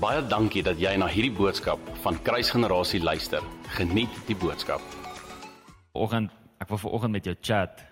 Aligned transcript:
Baie 0.00 0.22
dankie 0.24 0.62
dat 0.64 0.78
jy 0.80 0.94
na 0.96 1.04
hierdie 1.12 1.34
boodskap 1.36 1.80
van 2.00 2.16
Kruisgenerasie 2.24 3.02
luister. 3.04 3.44
Geniet 3.76 4.14
die 4.24 4.36
boodskap. 4.38 4.80
Oggend, 5.92 6.32
ek 6.56 6.70
wil 6.72 6.80
vanoggend 6.80 7.12
met 7.18 7.28
jou 7.28 7.34
chat 7.36 7.82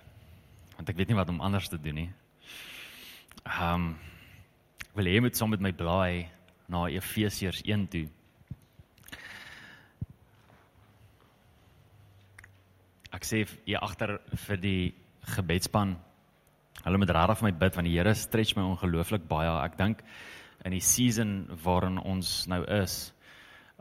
want 0.79 0.89
ek 0.89 0.97
weet 0.97 1.11
nie 1.13 1.19
wat 1.19 1.29
om 1.29 1.43
anders 1.45 1.69
te 1.69 1.77
doen 1.77 1.99
nie. 2.01 2.07
Ehm 3.45 3.75
um, 3.75 3.91
wil 4.97 5.11
jy 5.11 5.21
met 5.21 5.37
saam 5.37 5.53
met 5.53 5.61
my 5.61 5.75
blaai 5.77 6.31
na 6.73 6.87
Efesiërs 6.89 7.61
1 7.67 7.85
toe. 7.93 8.07
Ek 13.13 13.29
sê 13.29 13.43
hier 13.67 13.85
agter 13.85 14.17
vir 14.47 14.65
die 14.65 14.83
gebedspan. 15.37 15.99
Hulle 16.87 17.05
moet 17.05 17.13
regtig 17.13 17.43
vir 17.43 17.51
my 17.51 17.55
bid 17.67 17.77
want 17.77 17.93
die 17.93 17.97
Here 18.01 18.17
stretch 18.17 18.57
my 18.57 18.65
ongelooflik 18.65 19.29
baie. 19.29 19.53
Ek 19.61 19.77
dink 19.77 20.01
in 20.65 20.75
die 20.75 20.85
season 20.85 21.49
waarin 21.65 21.99
ons 21.99 22.47
nou 22.51 22.65
is. 22.83 23.13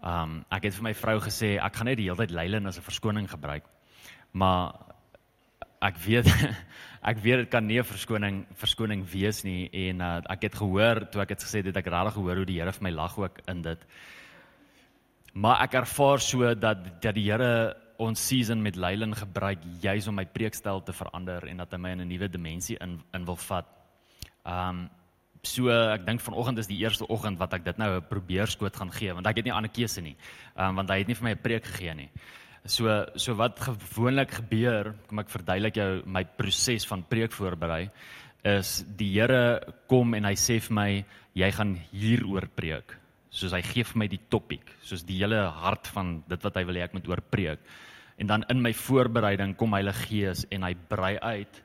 Um 0.03 0.43
ek 0.53 0.69
het 0.69 0.75
vir 0.77 0.83
my 0.89 0.93
vrou 0.93 1.17
gesê 1.23 1.55
ek 1.57 1.79
gaan 1.79 1.89
net 1.89 1.97
die 1.97 2.09
hele 2.09 2.19
tyd 2.21 2.35
Leyland 2.35 2.67
as 2.67 2.77
'n 2.77 2.85
verskoning 2.85 3.29
gebruik. 3.29 3.65
Maar 4.33 4.73
ek 5.81 5.97
weet 6.05 6.27
ek 7.11 7.17
weet 7.23 7.45
dit 7.45 7.49
kan 7.49 7.65
nie 7.65 7.79
'n 7.79 7.83
verskoning 7.83 8.45
verskoning 8.53 9.05
wees 9.05 9.43
nie 9.43 9.69
en 9.87 10.01
uh, 10.01 10.21
ek 10.29 10.49
het 10.49 10.55
gehoor 10.55 11.09
toe 11.09 11.21
ek 11.21 11.29
dit 11.29 11.43
gesê 11.43 11.65
het 11.65 11.77
ek 11.77 11.89
regtig 11.89 12.13
gehoor 12.13 12.37
hoe 12.37 12.45
die 12.45 12.59
Here 12.59 12.71
vir 12.71 12.83
my 12.83 12.91
lag 12.91 13.17
ook 13.17 13.41
in 13.47 13.61
dit. 13.61 13.79
Maar 15.33 15.61
ek 15.61 15.73
ervaar 15.73 16.19
so 16.19 16.53
dat 16.53 17.01
dat 17.01 17.15
die 17.15 17.29
Here 17.31 17.75
ons 17.97 18.21
season 18.27 18.61
met 18.61 18.75
Leyland 18.75 19.17
gebruik 19.17 19.59
juis 19.81 20.07
om 20.07 20.15
my 20.15 20.25
preekstyl 20.25 20.83
te 20.83 20.93
verander 20.93 21.47
en 21.47 21.57
dat 21.57 21.71
hy 21.71 21.77
my 21.77 21.91
in 21.91 22.01
'n 22.01 22.07
nuwe 22.07 22.29
dimensie 22.29 22.77
in 22.81 23.01
in 23.13 23.25
wil 23.25 23.35
vat. 23.35 23.65
Um 24.45 24.89
so 25.47 25.71
ek 25.71 26.05
dink 26.07 26.23
vanoggend 26.23 26.59
is 26.59 26.69
die 26.69 26.79
eerste 26.81 27.07
oggend 27.09 27.39
wat 27.39 27.53
ek 27.57 27.65
dit 27.65 27.79
nou 27.81 28.01
probeer 28.01 28.49
skoot 28.51 28.75
gaan 28.75 28.91
gee 28.91 29.13
want 29.15 29.27
ek 29.27 29.39
het 29.39 29.45
nie 29.45 29.53
'n 29.53 29.57
ander 29.61 29.71
keuse 29.71 30.01
nie. 30.01 30.15
Ehm 30.55 30.69
um, 30.69 30.75
want 30.81 30.89
hy 30.89 30.99
het 30.99 31.07
nie 31.07 31.15
vir 31.15 31.23
my 31.23 31.31
'n 31.31 31.43
preek 31.43 31.65
gegee 31.65 31.95
nie. 31.95 32.09
So 32.65 33.05
so 33.15 33.33
wat 33.35 33.59
gewoonlik 33.59 34.31
gebeur, 34.31 34.95
kom 35.07 35.19
ek 35.19 35.29
verduidelik 35.29 35.75
jou 35.75 36.03
my 36.05 36.23
proses 36.23 36.85
van 36.85 37.03
preek 37.03 37.31
voorberei 37.31 37.89
is 38.43 38.85
die 38.97 39.09
Here 39.13 39.61
kom 39.87 40.13
en 40.13 40.25
hy 40.25 40.35
sê 40.35 40.59
vir 40.61 40.75
my 40.75 41.05
jy 41.37 41.51
gaan 41.51 41.75
hieroor 41.91 42.47
preek. 42.55 42.95
Soos 43.29 43.53
hy 43.53 43.61
gee 43.61 43.83
vir 43.83 43.97
my 43.97 44.07
die 44.07 44.21
topik, 44.29 44.71
soos 44.81 45.03
die 45.03 45.19
hele 45.19 45.49
hart 45.51 45.87
van 45.87 46.23
dit 46.27 46.43
wat 46.43 46.55
hy 46.55 46.63
wil 46.63 46.75
hê 46.75 46.85
ek 46.85 46.93
moet 46.93 47.07
oor 47.07 47.21
preek. 47.21 47.59
En 48.17 48.27
dan 48.27 48.45
in 48.49 48.61
my 48.61 48.73
voorbereiding 48.73 49.55
kom 49.57 49.75
Heilige 49.77 50.07
Gees 50.07 50.45
en 50.51 50.63
hy 50.63 50.73
brei 50.89 51.17
uit 51.19 51.63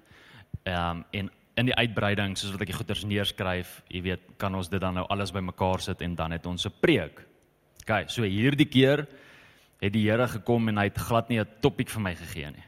ehm 0.65 1.03
um, 1.03 1.05
en 1.12 1.31
in 1.56 1.69
die 1.69 1.77
uitbreiding 1.77 2.36
soos 2.39 2.55
wat 2.55 2.64
ek 2.64 2.72
die 2.72 2.77
goeders 2.77 3.05
neerskryf, 3.05 3.81
jy 3.92 4.03
weet, 4.06 4.25
kan 4.41 4.55
ons 4.56 4.70
dit 4.72 4.81
dan 4.81 4.97
nou 4.97 5.05
alles 5.12 5.33
bymekaar 5.34 5.83
sit 5.84 6.03
en 6.05 6.14
dan 6.17 6.33
het 6.33 6.47
ons 6.47 6.67
'n 6.67 6.72
preek. 6.81 7.20
OK, 7.83 8.09
so 8.09 8.22
hierdie 8.22 8.69
keer 8.69 9.06
het 9.81 9.92
die 9.92 10.09
Here 10.09 10.28
gekom 10.28 10.69
en 10.69 10.78
hy 10.78 10.84
het 10.84 10.98
glad 10.98 11.28
nie 11.28 11.41
'n 11.41 11.48
topik 11.61 11.91
vir 11.91 12.00
my 12.00 12.14
gegee 12.14 12.50
nie. 12.50 12.64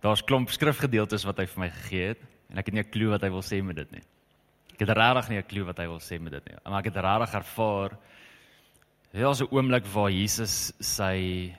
Daar's 0.00 0.22
klomp 0.22 0.50
skrifgedeeltes 0.50 1.24
wat 1.24 1.38
hy 1.38 1.46
vir 1.46 1.60
my 1.60 1.70
gegee 1.70 2.08
het 2.08 2.20
en 2.50 2.58
ek 2.58 2.66
het 2.66 2.74
nie 2.74 2.82
'n 2.82 2.90
klou 2.90 3.10
wat 3.10 3.22
hy 3.22 3.30
wil 3.30 3.42
sê 3.42 3.62
met 3.62 3.76
dit 3.76 3.92
nie. 3.92 4.02
Ek 4.72 4.86
het 4.86 4.96
regtig 4.96 5.28
nie 5.28 5.38
'n 5.38 5.48
klou 5.48 5.64
wat 5.64 5.78
hy 5.78 5.86
wil 5.86 5.98
sê 5.98 6.20
met 6.20 6.32
dit 6.32 6.46
nie. 6.46 6.58
Maar 6.64 6.78
ek 6.78 6.94
het 6.94 7.04
regtig 7.04 7.34
ervaar 7.34 7.98
Daar's 9.12 9.40
'n 9.40 9.48
oomblik 9.50 9.86
waar 9.86 10.10
Jesus 10.10 10.72
sy 10.78 11.54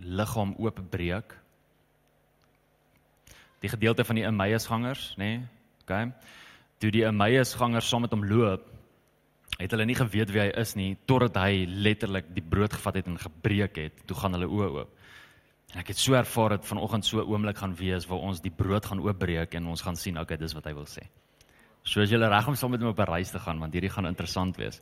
liggaam 0.00 0.54
oopbreek. 0.58 1.34
Die 3.60 3.70
gedeelte 3.72 4.04
van 4.04 4.18
die 4.18 4.24
Emmausgangers, 4.24 5.14
nê? 5.16 5.24
Nee, 5.24 5.42
okay. 5.84 6.10
Toe 6.82 6.90
die 6.92 7.04
Emmausgangers 7.06 7.88
saam 7.88 8.04
met 8.04 8.12
hom 8.12 8.24
loop, 8.28 8.66
het 9.54 9.70
hulle 9.70 9.86
nie 9.86 9.96
geweet 9.96 10.32
wie 10.34 10.42
hy 10.42 10.48
is 10.58 10.74
nie 10.74 10.96
totdat 11.06 11.36
hy 11.38 11.64
letterlik 11.70 12.32
die 12.34 12.42
brood 12.42 12.74
gevat 12.74 12.98
het 12.98 13.08
en 13.10 13.20
gebreek 13.20 13.78
het. 13.78 14.00
Toe 14.08 14.16
gaan 14.18 14.34
hulle 14.34 14.50
oë 14.50 14.70
oop. 14.80 14.96
En 15.74 15.80
ek 15.82 15.92
het 15.92 15.98
so 15.98 16.14
ervaar 16.18 16.56
dat 16.56 16.66
vanoggend 16.66 17.06
so 17.06 17.20
'n 17.20 17.28
oomblik 17.30 17.58
gaan 17.58 17.74
wees 17.74 18.06
waar 18.06 18.18
ons 18.18 18.40
die 18.40 18.50
brood 18.50 18.86
gaan 18.86 19.00
oopbreek 19.00 19.54
en 19.54 19.66
ons 19.66 19.82
gaan 19.82 19.96
sien, 19.96 20.18
okay, 20.18 20.36
dis 20.36 20.54
wat 20.54 20.64
hy 20.64 20.74
wil 20.74 20.86
sê. 20.86 21.06
So 21.84 22.00
as 22.00 22.10
jy 22.10 22.18
reg 22.18 22.48
om 22.48 22.54
saam 22.54 22.70
met 22.70 22.80
hom 22.80 22.90
op 22.90 22.98
'n 22.98 23.10
reis 23.10 23.30
te 23.30 23.38
gaan, 23.38 23.58
want 23.58 23.72
hierdie 23.72 23.90
gaan 23.90 24.06
interessant 24.06 24.56
wees. 24.56 24.80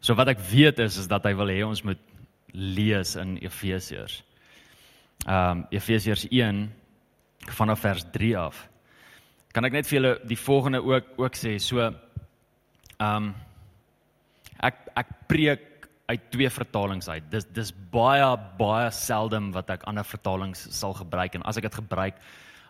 So 0.00 0.14
wat 0.14 0.28
ek 0.28 0.38
weet 0.38 0.78
is 0.78 0.96
is 0.96 1.06
dat 1.06 1.24
hy 1.24 1.34
wil 1.34 1.48
hê 1.48 1.66
ons 1.66 1.82
moet 1.82 1.98
lees 2.52 3.16
in 3.16 3.36
Efesiërs 3.36 4.22
ehm 5.26 5.50
um, 5.50 5.66
Efesiërs 5.70 6.26
1 6.30 6.70
vanaf 7.56 7.80
vers 7.80 8.04
3 8.12 8.36
af. 8.38 8.68
Kan 9.52 9.64
ek 9.64 9.72
net 9.72 9.86
vir 9.86 9.98
julle 9.98 10.12
die 10.24 10.38
volgende 10.38 10.80
ook 10.82 11.16
ook 11.16 11.36
sê 11.36 11.58
so 11.58 11.80
ehm 11.80 11.94
um, 13.00 13.34
ek 14.60 14.76
ek 14.96 15.08
preek 15.28 15.66
uit 16.10 16.30
twee 16.30 16.50
vertalings 16.50 17.08
uit. 17.08 17.24
Dis 17.30 17.46
dis 17.54 17.72
baie 17.92 18.28
baie 18.58 18.90
seldom 18.90 19.50
wat 19.52 19.70
ek 19.70 19.86
ander 19.90 20.04
vertalings 20.04 20.66
sal 20.74 20.94
gebruik 20.94 21.34
en 21.34 21.42
as 21.42 21.58
ek 21.60 21.68
dit 21.68 21.80
gebruik 21.82 22.18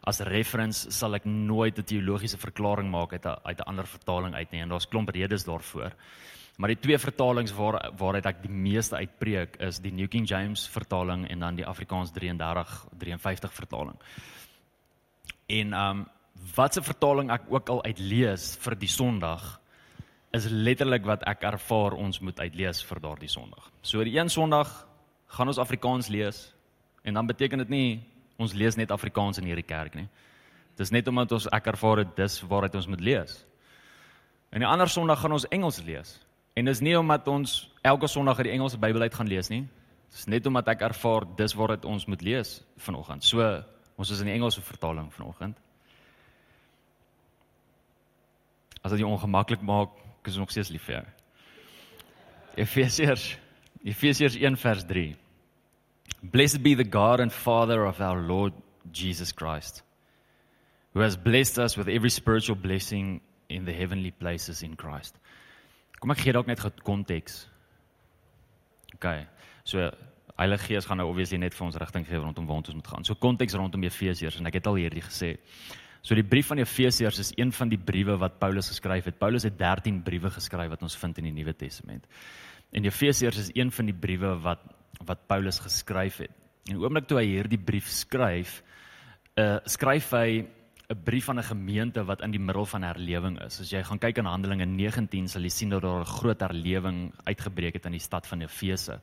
as 0.08 0.22
reference 0.24 0.88
sal 0.96 1.14
ek 1.14 1.26
nooit 1.28 1.78
'n 1.78 1.84
teologiese 1.84 2.38
verklaring 2.40 2.90
maak 2.90 3.12
uit 3.12 3.26
'n 3.26 3.36
uit 3.44 3.58
'n 3.58 3.68
ander 3.68 3.86
vertaling 3.86 4.34
uit 4.34 4.52
nie 4.52 4.60
en 4.60 4.68
daar's 4.68 4.88
klomp 4.88 5.08
redes 5.08 5.44
daarvoor. 5.44 5.92
Maar 6.60 6.74
die 6.74 6.80
twee 6.80 6.98
vertalings 7.00 7.54
waar 7.56 7.78
waaruit 7.96 8.26
ek 8.28 8.42
die 8.42 8.52
meeste 8.52 8.98
uitpreek 9.00 9.54
is 9.64 9.78
die 9.80 9.94
New 9.96 10.10
King 10.12 10.26
James 10.28 10.66
vertaling 10.68 11.24
en 11.32 11.40
dan 11.40 11.56
die 11.56 11.64
Afrikaans 11.64 12.12
33 12.12 12.74
53 13.00 13.54
vertaling. 13.56 13.96
En 15.48 15.72
um 15.72 16.04
watse 16.56 16.82
vertaling 16.84 17.32
ek 17.32 17.48
ook 17.48 17.72
al 17.72 17.82
uitlees 17.88 18.52
vir 18.60 18.76
die 18.76 18.92
Sondag 18.92 19.56
is 20.36 20.50
letterlik 20.52 21.08
wat 21.08 21.24
ek 21.28 21.48
ervaar 21.48 21.96
ons 21.96 22.20
moet 22.20 22.38
uitlees 22.40 22.84
vir 22.84 23.00
daardie 23.08 23.32
Sondag. 23.32 23.72
So 23.80 24.04
die 24.04 24.18
een 24.18 24.28
Sondag 24.28 24.68
gaan 25.32 25.48
ons 25.48 25.58
Afrikaans 25.58 26.12
lees 26.12 26.50
en 27.02 27.16
dan 27.16 27.26
beteken 27.26 27.64
dit 27.64 27.72
nie 27.72 27.90
ons 28.36 28.52
lees 28.52 28.76
net 28.76 28.92
Afrikaans 28.92 29.40
in 29.40 29.48
hierdie 29.48 29.64
kerk 29.64 29.96
nie. 29.96 30.10
Dis 30.76 30.92
net 30.92 31.08
omdat 31.08 31.32
ons 31.32 31.48
ek 31.48 31.72
ervaar 31.72 32.04
dit 32.04 32.16
dis 32.20 32.42
waaruit 32.52 32.74
ons 32.74 32.86
moet 32.86 33.00
lees. 33.00 33.44
En 34.52 34.60
die 34.60 34.68
ander 34.68 34.88
Sondag 34.88 35.24
gaan 35.24 35.32
ons 35.32 35.48
Engels 35.48 35.80
lees. 35.88 36.20
En 36.54 36.64
dis 36.64 36.80
nie 36.80 36.96
omdat 36.98 37.28
ons 37.28 37.58
elke 37.86 38.08
Sondag 38.10 38.40
uit 38.40 38.50
die 38.50 38.54
Engelse 38.56 38.78
Bybel 38.78 39.06
uit 39.06 39.14
gaan 39.14 39.30
lees 39.30 39.48
nie. 39.48 39.64
Dis 40.10 40.26
net 40.26 40.46
omdat 40.46 40.68
ek 40.74 40.82
ervaar 40.88 41.26
dis 41.38 41.54
waar 41.54 41.76
dit 41.76 41.84
ons 41.84 42.06
moet 42.10 42.22
lees 42.26 42.58
vanoggend. 42.82 43.24
So 43.24 43.44
ons 43.96 44.10
is 44.10 44.20
in 44.20 44.30
die 44.30 44.34
Engelse 44.34 44.62
vertaling 44.64 45.12
vanoggend. 45.14 45.58
As 48.80 48.90
dit 48.90 49.02
jou 49.02 49.10
ongemaklik 49.10 49.62
maak, 49.62 49.92
is 50.24 50.36
nog 50.36 50.50
steeds 50.50 50.70
lief 50.70 50.84
vir 50.86 51.00
jou. 51.00 51.06
Efesiërs 52.64 53.30
Efesiërs 53.80 54.36
1 54.36 54.58
vers 54.60 54.84
3. 54.84 55.16
Blessed 56.20 56.62
be 56.62 56.74
the 56.74 56.84
God 56.84 57.20
and 57.20 57.32
Father 57.32 57.86
of 57.86 58.00
our 58.00 58.20
Lord 58.20 58.52
Jesus 58.92 59.32
Christ, 59.32 59.82
who 60.92 61.00
has 61.00 61.16
blessed 61.16 61.58
us 61.58 61.76
with 61.76 61.88
every 61.88 62.10
spiritual 62.10 62.56
blessing 62.56 63.22
in 63.48 63.64
the 63.64 63.72
heavenly 63.72 64.10
places 64.10 64.62
in 64.62 64.76
Christ. 64.76 65.16
Kom 66.00 66.14
ek 66.14 66.22
gee 66.24 66.32
dalk 66.32 66.48
net 66.48 66.62
konteks. 66.84 67.42
OK. 68.96 69.10
So 69.68 69.90
Heilige 70.40 70.70
Gees 70.70 70.86
gaan 70.88 70.96
nou 71.02 71.10
obviously 71.10 71.36
net 71.36 71.52
vir 71.52 71.66
ons 71.66 71.76
rigting 71.76 72.06
gee 72.08 72.16
rondom 72.16 72.46
waar 72.48 72.62
ons 72.62 72.72
moet 72.72 72.88
gaan. 72.88 73.04
So 73.04 73.18
konteks 73.20 73.56
rondom 73.60 73.84
Efesiërs 73.84 74.38
en 74.40 74.48
ek 74.48 74.56
het 74.60 74.70
al 74.70 74.78
hierdie 74.80 75.04
gesê. 75.04 75.34
So 76.00 76.16
die 76.16 76.24
brief 76.24 76.48
van 76.48 76.62
Efesiërs 76.62 77.18
is 77.20 77.32
een 77.36 77.52
van 77.52 77.68
die 77.68 77.78
briewe 77.78 78.16
wat 78.22 78.38
Paulus 78.40 78.70
geskryf 78.72 79.10
het. 79.10 79.18
Paulus 79.20 79.44
het 79.44 79.58
13 79.58 80.00
briewe 80.06 80.30
geskryf 80.32 80.72
wat 80.72 80.82
ons 80.86 80.96
vind 80.96 81.20
in 81.20 81.28
die 81.28 81.34
Nuwe 81.36 81.52
Testament. 81.52 82.08
En 82.72 82.88
Efesiërs 82.88 83.42
is 83.42 83.50
een 83.52 83.72
van 83.74 83.90
die 83.90 83.96
briewe 83.96 84.36
wat 84.40 84.64
wat 85.04 85.26
Paulus 85.28 85.60
geskryf 85.60 86.18
het. 86.24 86.32
En 86.68 86.80
oomblik 86.80 87.06
toe 87.08 87.20
hy 87.20 87.26
hierdie 87.28 87.60
brief 87.60 87.88
skryf, 87.88 88.58
uh 89.40 89.60
skryf 89.68 90.10
hy 90.16 90.44
'n 90.90 91.02
brief 91.04 91.28
aan 91.28 91.38
'n 91.38 91.42
gemeente 91.42 92.04
wat 92.04 92.22
in 92.22 92.30
die 92.30 92.40
middel 92.40 92.66
van 92.66 92.82
herlewing 92.82 93.40
is. 93.42 93.60
As 93.60 93.70
jy 93.70 93.82
gaan 93.82 93.98
kyk 93.98 94.18
in 94.18 94.24
Handelinge 94.24 94.66
19 94.66 95.28
sal 95.28 95.42
jy 95.42 95.48
sien 95.48 95.68
dat 95.70 95.82
daar 95.82 96.00
'n 96.00 96.04
groot 96.18 96.40
herlewing 96.40 97.12
uitgebreek 97.24 97.74
het 97.74 97.86
in 97.86 97.92
die 97.92 98.00
stad 98.00 98.26
van 98.26 98.40
Efese. 98.40 99.00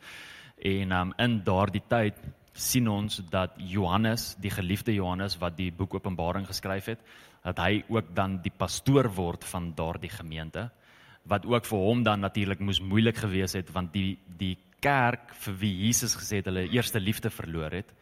En 0.57 0.92
um, 0.92 1.13
in 1.18 1.44
daardie 1.44 1.84
tyd 1.88 2.16
sien 2.54 2.88
ons 2.88 3.22
dat 3.30 3.51
Johannes, 3.57 4.36
die 4.39 4.50
geliefde 4.50 4.94
Johannes 4.94 5.38
wat 5.38 5.57
die 5.57 5.72
boek 5.72 5.94
Openbaring 5.94 6.48
geskryf 6.48 6.86
het, 6.86 7.00
dat 7.44 7.57
hy 7.57 7.84
ook 7.88 8.16
dan 8.16 8.42
die 8.42 8.51
pastoor 8.57 9.07
word 9.13 9.45
van 9.45 9.74
daardie 9.75 10.10
gemeente 10.10 10.69
wat 11.28 11.45
ook 11.45 11.66
vir 11.66 11.80
hom 11.80 12.04
dan 12.04 12.19
natuurlik 12.19 12.60
moes 12.60 12.80
moeilik 12.80 13.18
gewees 13.18 13.54
het 13.54 13.72
want 13.72 13.94
die 13.94 14.18
die 14.38 14.57
kerk 14.80 15.34
vir 15.44 15.56
wie 15.60 15.74
Jesus 15.86 16.16
gesê 16.16 16.42
het 16.42 16.45
hulle 16.45 16.68
eerste 16.69 17.00
liefde 17.00 17.30
verloor 17.30 17.72
het 17.72 17.94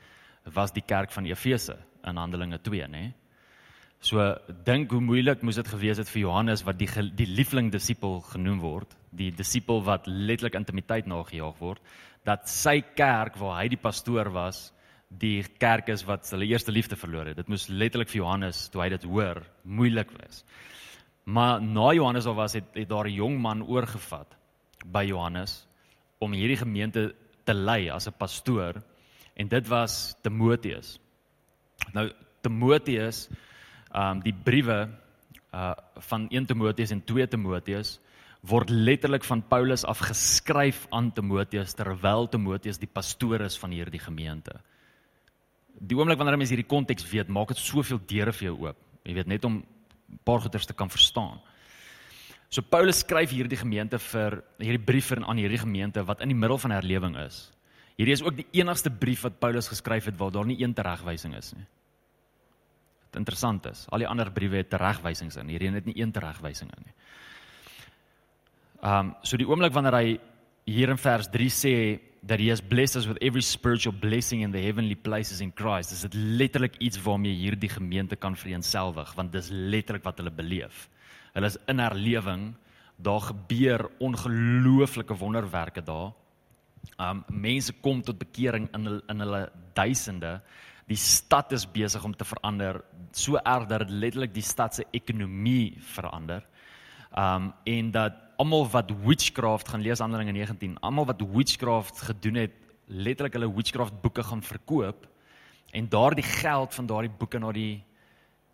was 0.54 0.74
die 0.74 0.84
kerk 0.86 1.12
van 1.12 1.26
Efese 1.26 1.78
in 2.04 2.18
Handelinge 2.18 2.62
2 2.62 2.88
nê 2.88 2.90
nee? 2.90 3.14
So 4.02 4.22
dink 4.66 4.92
hoe 4.92 5.02
moeilik 5.02 5.42
moes 5.42 5.56
dit 5.56 5.68
gewees 5.68 5.98
het 5.98 6.10
vir 6.10 6.22
Johannes 6.22 6.64
wat 6.66 6.78
die 6.78 6.90
die 7.16 7.28
liefling 7.28 7.72
disipel 7.72 8.22
genoem 8.22 8.60
word, 8.60 8.96
die 9.12 9.32
disipel 9.32 9.82
wat 9.84 10.08
letterlik 10.08 10.56
intimiteit 10.56 11.08
nagejaag 11.08 11.58
word, 11.60 11.82
dat 12.26 12.50
sy 12.50 12.82
kerk 12.96 13.38
waar 13.38 13.62
hy 13.62 13.70
die 13.70 13.82
pastoor 13.82 14.30
was, 14.34 14.72
die 15.10 15.44
kerk 15.62 15.90
is 15.90 16.04
wat 16.06 16.28
hulle 16.34 16.48
eerste 16.50 16.72
liefde 16.72 16.96
verloor 16.96 17.30
het. 17.30 17.38
Dit 17.38 17.50
moes 17.50 17.70
letterlik 17.70 18.10
vir 18.10 18.24
Johannes 18.24 18.70
toe 18.70 18.82
hy 18.84 18.90
dit 18.90 19.04
hoor 19.10 19.44
moeilik 19.64 20.12
wees. 20.18 20.44
Maar 21.26 21.62
na 21.62 21.92
Johannes 21.94 22.28
al 22.30 22.38
was 22.38 22.54
het, 22.54 22.68
het 22.74 22.90
daar 22.90 23.08
'n 23.08 23.14
jong 23.14 23.40
man 23.42 23.64
oorgevat 23.64 24.36
by 24.86 25.04
Johannes 25.04 25.66
om 26.20 26.34
hierdie 26.34 26.58
gemeente 26.58 27.16
te 27.44 27.54
lei 27.54 27.90
as 27.90 28.08
'n 28.08 28.18
pastoor 28.18 28.82
en 29.36 29.48
dit 29.48 29.68
was 29.68 30.16
Timoteus. 30.22 31.00
Nou 31.94 32.12
Timoteus, 32.42 33.30
um, 33.96 34.22
die 34.26 34.36
briewe 34.36 34.86
uh 35.56 35.74
van 36.10 36.28
1 36.30 36.50
Timoteus 36.50 36.92
en 36.92 37.02
2 37.08 37.28
Timoteus 37.32 37.96
word 38.46 38.70
letterlik 38.70 39.24
van 39.26 39.42
Paulus 39.48 39.86
af 39.88 40.04
geskryf 40.06 40.86
aan 40.94 41.12
Timoteus 41.16 41.74
terwyl 41.74 42.28
Timoteus 42.30 42.78
die 42.78 42.92
pastoor 42.92 43.42
is 43.42 43.56
van 43.58 43.72
hierdie 43.74 44.02
gemeente. 44.02 44.60
Die 45.80 45.98
oomblik 45.98 46.20
wanneer 46.20 46.38
jy 46.44 46.52
hierdie 46.54 46.70
konteks 46.70 47.08
weet, 47.10 47.32
maak 47.32 47.54
dit 47.54 47.62
soveel 47.62 48.00
deure 48.08 48.34
vir 48.36 48.50
jou 48.50 48.56
oop. 48.68 48.78
Jy 49.06 49.16
weet 49.18 49.28
net 49.28 49.46
om 49.46 49.64
'n 49.64 50.20
paar 50.24 50.42
goeters 50.42 50.66
te 50.66 50.74
kan 50.74 50.90
verstaan. 50.90 51.40
So 52.50 52.62
Paulus 52.62 53.00
skryf 53.00 53.32
hierdie 53.32 53.58
gemeente 53.58 54.00
vir 54.00 54.44
hierdie 54.60 54.86
brief 54.86 55.08
vir 55.08 55.24
aan 55.26 55.38
hierdie 55.38 55.58
gemeente 55.58 56.06
wat 56.06 56.22
in 56.22 56.30
die 56.30 56.38
middel 56.38 56.58
van 56.58 56.72
herlewing 56.72 57.18
is. 57.18 57.52
Hierdie 57.98 58.14
is 58.14 58.22
ook 58.22 58.36
die 58.36 58.48
enigste 58.52 58.90
brief 58.90 59.24
wat 59.24 59.40
Paulus 59.40 59.68
geskryf 59.68 60.06
het 60.06 60.18
waar 60.18 60.32
daar 60.32 60.46
nie 60.46 60.62
een 60.62 60.74
teregwysing 60.74 61.36
is 61.36 61.54
nie. 61.54 61.66
Interessant 63.16 63.66
is, 63.66 63.86
al 63.92 64.04
die 64.04 64.10
ander 64.10 64.32
briewe 64.32 64.62
het 64.62 64.70
teregwysings 64.70 65.38
in, 65.42 65.50
hierdie 65.52 65.72
het 65.74 65.86
nie 65.86 65.98
een 66.00 66.12
teregwysing 66.16 66.72
in 66.78 66.88
nie. 66.90 66.96
Um 68.86 69.14
so 69.26 69.38
die 69.38 69.48
oomblik 69.48 69.74
wanneer 69.74 69.98
hy 69.98 70.18
hier 70.66 70.92
in 70.94 71.00
vers 71.02 71.30
3 71.32 71.50
sê 71.54 71.76
that 72.26 72.42
he 72.42 72.50
has 72.50 72.62
blessed 72.62 72.98
us 72.98 73.08
with 73.08 73.22
every 73.22 73.42
spiritual 73.42 73.94
blessing 73.94 74.42
in 74.42 74.52
the 74.52 74.62
heavenly 74.62 74.96
places 74.96 75.42
in 75.42 75.52
Christ, 75.54 75.94
dis 75.94 76.06
dit 76.08 76.18
letterlik 76.42 76.78
iets 76.82 77.00
waarmee 77.06 77.34
hierdie 77.38 77.70
gemeente 77.70 78.18
kan 78.18 78.36
vereenselwig 78.36 79.14
want 79.18 79.34
dis 79.34 79.52
letterlik 79.52 80.06
wat 80.06 80.22
hulle 80.22 80.34
beleef. 80.34 80.88
Hulle 81.36 81.52
is 81.52 81.58
in 81.70 81.82
herlewing, 81.84 82.54
daar 82.98 83.22
gebeur 83.22 83.90
ongelooflike 84.00 85.18
wonderwerke 85.20 85.84
daar. 85.86 86.14
Um 87.02 87.24
mense 87.30 87.74
kom 87.82 88.02
tot 88.02 88.18
bekering 88.22 88.70
in 88.74 88.90
hulle, 88.90 89.04
in 89.10 89.22
hulle 89.26 89.44
duisende. 89.78 90.40
Die 90.86 90.98
stad 90.98 91.52
is 91.52 91.66
besig 91.66 92.04
om 92.06 92.14
te 92.14 92.26
verander, 92.28 92.84
so 93.12 93.40
erg 93.42 93.66
dat 93.70 93.86
dit 93.86 93.94
letterlik 93.96 94.34
die 94.36 94.46
stad 94.46 94.76
se 94.78 94.86
ekonomie 94.94 95.78
verander. 95.96 96.46
Um 97.18 97.54
en 97.66 97.92
dat 97.92 98.22
almal 98.38 98.68
wat 98.70 98.92
witchcraft 99.06 99.70
gaan 99.72 99.82
lees 99.82 100.00
Handelinge 100.04 100.36
19, 100.36 100.78
almal 100.80 101.08
wat 101.10 101.24
witchcraft 101.34 102.02
gedoen 102.10 102.36
het, 102.44 102.54
letterlik 102.86 103.34
hulle 103.34 103.50
witchcraft 103.56 104.02
boeke 104.02 104.24
gaan 104.24 104.44
verkoop 104.44 105.08
en 105.72 105.90
daardie 105.90 106.24
geld 106.24 106.74
van 106.74 106.86
daardie 106.86 107.12
boeke 107.18 107.40
na 107.40 107.52
die 107.52 107.84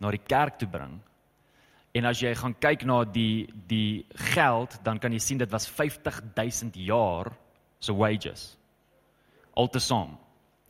na 0.00 0.10
die 0.10 0.22
kerk 0.26 0.58
toe 0.58 0.68
bring. 0.68 0.96
En 1.94 2.08
as 2.08 2.22
jy 2.22 2.32
gaan 2.34 2.54
kyk 2.58 2.86
na 2.88 3.02
die 3.04 3.46
die 3.68 4.06
geld, 4.32 4.78
dan 4.82 4.98
kan 4.98 5.12
jy 5.12 5.20
sien 5.20 5.38
dit 5.38 5.50
was 5.52 5.68
50000 5.68 6.78
jaar 6.80 7.30
se 7.78 7.92
wages. 7.92 8.56
Altesaam 9.54 10.16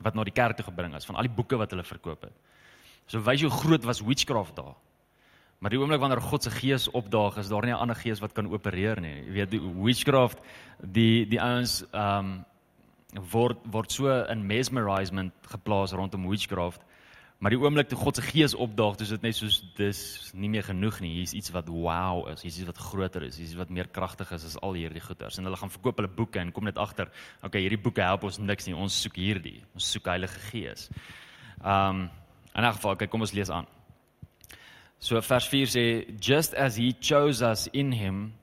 wat 0.02 0.14
na 0.14 0.25
die 0.25 0.34
kerk 0.34 0.56
toe 0.56 0.64
gebring 0.64 0.94
is 0.94 1.06
van 1.08 1.16
al 1.16 1.28
die 1.28 1.37
boeke 1.37 1.56
wat 1.56 1.70
hulle 1.70 1.84
verkoop 1.84 2.22
het. 2.22 2.34
So 3.06 3.20
wys 3.20 3.40
jy 3.40 3.49
hoe 3.49 3.58
groot 3.58 3.84
was 3.84 4.00
witchcraft 4.00 4.56
daar. 4.56 4.75
Maar 5.62 5.70
die 5.70 5.78
oomblik 5.78 6.00
wanneer 6.02 6.20
God 6.20 6.43
se 6.43 6.50
gees 6.50 6.88
opdaag, 6.90 7.37
is 7.38 7.49
daar 7.49 7.62
nie 7.62 7.72
'n 7.72 7.78
ander 7.78 7.96
gees 7.96 8.20
wat 8.20 8.32
kan 8.32 8.50
opereer 8.50 9.00
nie. 9.00 9.25
Jy 9.26 9.32
weet 9.32 9.50
witchcraft, 9.82 10.38
die 10.81 11.26
die 11.26 11.40
ouens 11.40 11.84
ehm 11.93 12.19
um, 12.19 12.44
word 13.31 13.58
word 13.70 13.93
so 13.93 14.08
in 14.08 14.46
mesmerizement 14.46 15.32
geplaas 15.43 15.93
rondom 15.93 16.28
witchcraft. 16.28 16.81
Maar 17.42 17.56
die 17.56 17.58
oomblik 17.58 17.88
toe 17.90 17.98
God 17.98 18.14
se 18.14 18.22
gees 18.22 18.52
opdaag, 18.54 19.00
dis 19.00 19.10
dit 19.10 19.24
net 19.26 19.34
soos 19.34 19.56
dis 19.74 20.00
nie 20.38 20.46
meer 20.52 20.62
genoeg 20.62 21.00
nie. 21.02 21.10
Hier's 21.16 21.32
iets 21.34 21.50
wat 21.50 21.66
wow 21.74 22.28
is, 22.30 22.44
hier's 22.46 22.60
iets 22.60 22.68
wat 22.68 22.78
groter 22.78 23.26
is, 23.26 23.40
hier's 23.40 23.50
iets 23.50 23.58
wat 23.58 23.72
meer 23.74 23.90
kragtig 23.90 24.30
is 24.36 24.44
as 24.46 24.54
al 24.62 24.78
hierdie 24.78 25.02
goeders. 25.02 25.40
En 25.40 25.50
hulle 25.50 25.58
gaan 25.58 25.72
verkoop 25.74 25.98
hulle 25.98 26.12
boeke 26.20 26.38
en 26.38 26.52
kom 26.54 26.70
net 26.70 26.78
agter, 26.78 27.10
okay, 27.42 27.64
hierdie 27.64 27.80
boeke 27.82 28.06
help 28.06 28.28
ons 28.30 28.38
niks 28.38 28.70
nie. 28.70 28.76
Ons 28.78 29.00
soek 29.02 29.18
hierdie. 29.18 29.56
Ons 29.74 29.90
soek 29.90 30.06
Heilige 30.12 30.38
Gees. 30.52 30.86
Um, 31.58 32.04
in 32.54 32.62
'n 32.62 32.72
geval, 32.78 32.94
okay, 32.94 33.10
kom 33.10 33.26
ons 33.26 33.34
lees 33.34 33.50
aan. 33.50 33.66
So 35.00 35.20
vers 35.20 35.48
4 35.48 35.66
sê 35.66 35.84
just 36.20 36.54
as 36.54 36.76
he 36.76 36.92
chose 36.92 37.42
us 37.42 37.66
in 37.72 37.90
him 37.90 38.34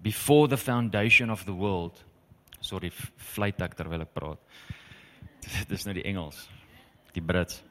before 0.00 0.48
the 0.48 0.56
foundation 0.56 1.28
of 1.28 1.44
the 1.44 1.52
world. 1.52 1.92
Sorry, 2.62 2.90
fluit 3.16 3.60
ek 3.60 3.76
terwyl 3.76 4.00
ek 4.00 4.14
praat. 4.14 4.40
Dis 5.68 5.84
nou 5.84 5.92
die 5.92 6.04
Engels. 6.08 6.48
Die 7.12 7.20
Brits. 7.20 7.62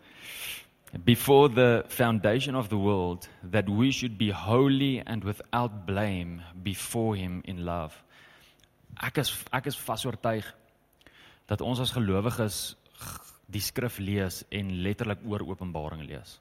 Before 1.05 1.49
the 1.49 1.85
foundation 1.87 2.55
of 2.55 2.69
the 2.69 2.77
world 2.77 3.29
that 3.43 3.69
we 3.69 3.91
should 3.91 4.17
be 4.17 4.31
holy 4.31 4.99
and 5.05 5.23
without 5.23 5.85
blame 5.85 6.41
before 6.63 7.15
him 7.15 7.41
in 7.45 7.63
love. 7.65 7.93
Ek 9.01 9.17
is 9.21 9.29
ek 9.53 9.69
is 9.69 9.77
vasoortuig 9.77 10.45
dat 11.47 11.61
ons 11.61 11.79
as 11.79 11.93
gelowiges 11.93 12.75
die 13.49 13.61
skrif 13.61 13.99
lees 13.99 14.43
en 14.51 14.81
letterlik 14.83 15.21
oor 15.25 15.45
Openbaring 15.45 16.03
lees 16.09 16.39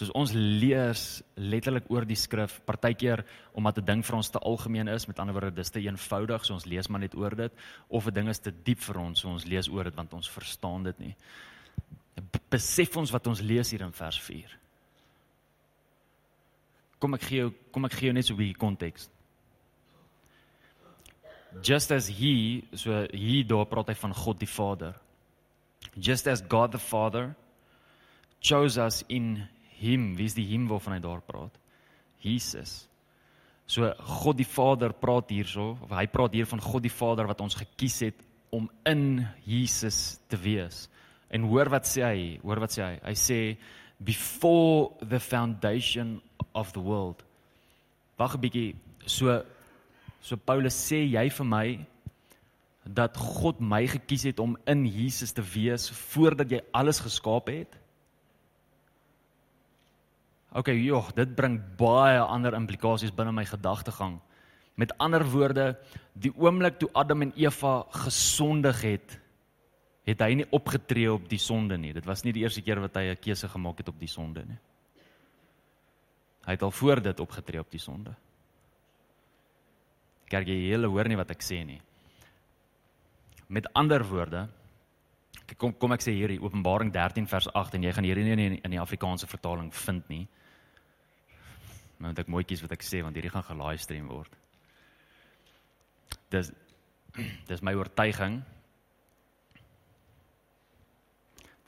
soos 0.00 0.12
ons 0.16 0.32
lees 0.32 1.00
letterlik 1.36 1.88
oor 1.92 2.06
die 2.08 2.16
skrif 2.16 2.56
partykeer 2.64 3.20
omdat 3.52 3.78
'n 3.78 3.84
ding 3.84 4.02
vir 4.02 4.16
ons 4.16 4.30
te 4.30 4.38
algemeen 4.38 4.88
is 4.88 5.06
met 5.06 5.18
ander 5.18 5.34
woorde 5.34 5.54
dis 5.54 5.70
te 5.70 5.80
eenvoudig 5.80 6.44
so 6.44 6.54
ons 6.54 6.64
lees 6.64 6.88
maar 6.88 7.00
net 7.00 7.14
oor 7.14 7.36
dit 7.36 7.52
of 7.88 8.06
'n 8.06 8.14
ding 8.14 8.28
is 8.28 8.38
te 8.38 8.50
diep 8.50 8.78
vir 8.78 8.98
ons 8.98 9.20
so 9.20 9.28
ons 9.28 9.44
lees 9.44 9.68
oor 9.68 9.84
dit 9.84 9.96
want 9.96 10.14
ons 10.14 10.30
verstaan 10.30 10.82
dit 10.84 10.98
nie 10.98 11.16
besef 12.50 12.96
ons 12.96 13.12
wat 13.14 13.26
ons 13.26 13.42
lees 13.42 13.70
hier 13.70 13.84
in 13.86 13.92
vers 13.92 14.18
4 14.20 14.56
kom 16.98 17.14
ek 17.14 17.28
gee 17.28 17.42
jou 17.44 17.52
kom 17.72 17.88
ek 17.88 17.98
gee 17.98 18.10
jou 18.10 18.16
net 18.16 18.26
so 18.26 18.34
'n 18.34 18.42
bietjie 18.42 18.60
konteks 18.60 19.08
just 21.62 21.90
as 21.92 22.08
he 22.08 22.62
so 22.72 23.06
hier 23.12 23.44
daar 23.44 23.66
praat 23.66 23.88
hy 23.88 23.94
van 23.94 24.14
God 24.14 24.38
die 24.38 24.52
Vader 24.58 24.94
just 25.96 26.26
as 26.28 26.42
God 26.42 26.72
the 26.72 26.78
Father 26.78 27.34
chose 28.40 28.78
us 28.78 29.04
in 29.08 29.48
him, 29.80 30.16
wie 30.16 30.28
is 30.28 30.36
die 30.36 30.46
him 30.48 30.68
waarvan 30.68 30.96
hy 30.96 31.02
daar 31.04 31.22
praat? 31.24 31.56
Jesus. 32.20 32.84
So 33.70 33.88
God 34.24 34.40
die 34.40 34.48
Vader 34.48 34.92
praat 34.96 35.30
hierso, 35.32 35.74
hy 35.92 36.06
praat 36.10 36.34
hier 36.36 36.48
van 36.48 36.62
God 36.64 36.84
die 36.84 36.92
Vader 36.92 37.28
wat 37.30 37.40
ons 37.44 37.56
gekies 37.56 38.00
het 38.08 38.26
om 38.52 38.66
in 38.88 39.22
Jesus 39.46 40.18
te 40.28 40.36
wees. 40.40 40.88
En 41.30 41.46
hoor 41.46 41.70
wat 41.70 41.86
sê 41.86 42.02
hy? 42.02 42.22
Hoor 42.42 42.60
wat 42.64 42.74
sê 42.74 42.82
hy? 42.82 42.94
Hy 43.04 43.14
sê 43.14 43.38
before 44.02 44.90
the 45.08 45.20
foundation 45.20 46.20
of 46.54 46.72
the 46.72 46.82
world. 46.82 47.22
Wag 48.18 48.34
'n 48.34 48.40
bietjie. 48.40 48.74
So 49.06 49.44
so 50.20 50.36
Paulus 50.36 50.74
sê 50.74 51.06
jy 51.06 51.28
vir 51.30 51.46
my 51.46 51.86
dat 52.84 53.16
God 53.16 53.60
my 53.60 53.86
gekies 53.86 54.24
het 54.24 54.40
om 54.40 54.56
in 54.66 54.86
Jesus 54.86 55.32
te 55.32 55.42
wees 55.42 55.90
voordat 55.90 56.50
jy 56.50 56.60
alles 56.72 57.00
geskaap 57.00 57.48
het? 57.48 57.76
Okay, 60.50 60.74
joh, 60.82 61.06
dit 61.14 61.30
bring 61.36 61.60
baie 61.78 62.18
ander 62.18 62.56
implikasies 62.58 63.14
binne 63.14 63.32
my 63.32 63.44
gedagtegang. 63.46 64.18
Met 64.74 64.90
ander 64.98 65.22
woorde, 65.22 65.76
die 66.18 66.32
oomblik 66.34 66.80
toe 66.80 66.90
Adam 66.92 67.22
en 67.22 67.32
Eva 67.36 67.84
gesondig 67.92 68.80
het, 68.82 69.18
het 70.08 70.22
hy 70.24 70.34
nie 70.40 70.48
opgetree 70.56 71.10
op 71.12 71.28
die 71.28 71.38
sonde 71.38 71.76
nie. 71.78 71.92
Dit 71.92 72.06
was 72.08 72.24
nie 72.24 72.32
die 72.32 72.42
eerste 72.42 72.62
keer 72.62 72.80
wat 72.80 72.96
hy 72.96 73.10
'n 73.10 73.20
keuse 73.20 73.48
gemaak 73.48 73.78
het 73.78 73.88
op 73.88 73.98
die 73.98 74.08
sonde 74.08 74.44
nie. 74.44 74.58
Hy 76.46 76.52
het 76.52 76.62
al 76.62 76.70
voor 76.70 77.02
dit 77.02 77.20
opgetree 77.20 77.60
op 77.60 77.70
die 77.70 77.80
sonde. 77.80 78.14
Kyk 80.30 80.46
jy 80.46 80.70
hele 80.70 80.86
hoor 80.86 81.08
nie 81.08 81.16
wat 81.16 81.30
ek 81.30 81.42
sê 81.42 81.64
nie. 81.64 81.80
Met 83.48 83.72
ander 83.74 84.04
woorde, 84.04 84.48
kom 85.58 85.72
kom 85.78 85.92
ek 85.92 86.00
sê 86.00 86.14
hierdie 86.14 86.40
Openbaring 86.40 86.92
13 86.92 87.26
vers 87.26 87.48
8 87.52 87.74
en 87.74 87.82
jy 87.82 87.92
gaan 87.92 88.04
hierdie 88.04 88.24
nie 88.24 88.32
in 88.32 88.38
die, 88.38 88.60
in 88.64 88.70
die 88.70 88.80
Afrikaanse 88.80 89.26
vertaling 89.26 89.72
vind 89.74 90.08
nie. 90.08 90.28
Nou 91.98 92.12
moet 92.12 92.18
ek 92.18 92.28
mooi 92.32 92.44
kies 92.44 92.62
wat 92.62 92.72
ek 92.72 92.82
sê 92.86 93.02
want 93.02 93.14
hierdie 93.18 93.32
gaan 93.32 93.44
ge-livestream 93.44 94.06
word. 94.08 94.36
Dis 96.30 96.52
dis 97.50 97.62
my 97.66 97.74
oortuiging 97.74 98.40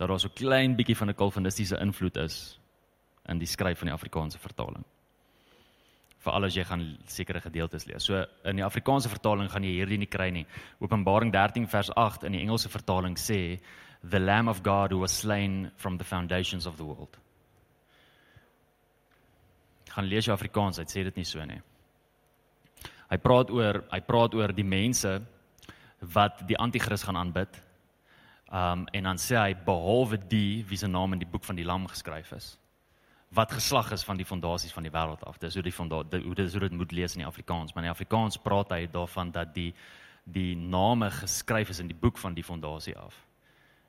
dat 0.03 0.11
daar 0.11 0.21
so 0.21 0.33
klein 0.35 0.75
bietjie 0.77 0.97
van 0.99 1.11
'n 1.11 1.15
kalvinistiese 1.15 1.79
invloed 1.81 2.17
is 2.17 2.59
in 3.29 3.39
die 3.39 3.47
skryf 3.47 3.79
van 3.79 3.89
die 3.89 3.95
Afrikaanse 3.95 4.39
vertaling. 4.39 4.85
Veral 6.19 6.45
as 6.45 6.55
jy 6.55 6.65
gaan 6.65 6.99
sekere 7.07 7.41
gedeeltes 7.41 7.87
lees. 7.87 8.05
So 8.05 8.27
in 8.45 8.57
die 8.57 8.65
Afrikaanse 8.65 9.09
vertaling 9.09 9.51
gaan 9.51 9.63
jy 9.63 9.79
hierdie 9.79 9.99
nie 9.99 10.11
kry 10.11 10.31
nie. 10.31 10.47
Openbaring 10.81 11.33
13 11.33 11.67
vers 11.69 11.91
8 11.95 12.25
in 12.25 12.33
die 12.33 12.41
Engelse 12.41 12.69
vertaling 12.69 13.17
sê 13.19 13.61
the 14.09 14.19
lamb 14.19 14.49
of 14.49 14.63
God 14.63 14.91
who 14.91 14.99
was 14.99 15.19
slain 15.19 15.71
from 15.77 15.99
the 15.99 16.05
foundations 16.05 16.67
of 16.67 16.77
the 16.77 16.85
world 16.85 17.19
gaan 19.93 20.09
lees 20.09 20.27
jy 20.27 20.33
Afrikaans, 20.35 20.81
hy 20.81 20.87
sê 20.89 21.05
dit 21.09 21.21
nie 21.21 21.29
so 21.29 21.45
nie. 21.45 21.61
Hy 23.13 23.19
praat 23.21 23.53
oor 23.53 23.83
hy 23.93 24.01
praat 24.07 24.35
oor 24.39 24.55
die 24.57 24.67
mense 24.67 25.19
wat 26.15 26.41
die 26.49 26.57
anti-kris 26.59 27.05
gaan 27.07 27.21
aanbid. 27.21 27.59
Um 28.53 28.87
en 28.93 29.03
dan 29.03 29.17
sê 29.17 29.37
hy 29.37 29.55
behalwe 29.65 30.19
die 30.29 30.65
wie 30.69 30.77
se 30.77 30.87
naam 30.87 31.13
in 31.13 31.19
die 31.19 31.29
boek 31.29 31.45
van 31.45 31.57
die 31.57 31.65
lam 31.65 31.87
geskryf 31.89 32.33
is. 32.33 32.59
wat 33.33 33.53
geslag 33.53 33.91
is 33.93 34.05
van 34.05 34.17
die 34.17 34.27
fondasies 34.27 34.73
van 34.73 34.85
die 34.85 34.93
wêreld 34.93 35.25
af. 35.25 35.39
Dis 35.41 35.55
hoe 35.55 35.65
die 35.65 35.73
fondasie 35.73 36.21
hoe 36.21 36.35
dit 36.35 36.53
hoe 36.53 36.61
dit 36.61 36.73
moet 36.77 36.93
lees 36.93 37.15
in 37.17 37.23
die 37.23 37.29
Afrikaans, 37.29 37.73
maar 37.73 37.83
in 37.83 37.89
die 37.89 37.95
Afrikaans 37.95 38.37
praat 38.37 38.75
hy 38.77 38.87
daarvan 38.93 39.33
dat 39.33 39.55
die 39.55 39.73
die 40.25 40.55
name 40.57 41.11
geskryf 41.11 41.73
is 41.73 41.81
in 41.83 41.89
die 41.91 41.97
boek 41.99 42.19
van 42.19 42.35
die 42.35 42.45
fondasie 42.45 42.95
af. 42.99 43.15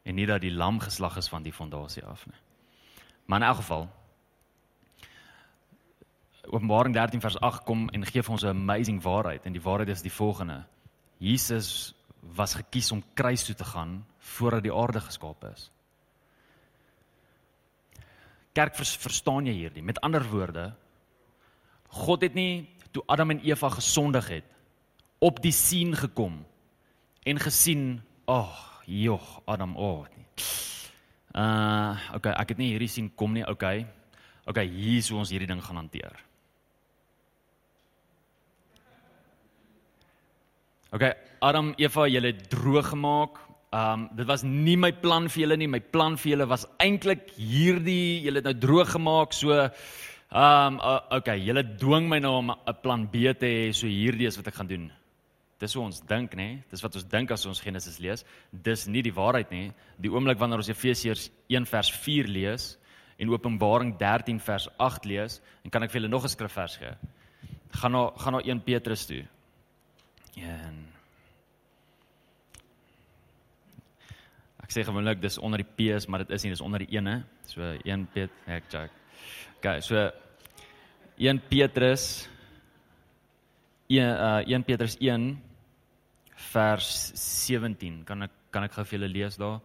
En 0.03 0.15
nie 0.15 0.25
dat 0.25 0.41
die 0.41 0.51
lam 0.51 0.79
geslag 0.79 1.17
is 1.17 1.29
van 1.29 1.43
die 1.43 1.53
fondasie 1.53 2.05
af 2.05 2.25
nie. 2.25 2.39
Maar 3.25 3.41
in 3.41 3.47
elk 3.47 3.55
geval 3.55 3.89
Openbaring 6.43 6.93
13 6.95 7.21
vers 7.21 7.39
8 7.39 7.63
kom 7.63 7.89
en 7.89 8.05
gee 8.05 8.23
vir 8.23 8.31
ons 8.31 8.43
'n 8.43 8.47
amazing 8.47 9.01
waarheid 9.01 9.45
en 9.45 9.53
die 9.53 9.61
waarheid 9.61 9.89
is 9.89 10.01
die 10.01 10.11
volgende. 10.11 10.63
Jesus 11.17 11.93
was 12.35 12.53
gekies 12.53 12.91
om 12.91 13.03
kruis 13.13 13.43
toe 13.43 13.55
te 13.55 13.63
gaan 13.63 14.05
voordat 14.23 14.63
die 14.63 14.73
aarde 14.73 15.01
geskaap 15.03 15.43
is 15.51 15.69
kerk 18.53 18.77
verstaan 18.77 19.49
jy 19.49 19.55
hierdie? 19.57 19.83
Met 19.83 19.99
ander 20.05 20.23
woorde, 20.29 20.71
God 21.93 22.25
het 22.25 22.37
nie 22.37 22.69
toe 22.93 23.03
Adam 23.09 23.33
en 23.33 23.41
Eva 23.45 23.69
gesondig 23.73 24.29
het 24.29 24.49
op 25.23 25.39
die 25.41 25.53
sien 25.55 25.95
gekom 25.97 26.41
en 27.25 27.39
gesien, 27.39 28.01
ag, 28.27 28.51
oh, 28.51 28.83
joh, 28.85 29.27
Adam, 29.47 29.77
oh. 29.77 30.03
Nee. 30.11 30.25
Uh, 31.33 31.97
okay, 32.13 32.33
ek 32.35 32.53
het 32.53 32.59
nie 32.59 32.73
hierdie 32.73 32.91
sien 32.91 33.07
kom 33.17 33.33
nie, 33.33 33.45
okay. 33.47 33.87
Okay, 34.45 34.67
hier 34.67 34.99
is 34.99 35.09
hoe 35.09 35.21
ons 35.23 35.31
hierdie 35.31 35.47
ding 35.49 35.61
gaan 35.63 35.79
hanteer. 35.79 36.19
Okay, 40.93 41.13
Adam, 41.41 41.71
Eva, 41.81 42.05
julle 42.11 42.35
droog 42.51 42.91
gemaak. 42.91 43.39
Um 43.73 44.07
dit 44.13 44.27
was 44.29 44.43
nie 44.45 44.77
my 44.77 44.91
plan 44.91 45.27
vir 45.33 45.47
julle 45.47 45.57
nie. 45.57 45.67
My 45.67 45.81
plan 45.81 46.17
vir 46.21 46.35
julle 46.35 46.49
was 46.49 46.67
eintlik 46.83 47.31
hierdie, 47.37 48.21
julle 48.21 48.43
het 48.43 48.49
nou 48.51 48.57
droog 48.67 48.91
gemaak. 48.93 49.33
So 49.33 49.55
um 50.33 50.77
uh, 50.77 50.99
okay, 51.17 51.39
julle 51.41 51.63
dwing 51.81 52.09
my 52.09 52.19
nou 52.19 52.35
om 52.41 52.51
'n 52.51 52.81
plan 52.81 53.07
B 53.07 53.33
te 53.33 53.49
hê. 53.49 53.71
So 53.73 53.87
hierdie 53.87 54.27
is 54.27 54.37
wat 54.37 54.47
ek 54.47 54.55
gaan 54.61 54.67
doen. 54.69 54.91
Dis 55.57 55.73
hoe 55.73 55.83
ons 55.85 56.01
dink, 56.01 56.35
nê? 56.35 56.61
Dis 56.69 56.81
wat 56.83 56.95
ons 56.95 57.05
dink 57.07 57.31
as 57.31 57.45
ons 57.45 57.61
Genesis 57.61 57.99
lees. 57.99 58.25
Dis 58.51 58.87
nie 58.87 59.01
die 59.01 59.13
waarheid 59.13 59.51
nie. 59.51 59.71
Die 59.97 60.11
oomblik 60.11 60.37
wanneer 60.37 60.57
ons 60.57 60.69
Efesiërs 60.69 61.29
1 61.49 61.65
vers 61.65 61.91
4 61.91 62.27
lees 62.27 62.77
en 63.17 63.29
Openbaring 63.29 63.93
13 63.97 64.39
vers 64.39 64.67
8 64.81 65.05
lees, 65.05 65.39
en 65.63 65.71
kan 65.71 65.83
ek 65.85 65.91
vir 65.91 66.01
julle 66.01 66.11
nog 66.11 66.25
'n 66.25 66.29
skrifvers 66.29 66.77
gee. 66.77 66.93
Gaan 67.79 67.91
na 67.91 68.11
gaan 68.17 68.33
na 68.33 68.41
1 68.43 68.63
Petrus 68.63 69.05
toe. 69.05 69.23
En 70.35 70.92
Ek 74.63 74.71
sê 74.71 74.83
gewoonlik 74.87 75.21
dis 75.21 75.37
onder 75.43 75.61
die 75.61 75.67
P's, 75.67 76.07
maar 76.07 76.23
dit 76.23 76.31
is 76.35 76.45
nie, 76.45 76.53
dis 76.53 76.63
onder 76.63 76.83
die 76.83 76.91
1e. 76.95 77.17
So 77.51 77.73
1 77.83 78.05
Pet, 78.13 78.31
ek 78.47 78.69
check. 78.71 78.91
Okay, 79.59 79.81
so 79.83 80.09
1 81.19 81.41
Petrus 81.49 82.27
1 83.91 83.99
uh 83.99 84.41
1 84.47 84.63
Petrus 84.67 84.97
1 84.99 85.35
vers 86.53 86.89
17. 87.15 88.03
Kan 88.07 88.27
ek 88.27 88.39
kan 88.53 88.67
ek 88.67 88.75
gou 88.75 88.85
vir 88.85 88.99
julle 88.99 89.11
lees 89.11 89.37
daar? 89.41 89.59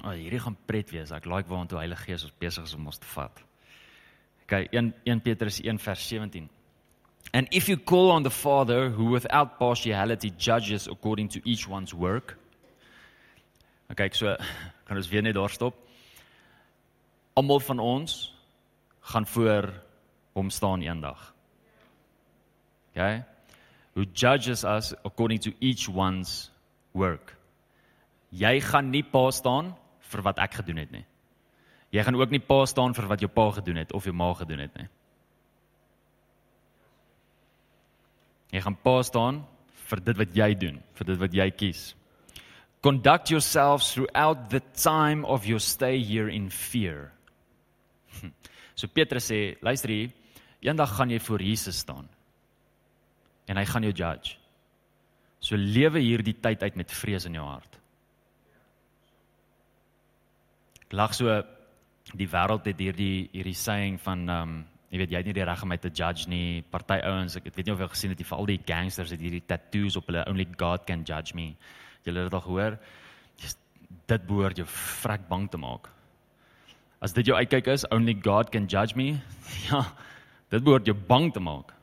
O, 0.00 0.08
oh, 0.08 0.14
hierdie 0.16 0.40
gaan 0.40 0.56
pret 0.66 0.90
wees. 0.94 1.12
Ek 1.12 1.28
like 1.28 1.48
waar 1.50 1.66
toe 1.68 1.78
Heilige 1.80 2.08
Gees 2.08 2.24
ons 2.24 2.36
besig 2.40 2.64
is 2.64 2.74
om 2.76 2.88
ons 2.88 2.98
te 2.98 3.08
vat. 3.14 3.44
Okay, 4.46 4.66
1 4.72 4.92
1 5.06 5.20
Petrus 5.24 5.60
1 5.62 5.78
vers 5.78 6.08
17. 6.08 6.48
And 7.32 7.46
if 7.52 7.68
you 7.68 7.76
call 7.76 8.10
on 8.10 8.24
the 8.24 8.30
Father 8.30 8.90
who 8.90 9.12
without 9.12 9.58
partiality 9.58 10.32
judges 10.36 10.88
according 10.88 11.28
to 11.28 11.40
each 11.44 11.68
one's 11.68 11.94
work, 11.94 12.39
En 13.90 13.98
kyk 13.98 14.14
so 14.14 14.36
kan 14.86 14.98
ons 14.98 15.10
weer 15.10 15.24
net 15.26 15.34
daar 15.34 15.50
stop. 15.50 15.74
Almal 17.34 17.60
van 17.66 17.78
ons 17.78 18.14
gaan 19.10 19.26
voor 19.26 19.72
hom 20.32 20.50
staan 20.50 20.82
eendag. 20.86 21.34
Okay? 22.90 23.24
Who 23.92 24.06
judges 24.14 24.64
us 24.64 24.94
according 25.02 25.40
to 25.42 25.52
each 25.58 25.88
one's 25.88 26.50
work. 26.92 27.36
Jy 28.30 28.60
gaan 28.62 28.90
nie 28.90 29.02
pa 29.02 29.30
staan 29.34 29.74
vir 30.10 30.22
wat 30.22 30.38
ek 30.42 30.60
gedoen 30.62 30.82
het 30.82 30.90
nie. 30.94 31.04
Jy 31.90 32.02
gaan 32.06 32.18
ook 32.18 32.30
nie 32.30 32.42
pa 32.42 32.62
staan 32.70 32.94
vir 32.94 33.08
wat 33.10 33.22
jou 33.22 33.30
pa 33.30 33.48
gedoen 33.58 33.82
het 33.82 33.92
of 33.92 34.06
jou 34.06 34.14
ma 34.14 34.30
gedoen 34.38 34.62
het 34.62 34.74
nie. 34.78 34.88
Jy 38.54 38.62
gaan 38.62 38.78
pa 38.82 39.00
staan 39.06 39.42
vir 39.90 40.02
dit 40.06 40.18
wat 40.18 40.36
jy 40.36 40.54
doen, 40.54 40.78
vir 40.94 41.10
dit 41.10 41.18
wat 41.18 41.34
jy 41.34 41.48
kies. 41.50 41.82
Conduct 42.82 43.30
yourselves 43.30 43.92
throughout 43.92 44.48
the 44.48 44.60
time 44.74 45.24
of 45.24 45.44
your 45.44 45.60
stay 45.60 46.02
here 46.02 46.28
in 46.28 46.50
fear. 46.50 47.12
So 48.80 48.88
Petrus 48.88 49.26
sê, 49.28 49.58
luister 49.60 49.90
hier, 49.92 50.12
eendag 50.64 50.94
gaan 50.96 51.10
jy 51.12 51.18
voor 51.20 51.42
Jesus 51.44 51.82
staan. 51.82 52.06
En 53.44 53.58
hy 53.60 53.64
gaan 53.68 53.84
jou 53.84 53.92
judge. 53.92 54.38
So 55.36 55.56
lewe 55.56 56.00
hierdie 56.00 56.38
tyd 56.40 56.62
uit 56.64 56.78
met 56.80 56.92
vrees 56.92 57.26
in 57.28 57.36
jou 57.36 57.44
hart. 57.44 57.76
Lag 60.96 61.12
so 61.12 61.42
die 62.16 62.28
wêreld 62.30 62.64
het 62.66 62.80
hierdie 62.80 63.28
hierdie 63.34 63.56
saying 63.56 64.00
van 64.00 64.24
um 64.32 64.54
jy 64.90 65.02
weet 65.02 65.12
jy 65.12 65.20
het 65.20 65.28
nie 65.28 65.36
die 65.36 65.44
reg 65.46 65.60
om 65.62 65.70
my 65.70 65.78
te 65.78 65.92
judge 65.92 66.26
nie. 66.32 66.64
Party 66.72 66.98
ouens, 67.04 67.36
ek 67.36 67.52
weet 67.52 67.68
nie 67.68 67.76
of 67.76 67.84
jy 67.84 67.90
gesien 67.92 68.14
het, 68.14 68.22
die 68.24 68.26
veral 68.26 68.48
die 68.48 68.62
gangsters 68.64 69.12
het 69.14 69.20
hierdie 69.22 69.44
tattoos 69.44 70.00
op 70.00 70.08
hulle 70.08 70.24
only 70.32 70.48
God 70.56 70.88
can 70.88 71.04
judge 71.06 71.36
me. 71.36 71.52
Julle 72.06 72.24
het 72.24 72.30
dit 72.30 72.36
al 72.38 72.46
gehoor. 72.46 72.78
Dit 74.10 74.26
behoort 74.26 74.58
jou 74.58 74.66
vrek 74.66 75.26
bang 75.28 75.48
te 75.50 75.58
maak. 75.60 75.90
As 77.00 77.14
dit 77.16 77.26
jou 77.26 77.36
uitkyk 77.36 77.68
is, 77.72 77.86
only 77.94 78.14
God 78.14 78.50
can 78.52 78.66
judge 78.66 78.96
me. 78.96 79.20
Ja. 79.70 79.84
Dit 80.50 80.64
behoort 80.66 80.86
jou 80.86 80.96
bang 81.06 81.30
te 81.32 81.40
maak. 81.40 81.74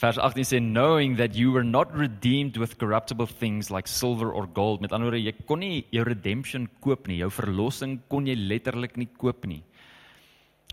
Vers 0.00 0.18
18 0.18 0.48
sê 0.48 0.58
knowing 0.58 1.14
that 1.16 1.36
you 1.36 1.52
were 1.52 1.62
not 1.62 1.92
redeemed 1.94 2.56
with 2.56 2.78
corruptible 2.78 3.26
things 3.26 3.70
like 3.70 3.86
silver 3.86 4.32
or 4.32 4.48
gold. 4.54 4.80
Met 4.80 4.92
ander 4.92 5.12
woorde, 5.12 5.20
jy 5.22 5.34
kon 5.46 5.60
nie 5.62 5.84
jou 5.94 6.02
redemption 6.08 6.66
koop 6.80 7.06
nie. 7.06 7.20
Jou 7.20 7.30
verlossing 7.30 8.00
kon 8.10 8.26
jy 8.26 8.34
letterlik 8.34 8.96
nie 8.96 9.10
koop 9.20 9.46
nie 9.46 9.62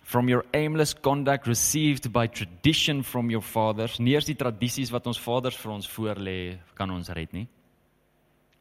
from 0.09 0.27
your 0.27 0.43
aimless 0.53 0.93
conduct 0.93 1.45
received 1.45 2.11
by 2.11 2.25
tradition 2.27 3.03
from 3.03 3.29
your 3.29 3.43
fathers. 3.45 3.99
Nie 3.99 4.15
eers 4.17 4.25
die 4.25 4.33
tradisies 4.33 4.89
wat 4.89 5.05
ons 5.05 5.19
vaders 5.21 5.57
vir 5.61 5.73
ons 5.75 5.89
voorlê 5.89 6.39
kan 6.73 6.89
ons 6.89 7.11
red 7.13 7.35
nie. 7.37 7.45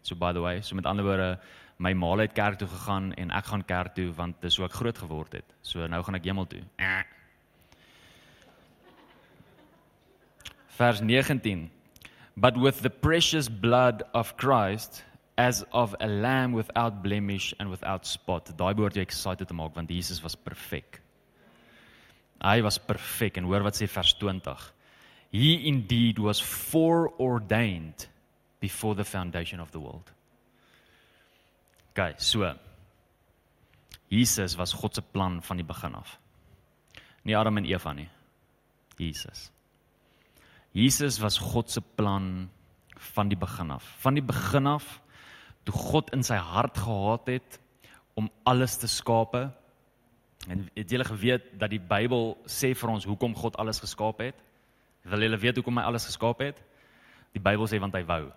So 0.03 0.15
by 0.15 0.35
the 0.37 0.43
way, 0.45 0.61
so 0.61 0.77
met 0.77 0.87
ander 0.87 1.05
woorde, 1.05 1.39
my 1.79 1.95
ma 1.95 2.17
het 2.21 2.35
kerk 2.37 2.59
toe 2.59 2.69
gegaan 2.69 3.15
en 3.17 3.31
ek 3.31 3.49
gaan 3.49 3.65
kerk 3.65 3.95
toe 3.97 4.11
want 4.13 4.37
dis 4.43 4.61
hoe 4.61 4.67
ek 4.67 4.77
groot 4.77 4.99
geword 4.99 5.41
het. 5.41 5.57
So 5.63 5.87
nou 5.87 6.03
gaan 6.05 6.21
ek 6.21 6.29
hemel 6.29 6.47
toe. 6.53 6.63
Vers 10.79 11.01
19. 11.01 11.71
But 12.37 12.61
with 12.61 12.83
the 12.83 12.91
precious 12.91 13.49
blood 13.49 14.05
of 14.13 14.37
Christ 14.37 15.03
as 15.39 15.65
of 15.73 15.95
a 16.01 16.07
lamb 16.07 16.53
without 16.53 17.03
blemish 17.03 17.55
and 17.59 17.71
without 17.71 18.05
spot. 18.07 18.51
Daai 18.59 18.75
behoort 18.75 18.99
jy 18.99 19.07
excited 19.07 19.49
te 19.49 19.55
maak 19.55 19.77
want 19.77 19.89
Jesus 19.89 20.21
was 20.23 20.37
perfek. 20.37 21.01
Hy 22.43 22.61
was 22.63 22.79
perfek 22.79 23.39
en 23.39 23.49
hoor 23.49 23.65
wat 23.67 23.79
sê 23.79 23.89
vers 23.91 24.15
20. 24.21 24.73
He 25.33 25.57
indeed 25.69 26.19
was 26.19 26.41
foreordained 26.41 28.09
before 28.61 28.95
the 28.95 29.05
foundation 29.05 29.61
of 29.61 29.71
the 29.71 29.81
world. 29.81 30.13
Okay, 31.93 32.15
so 32.19 32.55
Jesus 34.09 34.57
was 34.57 34.73
God 34.73 34.95
se 34.95 35.03
plan 35.03 35.43
van 35.43 35.57
die 35.57 35.67
begin 35.67 35.95
af. 35.95 36.19
Nie 37.25 37.37
Adam 37.37 37.59
en 37.59 37.67
Eva 37.67 37.93
nie. 37.93 38.09
Jesus. 38.99 39.51
Jesus 40.73 41.19
was 41.21 41.39
God 41.39 41.71
se 41.71 41.81
plan 41.81 42.49
van 43.15 43.29
die 43.29 43.39
begin 43.39 43.71
af. 43.71 43.85
Van 44.01 44.15
die 44.15 44.25
begin 44.25 44.67
af 44.67 45.01
toe 45.69 45.77
God 45.77 46.13
in 46.17 46.25
sy 46.25 46.39
hart 46.41 46.79
gehad 46.81 47.29
het 47.29 47.59
om 48.17 48.31
alles 48.49 48.79
te 48.81 48.89
skape 48.89 49.49
En 50.47 50.69
het 50.75 50.91
julle 50.91 51.05
geweet 51.05 51.43
dat 51.59 51.71
die 51.71 51.83
Bybel 51.83 52.37
sê 52.47 52.75
vir 52.75 52.91
ons 52.91 53.05
hoekom 53.05 53.35
God 53.35 53.57
alles 53.57 53.81
geskaap 53.83 54.23
het? 54.23 54.39
Wil 55.03 55.27
julle 55.27 55.39
weet 55.41 55.59
hoekom 55.59 55.81
hy 55.81 55.85
alles 55.89 56.07
geskaap 56.07 56.41
het? 56.45 56.61
Die 57.35 57.43
Bybel 57.43 57.67
sê 57.67 57.81
want 57.83 57.95
hy 57.95 58.05
wou. 58.07 58.29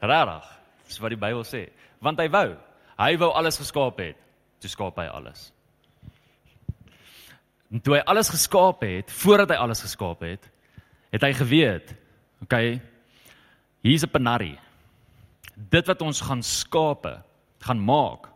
Rarig. 0.00 0.46
Dis 0.86 1.00
wat 1.02 1.14
die 1.14 1.20
Bybel 1.20 1.44
sê. 1.44 1.68
Want 2.04 2.20
hy 2.20 2.28
wou. 2.32 2.48
Hy 2.98 3.14
wou 3.18 3.30
alles 3.32 3.58
geskaap 3.60 3.98
het. 4.02 4.20
Toe 4.60 4.70
skaap 4.70 4.98
hy 5.00 5.06
alles. 5.06 5.48
En 7.68 7.82
toe 7.84 7.98
hy 7.98 8.04
alles 8.08 8.30
geskaap 8.32 8.82
het, 8.86 9.10
voordat 9.12 9.52
hy 9.52 9.58
alles 9.60 9.82
geskaap 9.84 10.22
het, 10.24 10.46
het 11.12 11.24
hy 11.24 11.32
geweet, 11.36 11.92
okay, 12.44 12.78
hier's 13.84 14.04
'n 14.04 14.10
penarie. 14.10 14.58
Dit 15.54 15.86
wat 15.86 16.02
ons 16.02 16.20
gaan 16.20 16.42
skape, 16.42 17.22
gaan 17.60 17.80
maak, 17.80 18.28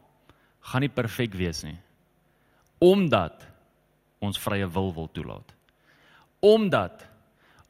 gaan 0.70 0.84
nie 0.84 0.92
perfek 0.92 1.34
wees 1.34 1.62
nie. 1.66 1.76
Omdat 2.82 3.46
ons 4.22 4.38
vrye 4.38 4.66
wil 4.70 4.92
wil 4.94 5.08
toelaat. 5.14 5.54
Omdat 6.42 7.04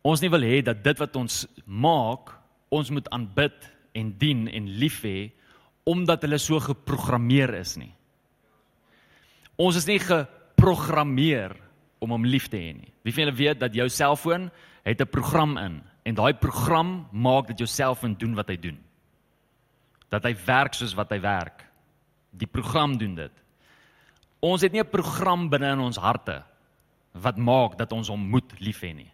ons 0.04 0.20
nie 0.20 0.30
wil 0.32 0.44
hê 0.44 0.60
dat 0.64 0.82
dit 0.84 0.98
wat 1.00 1.16
ons 1.16 1.44
maak, 1.66 2.32
ons 2.72 2.90
moet 2.90 3.08
aanbid 3.12 3.68
en 3.96 4.12
dien 4.18 4.46
en 4.48 4.68
lief 4.80 5.02
hê 5.04 5.30
omdat 5.88 6.22
hulle 6.22 6.38
so 6.38 6.60
geprogrammeer 6.62 7.56
is 7.58 7.74
nie. 7.80 7.90
Ons 9.58 9.80
is 9.80 9.88
nie 9.88 9.98
geprogrammeer 10.02 11.56
om 12.02 12.14
hom 12.14 12.26
lief 12.26 12.48
te 12.50 12.60
hê 12.60 12.70
nie. 12.76 12.92
Wie 13.02 13.14
van 13.14 13.26
julle 13.26 13.38
weet 13.38 13.60
dat 13.62 13.74
jou 13.74 13.88
selfoon 13.90 14.50
het 14.84 15.00
'n 15.00 15.10
program 15.10 15.56
in 15.58 15.82
en 16.04 16.14
daai 16.14 16.34
program 16.34 17.06
maak 17.12 17.48
dat 17.48 17.58
jou 17.58 17.66
selfoon 17.66 18.14
doen 18.18 18.34
wat 18.34 18.48
hy 18.48 18.56
doen. 18.56 18.78
Dat 20.08 20.24
hy 20.24 20.34
werk 20.46 20.74
soos 20.74 20.94
wat 20.94 21.10
hy 21.10 21.20
werk. 21.20 21.71
Die 22.32 22.48
program 22.48 22.96
doen 22.98 23.14
dit. 23.14 23.32
Ons 24.40 24.62
het 24.62 24.72
nie 24.72 24.82
'n 24.82 24.90
program 24.90 25.48
binne 25.48 25.72
in 25.72 25.80
ons 25.80 25.96
harte 25.96 26.42
wat 27.12 27.36
maak 27.36 27.76
dat 27.78 27.92
ons 27.92 28.08
hom 28.08 28.20
moet 28.20 28.60
lief 28.60 28.80
hê 28.80 28.94
nie. 28.94 29.12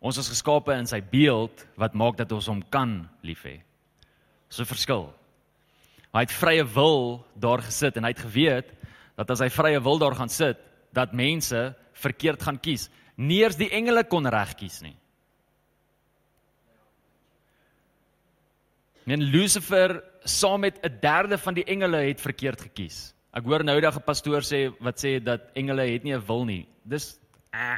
Ons 0.00 0.18
is 0.18 0.28
geskape 0.28 0.72
in 0.72 0.86
sy 0.86 1.00
beeld 1.00 1.66
wat 1.76 1.94
maak 1.94 2.16
dat 2.16 2.32
ons 2.32 2.46
hom 2.46 2.62
kan 2.70 3.08
lief 3.22 3.44
hê. 3.44 3.60
Dis 4.48 4.60
'n 4.60 4.64
verskil. 4.64 5.14
Hy 6.12 6.20
het 6.20 6.32
vrye 6.32 6.64
wil 6.64 7.24
daar 7.38 7.62
gesit 7.62 7.96
en 7.96 8.04
hy 8.04 8.10
het 8.10 8.26
geweet 8.26 8.72
dat 9.16 9.30
as 9.30 9.40
hy 9.40 9.48
vrye 9.48 9.80
wil 9.80 9.98
daar 9.98 10.14
gaan 10.14 10.28
sit, 10.28 10.58
dat 10.92 11.12
mense 11.12 11.74
verkeerd 11.92 12.42
gaan 12.42 12.58
kies. 12.60 12.90
Nie 13.16 13.44
eens 13.44 13.56
die 13.56 13.70
engele 13.70 14.04
kon 14.04 14.26
reg 14.26 14.54
kies 14.54 14.82
nie. 14.82 14.96
Men 19.04 19.22
Lucifer 19.22 20.02
saam 20.24 20.60
met 20.60 20.78
'n 20.82 20.98
derde 21.00 21.38
van 21.38 21.54
die 21.54 21.64
engele 21.64 21.96
het 21.96 22.20
verkeerd 22.20 22.60
gekies. 22.60 23.14
Ek 23.32 23.44
hoor 23.44 23.64
nou 23.64 23.80
dat 23.80 23.96
'n 23.96 24.04
pastoor 24.04 24.42
sê 24.42 24.72
wat 24.80 25.04
sê 25.04 25.22
dat 25.22 25.40
engele 25.54 25.82
het 25.82 26.02
nie 26.04 26.14
'n 26.14 26.26
wil 26.26 26.44
nie. 26.44 26.66
Dis 26.84 27.18
uh, 27.54 27.76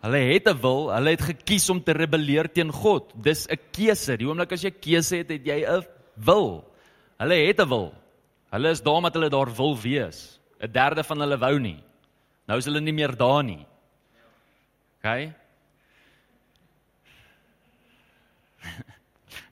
hulle 0.00 0.32
het 0.32 0.48
'n 0.48 0.60
wil, 0.60 0.90
hulle 0.90 1.10
het 1.10 1.22
gekies 1.22 1.70
om 1.70 1.82
te 1.82 1.92
rebelleer 1.92 2.52
teen 2.52 2.72
God. 2.72 3.12
Dis 3.14 3.46
'n 3.46 3.58
keuse. 3.70 4.16
Die 4.16 4.26
oomblik 4.26 4.52
as 4.52 4.62
jy 4.62 4.70
keuse 4.70 5.16
het, 5.16 5.30
het 5.30 5.44
jy 5.46 5.64
'n 5.64 5.86
wil. 6.16 6.64
Hulle 7.18 7.34
het 7.34 7.60
'n 7.60 7.68
wil. 7.68 7.94
Hulle 8.50 8.70
is 8.70 8.82
daar 8.82 8.94
omdat 8.94 9.14
hulle 9.14 9.30
daar 9.30 9.54
wil 9.54 9.78
wees. 9.78 10.40
'n 10.60 10.72
Derde 10.72 11.04
van 11.04 11.20
hulle 11.20 11.38
wou 11.38 11.58
nie. 11.58 11.82
Nou 12.46 12.58
is 12.58 12.64
hulle 12.64 12.80
nie 12.80 12.92
meer 12.92 13.16
daar 13.16 13.44
nie. 13.44 13.66
OK? 14.98 15.32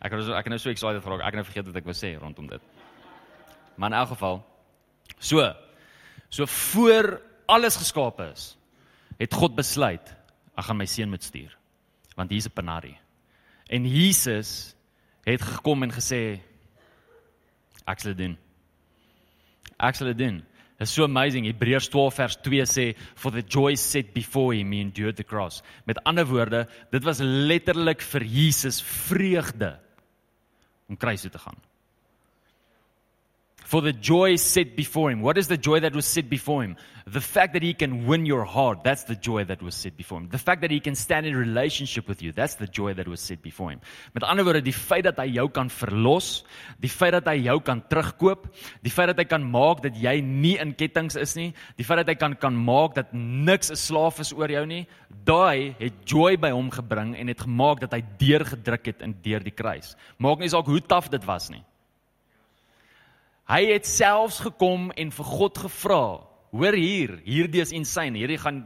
Ek 0.00 0.14
so 0.16 0.32
ek 0.32 0.46
het 0.48 0.54
nou 0.54 0.60
so 0.60 0.72
excited 0.72 1.02
geraak. 1.04 1.20
Ek 1.20 1.34
het 1.34 1.40
nou 1.42 1.48
vergeet 1.48 1.66
wat 1.68 1.80
ek 1.82 1.88
wou 1.88 1.96
sê 1.96 2.14
rondom 2.16 2.48
dit. 2.48 2.62
Maar 3.76 3.92
in 3.92 3.98
elk 4.00 4.14
geval 4.14 4.40
so 5.18 5.44
so 6.30 6.46
voor 6.46 7.18
alles 7.50 7.76
geskape 7.76 8.30
is, 8.30 8.56
het 9.18 9.34
God 9.34 9.56
besluit 9.58 10.14
ek 10.56 10.68
gaan 10.68 10.78
my 10.78 10.86
seun 10.88 11.10
moet 11.12 11.24
stuur. 11.24 11.52
Want 12.16 12.30
hier's 12.30 12.46
'n 12.46 12.54
penari. 12.54 12.96
En 13.68 13.86
Jesus 13.86 14.74
het 15.24 15.42
gekom 15.42 15.82
en 15.82 15.92
gesê 15.92 16.40
ek 17.86 18.00
sal 18.00 18.14
dit 18.14 18.26
doen. 18.26 18.38
Ek 19.78 19.94
sal 19.94 20.06
dit 20.06 20.18
doen. 20.18 20.42
It's 20.80 20.92
so 20.92 21.04
amazing. 21.04 21.44
Hebreërs 21.44 21.90
12 21.92 22.14
vers 22.14 22.36
2 22.40 22.64
sê 22.64 22.96
for 23.14 23.30
the 23.30 23.42
joy 23.42 23.74
set 23.76 24.14
before 24.14 24.54
him 24.54 24.72
he 24.72 24.80
endured 24.80 25.16
the 25.16 25.24
cross. 25.24 25.62
Met 25.84 26.00
ander 26.04 26.24
woorde, 26.24 26.66
dit 26.90 27.04
was 27.04 27.20
letterlik 27.20 28.00
vir 28.00 28.24
Jesus 28.24 28.80
vreugde 28.80 29.78
om 30.90 30.96
kruis 30.96 31.20
toe 31.20 31.30
te 31.30 31.38
gaan. 31.38 31.58
For 33.70 33.80
the 33.80 33.92
joy 33.92 34.34
set 34.34 34.74
before 34.74 35.12
him. 35.12 35.20
What 35.22 35.38
is 35.38 35.46
the 35.46 35.56
joy 35.56 35.78
that 35.78 35.94
was 35.94 36.04
set 36.04 36.28
before 36.28 36.64
him? 36.64 36.74
The 37.06 37.20
fact 37.20 37.52
that 37.52 37.62
he 37.62 37.72
can 37.72 38.04
win 38.04 38.26
your 38.26 38.42
heart, 38.42 38.82
that's 38.82 39.04
the 39.04 39.14
joy 39.14 39.44
that 39.44 39.62
was 39.62 39.76
set 39.76 39.96
before 39.96 40.18
him. 40.18 40.28
The 40.28 40.38
fact 40.38 40.62
that 40.62 40.72
he 40.72 40.80
can 40.80 40.96
stand 40.96 41.24
in 41.24 41.36
relationship 41.36 42.08
with 42.08 42.20
you, 42.20 42.32
that's 42.32 42.56
the 42.56 42.66
joy 42.66 42.94
that 42.94 43.06
was 43.06 43.20
set 43.20 43.42
before 43.42 43.70
him. 43.70 43.80
Met 44.12 44.26
ander 44.26 44.42
woorde, 44.42 44.64
die 44.66 44.74
feit 44.74 45.06
dat 45.06 45.22
hy 45.22 45.28
jou 45.36 45.46
kan 45.54 45.70
verlos, 45.70 46.42
die 46.82 46.90
feit 46.90 47.14
dat 47.14 47.30
hy 47.30 47.36
jou 47.44 47.60
kan 47.62 47.84
terugkoop, 47.86 48.50
die 48.82 48.90
feit 48.90 49.12
dat 49.12 49.22
hy 49.22 49.28
kan 49.36 49.46
maak 49.46 49.86
dat 49.86 50.02
jy 50.02 50.18
nie 50.18 50.56
in 50.58 50.74
kettinge 50.74 51.22
is 51.22 51.38
nie, 51.38 51.52
die 51.78 51.86
feit 51.86 52.02
dat 52.02 52.10
hy 52.10 52.18
kan 52.18 52.34
kan 52.42 52.58
maak 52.58 52.98
dat 52.98 53.14
niks 53.14 53.70
'n 53.70 53.78
slaaf 53.78 54.18
is 54.18 54.34
oor 54.34 54.50
jou 54.50 54.66
nie, 54.66 54.82
daai 55.30 55.76
het 55.78 56.02
joy 56.02 56.34
by 56.34 56.50
hom 56.50 56.74
gebring 56.74 57.14
en 57.14 57.30
het 57.30 57.46
gemaak 57.46 57.86
dat 57.86 57.94
hy 57.94 58.02
deurgedruk 58.18 58.86
het 58.86 59.02
in 59.02 59.14
deur 59.22 59.38
die 59.38 59.54
kruis. 59.54 59.94
Maak 60.18 60.40
nie 60.40 60.50
saak 60.50 60.66
hoe 60.66 60.82
taaf 60.82 61.06
dit 61.06 61.22
was 61.22 61.50
nie. 61.54 61.62
Hy 63.50 63.64
het 63.72 63.86
selfs 63.88 64.38
gekom 64.44 64.92
en 64.94 65.08
vir 65.10 65.26
God 65.26 65.58
gevra. 65.58 66.04
Hoor 66.54 66.76
hier, 66.78 67.16
hierdie 67.26 67.62
is 67.64 67.72
insane. 67.74 68.20
Hierdie 68.20 68.38
gaan 68.38 68.62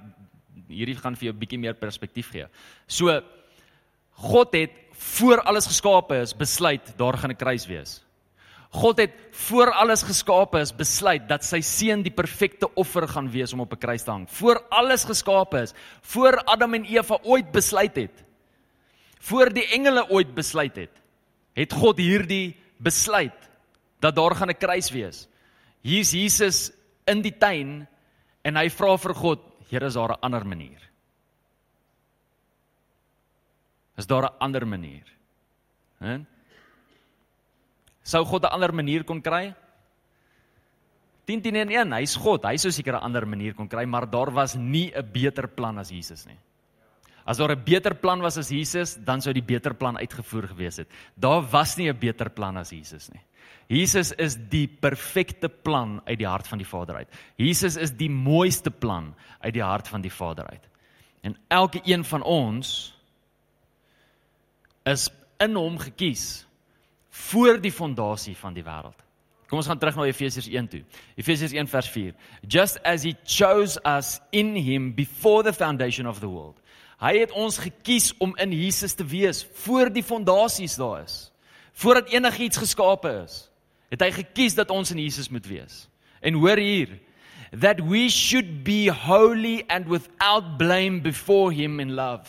hierdie 0.69 0.97
gaan 0.97 1.17
vir 1.17 1.29
jou 1.29 1.35
'n 1.35 1.41
bietjie 1.41 1.59
meer 1.61 1.75
perspektief 1.75 2.31
gee. 2.33 2.47
So 2.89 3.23
God 4.13 4.53
het 4.55 4.73
voor 4.93 5.41
alles 5.41 5.67
geskape 5.67 6.21
is 6.21 6.35
besluit 6.35 6.97
daar 6.99 7.17
gaan 7.17 7.31
'n 7.31 7.37
kruis 7.37 7.67
wees. 7.67 8.05
God 8.71 8.99
het 8.99 9.13
voor 9.33 9.71
alles 9.73 10.03
geskape 10.03 10.59
is 10.61 10.73
besluit 10.73 11.29
dat 11.29 11.45
sy 11.45 11.61
seun 11.61 12.03
die 12.03 12.11
perfekte 12.11 12.69
offer 12.75 13.09
gaan 13.09 13.31
wees 13.31 13.53
om 13.53 13.61
op 13.61 13.73
'n 13.73 13.79
kruis 13.79 14.03
te 14.03 14.11
hang. 14.11 14.29
Voor 14.31 14.63
alles 14.71 15.05
geskape 15.05 15.63
is, 15.63 15.73
voor 16.03 16.43
Adam 16.45 16.75
en 16.75 16.85
Eva 16.85 17.19
ooit 17.23 17.53
besluit 17.53 17.97
het, 17.97 18.25
voor 19.21 19.53
die 19.53 19.67
engele 19.67 20.11
ooit 20.11 20.35
besluit 20.35 20.77
het, 20.77 20.91
het 21.55 21.73
God 21.73 21.99
hierdie 21.99 22.57
besluit 22.79 23.54
dat 24.05 24.17
daar 24.17 24.37
gaan 24.37 24.51
'n 24.51 24.61
kruis 24.61 24.91
wees. 24.91 25.29
Hier's 25.81 26.13
Jesus 26.13 26.73
in 27.07 27.23
die 27.23 27.37
tuin 27.39 27.87
en 28.45 28.57
hy 28.57 28.69
vra 28.69 28.97
vir 28.97 29.15
God, 29.15 29.41
Here, 29.71 29.87
is 29.87 29.95
daar 29.95 30.13
'n 30.13 30.21
ander 30.21 30.45
manier? 30.47 30.81
Is 33.97 34.07
daar 34.07 34.25
'n 34.25 34.39
ander 34.39 34.67
manier? 34.67 35.05
Hè? 35.99 36.25
Sou 38.03 38.25
God 38.25 38.43
'n 38.43 38.53
ander 38.53 38.75
manier 38.75 39.05
kon 39.05 39.21
kry? 39.21 39.55
10 41.25 41.41
10 41.41 41.57
en 41.57 41.71
1, 41.71 41.93
hy's 41.93 42.17
God. 42.17 42.45
Hy 42.45 42.57
sou 42.57 42.71
seker 42.71 42.95
'n 42.95 43.03
ander 43.03 43.27
manier 43.27 43.55
kon 43.55 43.69
kry, 43.69 43.85
maar 43.85 44.11
daar 44.11 44.31
was 44.31 44.55
nie 44.55 44.93
'n 44.95 45.13
beter 45.13 45.49
plan 45.49 45.79
as 45.79 45.91
Jesus 45.91 46.27
nie. 46.27 46.39
As 47.27 47.39
daar 47.39 47.57
'n 47.57 47.65
beter 47.65 47.95
plan 47.95 48.21
was 48.21 48.37
as 48.37 48.51
Jesus, 48.51 48.97
dan 48.97 49.21
sou 49.21 49.33
die 49.33 49.43
beter 49.43 49.75
plan 49.75 49.97
uitgevoer 49.97 50.49
gewees 50.49 50.77
het. 50.77 50.89
Daar 51.17 51.43
was 51.51 51.77
nie 51.77 51.89
'n 51.89 51.99
beter 51.99 52.31
plan 52.31 52.57
as 52.57 52.71
Jesus 52.71 53.09
nie. 53.09 53.23
Jesus 53.75 54.13
is 54.13 54.37
die 54.51 54.67
perfekte 54.69 55.49
plan 55.49 55.99
uit 56.05 56.19
die 56.21 56.29
hart 56.29 56.47
van 56.47 56.61
die 56.61 56.69
Vader 56.69 57.01
uit. 57.03 57.21
Jesus 57.41 57.77
is 57.77 57.91
die 57.97 58.11
mooiste 58.11 58.71
plan 58.71 59.15
uit 59.41 59.55
die 59.57 59.65
hart 59.65 59.89
van 59.89 60.05
die 60.05 60.13
Vader 60.13 60.47
uit. 60.47 60.69
En 61.21 61.37
elke 61.49 61.81
een 61.85 62.05
van 62.05 62.23
ons 62.23 62.95
is 64.85 65.09
in 65.43 65.57
hom 65.57 65.79
gekies 65.79 66.45
voor 67.11 67.61
die 67.61 67.73
fondasie 67.73 68.37
van 68.37 68.55
die 68.55 68.63
wêreld. 68.63 69.01
Kom 69.49 69.59
ons 69.59 69.69
gaan 69.71 69.79
terug 69.79 69.97
na 69.97 70.07
Efesiërs 70.09 70.49
1 70.49 70.69
toe. 70.69 70.83
Efesiërs 71.17 71.53
1 71.53 71.69
vers 71.69 71.89
4. 71.89 72.13
Just 72.47 72.83
as 72.83 73.03
he 73.03 73.15
chose 73.25 73.81
us 73.87 74.21
in 74.31 74.55
him 74.57 74.93
before 74.95 75.43
the 75.43 75.53
foundation 75.53 76.07
of 76.07 76.21
the 76.21 76.29
world. 76.29 76.61
Hy 77.01 77.17
het 77.19 77.33
ons 77.33 77.59
gekies 77.59 78.13
om 78.23 78.37
in 78.41 78.53
Jesus 78.53 78.95
te 78.95 79.05
wees 79.05 79.43
voor 79.65 79.93
die 79.93 80.05
fondasies 80.05 80.77
daar 80.77 81.03
is. 81.03 81.33
Voordat 81.73 82.13
enigiets 82.13 82.61
geskape 82.61 83.11
is 83.25 83.43
het 83.95 84.03
hy 84.03 84.11
gekies 84.23 84.57
dat 84.59 84.73
ons 84.75 84.91
in 84.91 85.01
Jesus 85.03 85.31
moet 85.31 85.47
wees. 85.47 85.85
En 86.25 86.35
hoor 86.41 86.59
hier, 86.59 86.97
that 87.61 87.81
we 87.81 88.09
should 88.11 88.65
be 88.67 88.89
holy 88.91 89.63
and 89.69 89.87
without 89.87 90.57
blame 90.59 91.01
before 91.01 91.53
him 91.53 91.79
in 91.81 91.95
love. 91.95 92.27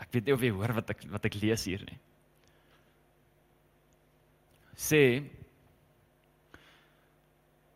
Ek 0.00 0.08
weet 0.16 0.28
nie 0.28 0.36
of 0.36 0.42
jy 0.44 0.52
hoor 0.52 0.72
wat 0.76 0.90
ek 0.92 1.06
wat 1.12 1.28
ek 1.28 1.36
lees 1.40 1.68
hier 1.68 1.84
nie. 1.88 2.00
Sê 4.76 5.04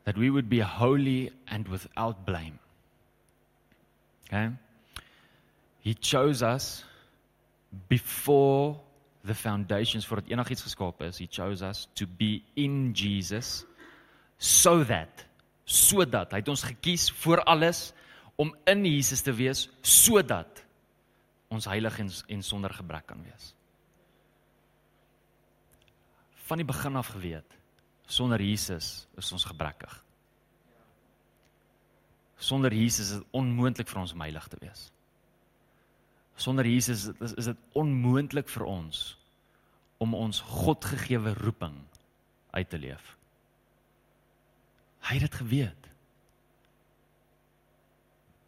that 0.07 0.17
we 0.17 0.31
would 0.31 0.49
be 0.49 0.61
holy 0.61 1.33
and 1.49 1.69
without 1.69 2.25
blame. 2.25 2.59
Okay? 4.27 4.51
He 5.87 5.95
chose 5.95 6.43
us 6.43 6.83
before 7.89 8.81
the 9.23 9.35
foundations 9.35 10.05
it 10.11 10.27
enigiets 10.27 10.65
geskaap 10.67 11.03
is. 11.03 11.19
He 11.19 11.29
chose 11.29 11.63
us 11.63 11.87
to 11.95 12.09
be 12.09 12.43
in 12.57 12.93
Jesus 12.93 13.65
so 14.37 14.83
that 14.83 15.23
sodat 15.65 16.35
hy 16.35 16.41
het 16.43 16.51
ons 16.51 16.65
gekies 16.67 17.07
voor 17.23 17.45
alles 17.47 17.93
om 18.35 18.51
in 18.67 18.83
Jesus 18.83 19.23
te 19.23 19.31
wees 19.35 19.69
sodat 19.83 20.65
ons 21.55 21.71
heilig 21.71 22.01
en, 22.03 22.11
en 22.35 22.43
sonder 22.43 22.75
gebrek 22.75 23.07
kan 23.07 23.23
wees. 23.23 23.53
Van 26.51 26.59
die 26.59 26.67
begin 26.67 26.99
af 26.99 27.15
geweet 27.15 27.57
sonder 28.11 28.43
Jesus 28.43 29.07
is 29.15 29.33
ons 29.39 29.47
gebrekkig. 29.47 30.03
Sonder 32.43 32.75
Jesus 32.75 33.07
is 33.07 33.17
dit 33.21 33.33
onmoontlik 33.39 33.87
vir 33.87 34.03
ons 34.03 34.19
om 34.19 34.27
heilig 34.27 34.51
te 34.51 34.59
wees. 34.67 34.89
Sonder 36.37 36.67
Jesus 36.67 37.07
is, 37.21 37.33
is 37.33 37.49
dit 37.49 37.57
onmoontlik 37.73 38.49
vir 38.53 38.67
ons 38.69 39.17
om 40.05 40.15
ons 40.15 40.41
Godgegewe 40.45 41.33
roeping 41.39 41.77
uit 42.53 42.69
te 42.69 42.79
leef. 42.79 43.15
Hy 45.07 45.17
het 45.17 45.25
dit 45.29 45.39
geweet. 45.41 45.89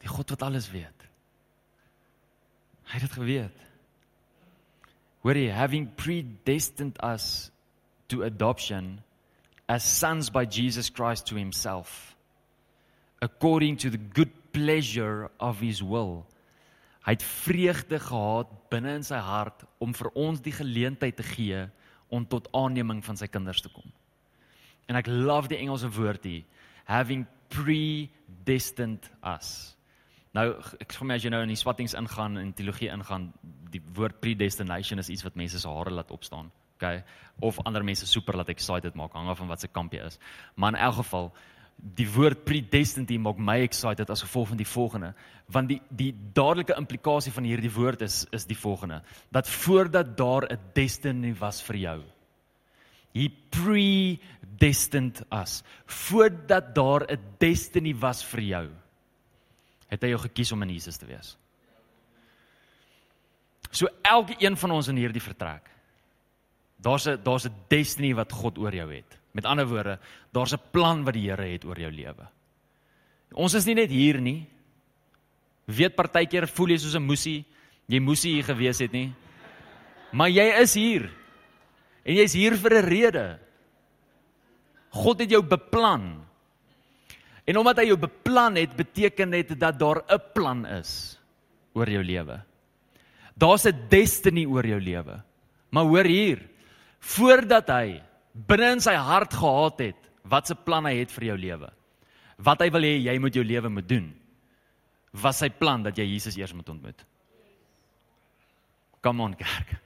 Die 0.04 0.10
God 0.10 0.34
wat 0.34 0.44
alles 0.44 0.68
weet. 0.70 1.06
Hy 2.88 2.98
het 2.98 3.06
dit 3.08 3.16
geweet. 3.16 3.64
Where 5.24 5.38
he 5.38 5.48
having 5.52 5.88
predestined 5.96 7.00
us 7.04 7.50
to 8.08 8.22
adoption 8.22 9.00
as 9.68 9.84
sons 9.84 10.30
by 10.30 10.44
Jesus 10.44 10.88
Christ 10.88 11.26
to 11.26 11.36
himself 11.36 12.16
according 13.20 13.76
to 13.76 13.90
the 13.90 13.98
good 13.98 14.30
pleasure 14.52 15.30
of 15.40 15.60
his 15.60 15.82
will. 15.82 16.26
Hy 17.08 17.14
het 17.16 17.24
vreugde 17.24 17.96
gehad 18.04 18.50
binne 18.68 18.98
in 18.98 19.04
sy 19.06 19.16
hart 19.24 19.62
om 19.80 19.94
vir 19.96 20.10
ons 20.12 20.42
die 20.44 20.52
geleentheid 20.52 21.16
te 21.16 21.24
gee 21.24 21.62
om 22.12 22.26
tot 22.28 22.50
aanneming 22.52 23.00
van 23.06 23.16
sy 23.16 23.30
kinders 23.32 23.62
te 23.64 23.70
kom. 23.72 23.86
En 24.92 24.98
ek 25.00 25.08
love 25.08 25.48
die 25.48 25.56
Engelse 25.56 25.88
woord 25.96 26.28
hier, 26.28 26.44
having 26.84 27.24
predestined 27.48 29.08
us. 29.24 29.72
Nou 30.36 30.50
ek 30.84 30.92
sê 30.92 31.08
my 31.08 31.16
as 31.16 31.24
jy 31.24 31.32
nou 31.32 31.40
in 31.46 31.54
die 31.54 31.56
swattings 31.56 31.96
ingaan 31.96 32.36
en 32.42 32.52
teologie 32.52 32.92
ingaan, 32.92 33.30
die 33.72 33.80
woord 33.96 34.20
predestination 34.20 35.00
is 35.00 35.08
iets 35.08 35.24
wat 35.24 35.40
mense 35.40 35.64
se 35.64 35.72
hare 35.72 35.94
laat 35.96 36.12
opstaan. 36.12 36.52
Okay? 36.76 37.00
Of 37.40 37.56
ander 37.64 37.88
mense 37.88 38.04
super 38.06 38.36
laat 38.36 38.52
excited 38.52 39.00
maak 39.00 39.16
hang 39.16 39.32
af 39.32 39.40
van 39.40 39.48
wat 39.48 39.64
se 39.64 39.72
kamp 39.72 39.96
jy 39.96 40.04
is. 40.12 40.20
Maar 40.60 40.76
in 40.76 40.82
elk 40.90 41.00
geval 41.00 41.32
die 41.78 42.08
woord 42.10 42.44
predestined 42.44 43.10
maak 43.22 43.38
my 43.38 43.60
excited 43.62 44.10
as 44.10 44.22
gevolg 44.22 44.48
van 44.48 44.56
die 44.56 44.66
volgende. 44.66 45.14
Want 45.46 45.68
die 45.68 45.80
die 45.88 46.12
dadelike 46.34 46.74
implikasie 46.76 47.32
van 47.32 47.44
hierdie 47.44 47.72
woord 47.72 48.02
is 48.02 48.26
is 48.32 48.46
die 48.46 48.58
volgende. 48.58 49.02
Dat 49.30 49.48
voordat 49.48 50.16
daar 50.16 50.48
'n 50.50 50.58
destiny 50.74 51.34
was 51.34 51.62
vir 51.62 51.76
jou 51.76 52.02
he 53.14 53.28
predestined 53.50 55.22
us. 55.32 55.62
Voordat 55.86 56.74
daar 56.74 57.06
'n 57.06 57.20
destiny 57.38 57.94
was 57.94 58.24
vir 58.24 58.40
jou 58.40 58.68
het 59.88 60.02
hy 60.02 60.08
jou 60.08 60.18
gekies 60.20 60.52
om 60.52 60.62
in 60.62 60.70
Jesus 60.70 60.96
te 60.96 61.06
wees. 61.06 61.36
So 63.70 63.86
elke 64.02 64.34
een 64.38 64.56
van 64.56 64.70
ons 64.70 64.88
in 64.88 64.96
hierdie 64.96 65.22
vertrek 65.22 65.70
daar's 66.76 67.06
'n 67.06 67.22
daar's 67.22 67.46
'n 67.46 67.54
destiny 67.68 68.14
wat 68.14 68.32
God 68.32 68.58
oor 68.58 68.74
jou 68.74 68.94
het 68.94 69.18
Met 69.38 69.46
ander 69.46 69.68
woorde, 69.70 69.98
daar's 70.34 70.52
'n 70.52 70.70
plan 70.72 71.04
wat 71.04 71.14
die 71.14 71.30
Here 71.30 71.46
het 71.46 71.64
oor 71.64 71.78
jou 71.78 71.90
lewe. 71.90 72.26
Ons 73.32 73.54
is 73.54 73.66
nie 73.66 73.74
net 73.74 73.90
hier 73.90 74.20
nie. 74.20 74.48
Weet 75.66 75.94
partykeer 75.94 76.48
voel 76.48 76.68
jy 76.68 76.78
soos 76.78 76.96
'n 76.96 77.06
moesie, 77.06 77.44
jy 77.86 78.00
moesie 78.00 78.32
hier 78.34 78.44
gewees 78.44 78.78
het 78.78 78.92
nie. 78.92 79.12
Maar 80.12 80.30
jy 80.30 80.60
is 80.62 80.74
hier. 80.74 81.10
En 82.04 82.14
jy's 82.14 82.32
hier 82.32 82.56
vir 82.56 82.82
'n 82.82 82.88
rede. 82.88 83.38
God 84.90 85.20
het 85.20 85.30
jou 85.30 85.42
beplan. 85.42 86.24
En 87.44 87.56
omdat 87.56 87.78
hy 87.78 87.84
jou 87.84 87.96
beplan 87.96 88.56
het, 88.56 88.76
beteken 88.76 89.30
dit 89.30 89.60
dat 89.60 89.78
daar 89.78 90.02
'n 90.08 90.20
plan 90.34 90.66
is 90.66 91.18
oor 91.74 91.88
jou 91.88 92.02
lewe. 92.02 92.42
Daar's 93.36 93.66
'n 93.66 93.88
destiny 93.88 94.46
oor 94.46 94.66
jou 94.66 94.80
lewe. 94.80 95.22
Maar 95.70 95.84
hoor 95.84 96.04
hier, 96.04 96.48
voordat 96.98 97.68
hy 97.68 98.02
binne 98.34 98.74
in 98.76 98.84
sy 98.84 98.94
hart 98.94 99.34
gehad 99.34 99.82
het 99.82 100.08
wat 100.28 100.48
se 100.48 100.54
plan 100.54 100.86
hy 100.86 100.98
het 101.00 101.12
vir 101.14 101.30
jou 101.30 101.36
lewe. 101.40 101.70
Wat 102.38 102.60
hy 102.62 102.70
wil 102.70 102.86
hê 102.86 102.94
jy 103.02 103.18
moet 103.18 103.34
jou 103.34 103.44
lewe 103.44 103.70
moet 103.72 103.88
doen. 103.88 104.08
Was 105.16 105.40
sy 105.42 105.48
plan 105.50 105.82
dat 105.82 105.98
jy 105.98 106.06
Jesus 106.12 106.36
eers 106.38 106.54
moet 106.54 106.68
ontmoet. 106.68 107.04
Come 109.02 109.22
on 109.22 109.34
kerk. 109.38 109.78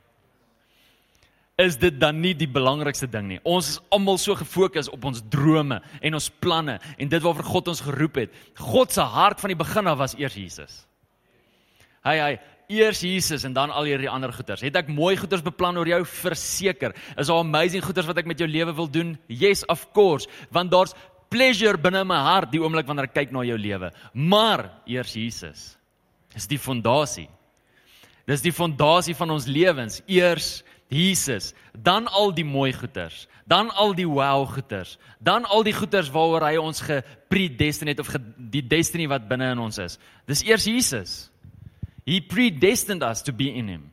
Is 1.61 1.77
dit 1.77 1.99
dan 2.01 2.19
nie 2.21 2.33
die 2.35 2.49
belangrikste 2.49 3.07
ding 3.07 3.29
nie? 3.29 3.41
Ons 3.45 3.75
is 3.75 3.81
almal 3.93 4.17
so 4.19 4.35
gefokus 4.35 4.89
op 4.91 5.05
ons 5.05 5.21
drome 5.31 5.79
en 6.01 6.17
ons 6.17 6.31
planne 6.43 6.79
en 6.97 7.11
dit 7.13 7.23
waarvoor 7.23 7.49
God 7.51 7.69
ons 7.75 7.85
geroep 7.87 8.23
het. 8.25 8.39
God 8.59 8.95
se 8.95 9.05
hart 9.05 9.41
van 9.43 9.53
die 9.53 9.61
begin 9.61 9.91
af 9.93 10.01
was 10.01 10.17
eers 10.19 10.39
Jesus. 10.39 10.81
Hy 12.03 12.17
hy 12.19 12.33
eers 12.73 13.03
Jesus 13.05 13.45
en 13.45 13.55
dan 13.57 13.71
al 13.71 13.89
hierdie 13.91 14.11
ander 14.11 14.33
goeders. 14.33 14.65
Het 14.65 14.77
ek 14.81 14.91
mooi 14.93 15.15
goeders 15.21 15.45
beplan 15.45 15.79
oor 15.81 15.89
jou 15.89 16.01
verseker? 16.09 16.97
Is 17.17 17.31
daar 17.31 17.45
amazing 17.45 17.85
goeders 17.85 18.09
wat 18.09 18.23
ek 18.23 18.31
met 18.31 18.41
jou 18.41 18.49
lewe 18.49 18.75
wil 18.77 18.91
doen? 18.91 19.15
Yes, 19.29 19.67
of 19.73 19.87
course, 19.97 20.29
want 20.51 20.73
daar's 20.73 20.97
pleasure 21.33 21.81
binne 21.81 22.05
my 22.05 22.19
hart 22.27 22.53
die 22.53 22.61
oomblik 22.61 22.89
wanneer 22.89 23.09
ek 23.09 23.17
kyk 23.17 23.33
na 23.33 23.45
jou 23.47 23.57
lewe. 23.61 23.93
Maar 24.13 24.69
eers 24.89 25.15
Jesus. 25.17 25.63
Dis 26.33 26.49
die 26.49 26.61
fondasie. 26.61 27.29
Dis 28.29 28.45
die 28.45 28.55
fondasie 28.55 29.17
van 29.19 29.33
ons 29.35 29.49
lewens. 29.51 30.01
Eers 30.07 30.61
Jesus, 30.93 31.55
dan 31.73 32.07
al 32.13 32.35
die 32.37 32.45
mooi 32.45 32.73
goeders, 32.77 33.27
dan 33.49 33.71
al 33.81 33.95
die 33.97 34.07
wow 34.09 34.45
goeders, 34.49 34.99
dan 35.25 35.47
al 35.49 35.65
die 35.65 35.73
goeders 35.73 36.11
waaroor 36.13 36.45
hy 36.45 36.59
ons 36.61 36.83
gepredestineer 36.85 37.97
het 37.97 38.03
of 38.05 38.13
die 38.53 38.65
destiny 38.69 39.09
wat 39.09 39.25
binne 39.29 39.55
in 39.55 39.63
ons 39.63 39.81
is. 39.81 39.97
Dis 40.29 40.45
eers 40.45 40.69
Jesus. 40.69 41.32
He 42.05 42.21
predestined 42.21 43.03
us 43.03 43.23
to 43.23 43.33
be 43.33 43.55
in 43.55 43.69
him. 43.69 43.93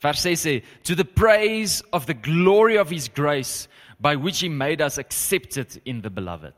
Vers 0.00 0.20
6 0.20 0.40
sê, 0.40 0.62
"To 0.84 0.94
the 0.94 1.04
praise 1.04 1.82
of 1.92 2.06
the 2.06 2.14
glory 2.14 2.76
of 2.76 2.90
his 2.90 3.08
grace 3.08 3.68
by 4.00 4.16
which 4.16 4.40
he 4.40 4.48
made 4.48 4.82
us 4.82 4.98
accepted 4.98 5.80
in 5.84 6.02
the 6.02 6.10
beloved." 6.10 6.54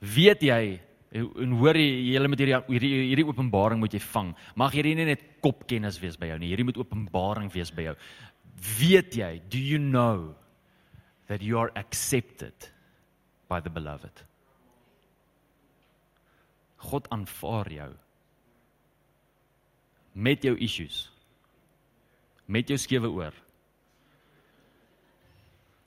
Weet 0.00 0.40
jy 0.42 0.80
en 1.14 1.52
hoor 1.60 1.74
jy 1.78 2.14
julle 2.14 2.28
met 2.28 2.40
hierdie 2.42 2.58
hierdie 2.68 2.92
hierdie 3.08 3.26
openbaring 3.26 3.78
moet 3.80 3.94
jy 3.94 4.02
vang. 4.02 4.34
Mag 4.58 4.74
hierdie 4.74 4.96
nie 4.98 5.06
net 5.06 5.22
kopkennis 5.44 6.00
wees 6.02 6.16
by 6.18 6.32
jou 6.32 6.38
nie. 6.38 6.50
Hierdie 6.50 6.66
moet 6.66 6.80
openbaring 6.80 7.50
wees 7.54 7.70
by 7.70 7.88
jou. 7.88 7.94
Weet 8.80 9.14
jy, 9.14 9.40
do 9.50 9.58
you 9.58 9.78
know 9.78 10.34
that 11.28 11.42
you 11.42 11.58
are 11.58 11.70
accepted 11.76 12.70
by 13.48 13.60
the 13.60 13.70
beloved? 13.70 14.22
God 16.84 17.08
aanvaar 17.14 17.70
jou 17.72 17.90
met 20.14 20.44
jou 20.44 20.54
issues 20.62 21.08
met 22.46 22.68
jou 22.68 22.78
skewe 22.78 23.10
oor 23.10 23.34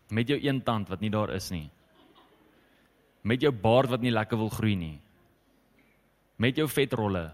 met 0.09 0.27
jou 0.27 0.39
een 0.41 0.61
tand 0.63 0.89
wat 0.89 1.03
nie 1.03 1.13
daar 1.13 1.33
is 1.35 1.51
nie 1.53 1.67
met 3.27 3.43
jou 3.43 3.51
baard 3.51 3.91
wat 3.93 4.03
nie 4.03 4.13
lekker 4.13 4.39
wil 4.39 4.53
groei 4.53 4.75
nie 4.75 4.97
met 6.37 6.57
jou 6.57 6.67
vetrolle 6.71 7.25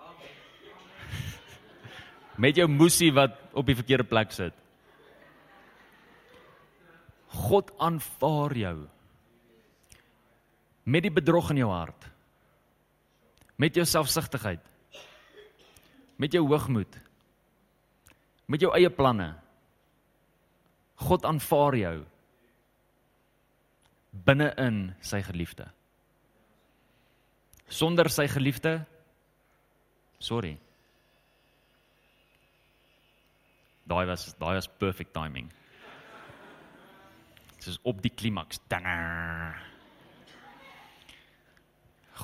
met 2.44 2.56
jou 2.56 2.68
moesie 2.70 3.12
wat 3.12 3.36
op 3.52 3.66
die 3.66 3.76
verkeerde 3.76 4.06
plek 4.08 4.32
sit. 4.32 4.54
God 7.30 7.70
aanvaar 7.78 8.56
jou 8.58 8.76
met 10.90 11.06
die 11.06 11.14
bedrog 11.14 11.52
in 11.54 11.62
jou 11.62 11.70
hart 11.70 12.09
met 13.60 13.76
jou 13.76 13.84
selfsugtigheid. 13.84 14.62
Met 16.20 16.32
jou 16.32 16.46
hoogmoed. 16.48 16.96
Met 18.48 18.64
jou 18.64 18.72
eie 18.76 18.90
planne. 18.92 19.34
God 21.04 21.26
aanvaar 21.28 21.76
jou. 21.76 21.96
Binne 24.10 24.50
in 24.60 24.80
sy 25.04 25.20
geliefde. 25.24 25.68
Sonder 27.70 28.10
sy 28.10 28.26
geliefde 28.28 28.80
sorry. 30.20 30.56
Daai 33.88 34.04
was 34.06 34.28
daai 34.38 34.54
was 34.58 34.68
perfect 34.68 35.14
timing. 35.16 35.48
Dit 37.56 37.72
is 37.74 37.78
op 37.84 38.00
die 38.02 38.12
klimaks. 38.12 38.60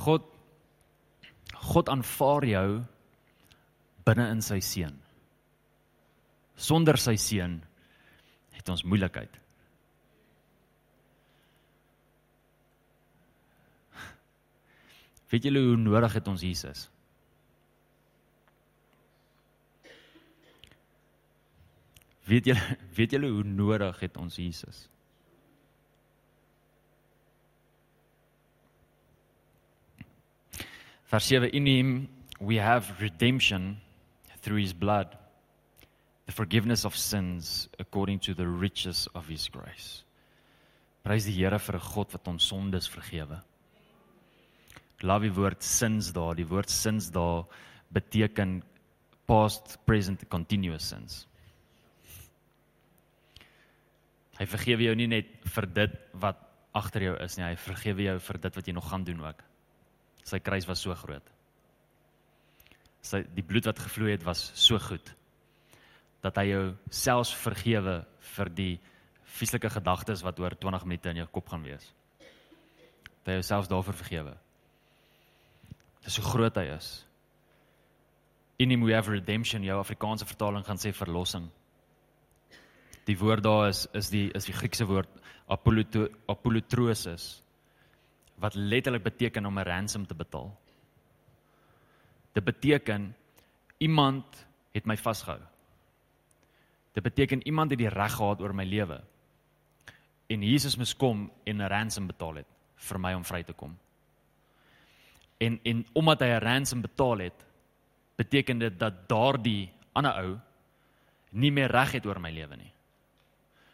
God 0.04 0.35
God 1.54 1.88
aanvaar 1.88 2.44
jou 2.46 2.68
binne 4.06 4.28
in 4.32 4.42
sy 4.44 4.60
seun. 4.62 4.96
Sonder 6.56 6.96
sy 7.00 7.16
seun 7.20 7.58
het 8.56 8.68
ons 8.72 8.84
moeilikheid. 8.84 9.42
Weet 15.30 15.48
julle 15.48 15.62
hoe 15.66 15.76
nodig 15.76 16.14
het 16.16 16.28
ons 16.30 16.42
Jesus? 16.46 16.86
Weet 22.26 22.46
julle 22.50 22.76
weet 22.96 23.16
julle 23.18 23.30
hoe 23.34 23.46
nodig 23.46 24.00
het 24.06 24.16
ons 24.22 24.38
Jesus? 24.38 24.86
Vers 31.06 31.28
7 31.28 31.50
in 31.54 31.66
hom 31.66 32.08
we 32.40 32.56
have 32.58 33.00
redemption 33.00 33.76
through 34.42 34.60
his 34.60 34.72
blood 34.72 35.16
the 36.26 36.32
forgiveness 36.32 36.84
of 36.84 36.96
sins 36.96 37.68
according 37.78 38.18
to 38.18 38.34
the 38.34 38.46
riches 38.46 39.08
of 39.14 39.28
his 39.28 39.48
grace. 39.48 40.02
Prys 41.04 41.24
die 41.24 41.36
Here 41.38 41.58
vir 41.58 41.76
'n 41.76 41.80
God 41.94 42.12
wat 42.12 42.28
ons 42.28 42.48
sondes 42.48 42.88
vergewe. 42.88 43.40
Love 45.02 45.22
die 45.22 45.34
woord 45.34 45.62
sins 45.62 46.12
daar, 46.12 46.34
die 46.34 46.48
woord 46.48 46.70
sins 46.70 47.10
daar 47.10 47.44
beteken 47.92 48.62
past, 49.26 49.78
present, 49.86 50.28
continuous 50.28 50.88
sins. 50.88 51.26
Hy 54.38 54.46
vergewe 54.46 54.82
jou 54.82 54.94
nie 54.94 55.06
net 55.06 55.26
vir 55.44 55.66
dit 55.66 55.92
wat 56.12 56.36
agter 56.74 57.02
jou 57.02 57.16
is 57.22 57.36
nie, 57.38 57.44
hy 57.44 57.56
vergewe 57.56 58.02
jou 58.02 58.18
vir 58.18 58.38
dit 58.38 58.56
wat 58.56 58.66
jy 58.66 58.72
nog 58.72 58.90
gaan 58.90 59.04
doen 59.04 59.20
ook. 59.20 59.44
Sy 60.26 60.40
kruis 60.42 60.66
was 60.66 60.82
so 60.82 60.94
groot. 60.98 61.26
Sy 63.06 63.22
die 63.36 63.44
bloed 63.46 63.68
wat 63.68 63.78
gevloei 63.78 64.16
het 64.16 64.26
was 64.26 64.48
so 64.58 64.80
goed 64.82 65.12
dat 66.24 66.40
hy 66.40 66.48
jou 66.48 66.62
selfs 66.90 67.30
vergewe 67.38 68.00
vir 68.34 68.48
die 68.50 68.72
vieslike 69.36 69.70
gedagtes 69.70 70.24
wat 70.26 70.40
oor 70.42 70.56
20 70.58 70.86
minute 70.88 71.12
in 71.12 71.20
jou 71.20 71.26
kop 71.36 71.52
gaan 71.52 71.62
wees. 71.62 71.84
Dat 73.20 73.30
hy 73.30 73.36
jou 73.38 73.44
selfs 73.46 73.70
daarvoor 73.70 73.98
vergewe. 74.00 74.32
Dis 76.02 76.18
hoe 76.18 76.26
groot 76.26 76.58
hy 76.58 76.66
is. 76.74 76.88
In 78.58 78.72
him 78.72 78.82
we 78.86 78.94
have 78.96 79.12
redemption, 79.12 79.62
jou 79.66 79.78
Afrikaanse 79.78 80.26
vertaling 80.26 80.64
gaan 80.66 80.80
sê 80.80 80.90
verlossing. 80.96 81.46
Die 83.06 83.18
woord 83.20 83.44
daar 83.46 83.68
is 83.68 83.86
is 83.94 84.10
die 84.10 84.30
is 84.34 84.48
die 84.48 84.56
Griekse 84.56 84.86
woord 84.88 85.10
apolutrosis 86.26 87.45
wat 88.36 88.54
letterlik 88.54 89.02
beteken 89.02 89.46
om 89.46 89.58
'n 89.58 89.64
ransom 89.64 90.06
te 90.06 90.14
betaal. 90.14 90.56
Dit 92.32 92.44
beteken 92.44 93.16
iemand 93.78 94.46
het 94.72 94.84
my 94.84 94.96
vasgehou. 94.96 95.40
Dit 96.92 97.02
beteken 97.02 97.46
iemand 97.46 97.70
het 97.70 97.78
die 97.78 97.88
reg 97.88 98.12
gehad 98.12 98.40
oor 98.40 98.54
my 98.54 98.64
lewe. 98.64 99.00
En 100.26 100.42
Jesus 100.42 100.76
moes 100.76 100.96
kom 100.96 101.30
en 101.44 101.56
'n 101.56 101.68
ransom 101.68 102.06
betaal 102.06 102.34
het 102.34 102.46
vir 102.74 103.00
my 103.00 103.12
om 103.14 103.24
vry 103.24 103.42
te 103.42 103.52
kom. 103.52 103.78
En 105.38 105.60
en 105.62 105.86
omdat 105.92 106.20
hy 106.20 106.26
'n 106.26 106.42
ransom 106.42 106.80
betaal 106.80 107.18
het, 107.18 107.44
beteken 108.16 108.58
dit 108.58 108.78
dat 108.78 109.08
daardie 109.08 109.72
ander 109.92 110.12
ou 110.12 110.38
nie 111.30 111.50
meer 111.50 111.70
reg 111.70 111.92
het 111.92 112.06
oor 112.06 112.20
my 112.20 112.30
lewe 112.30 112.56
nie. 112.56 112.72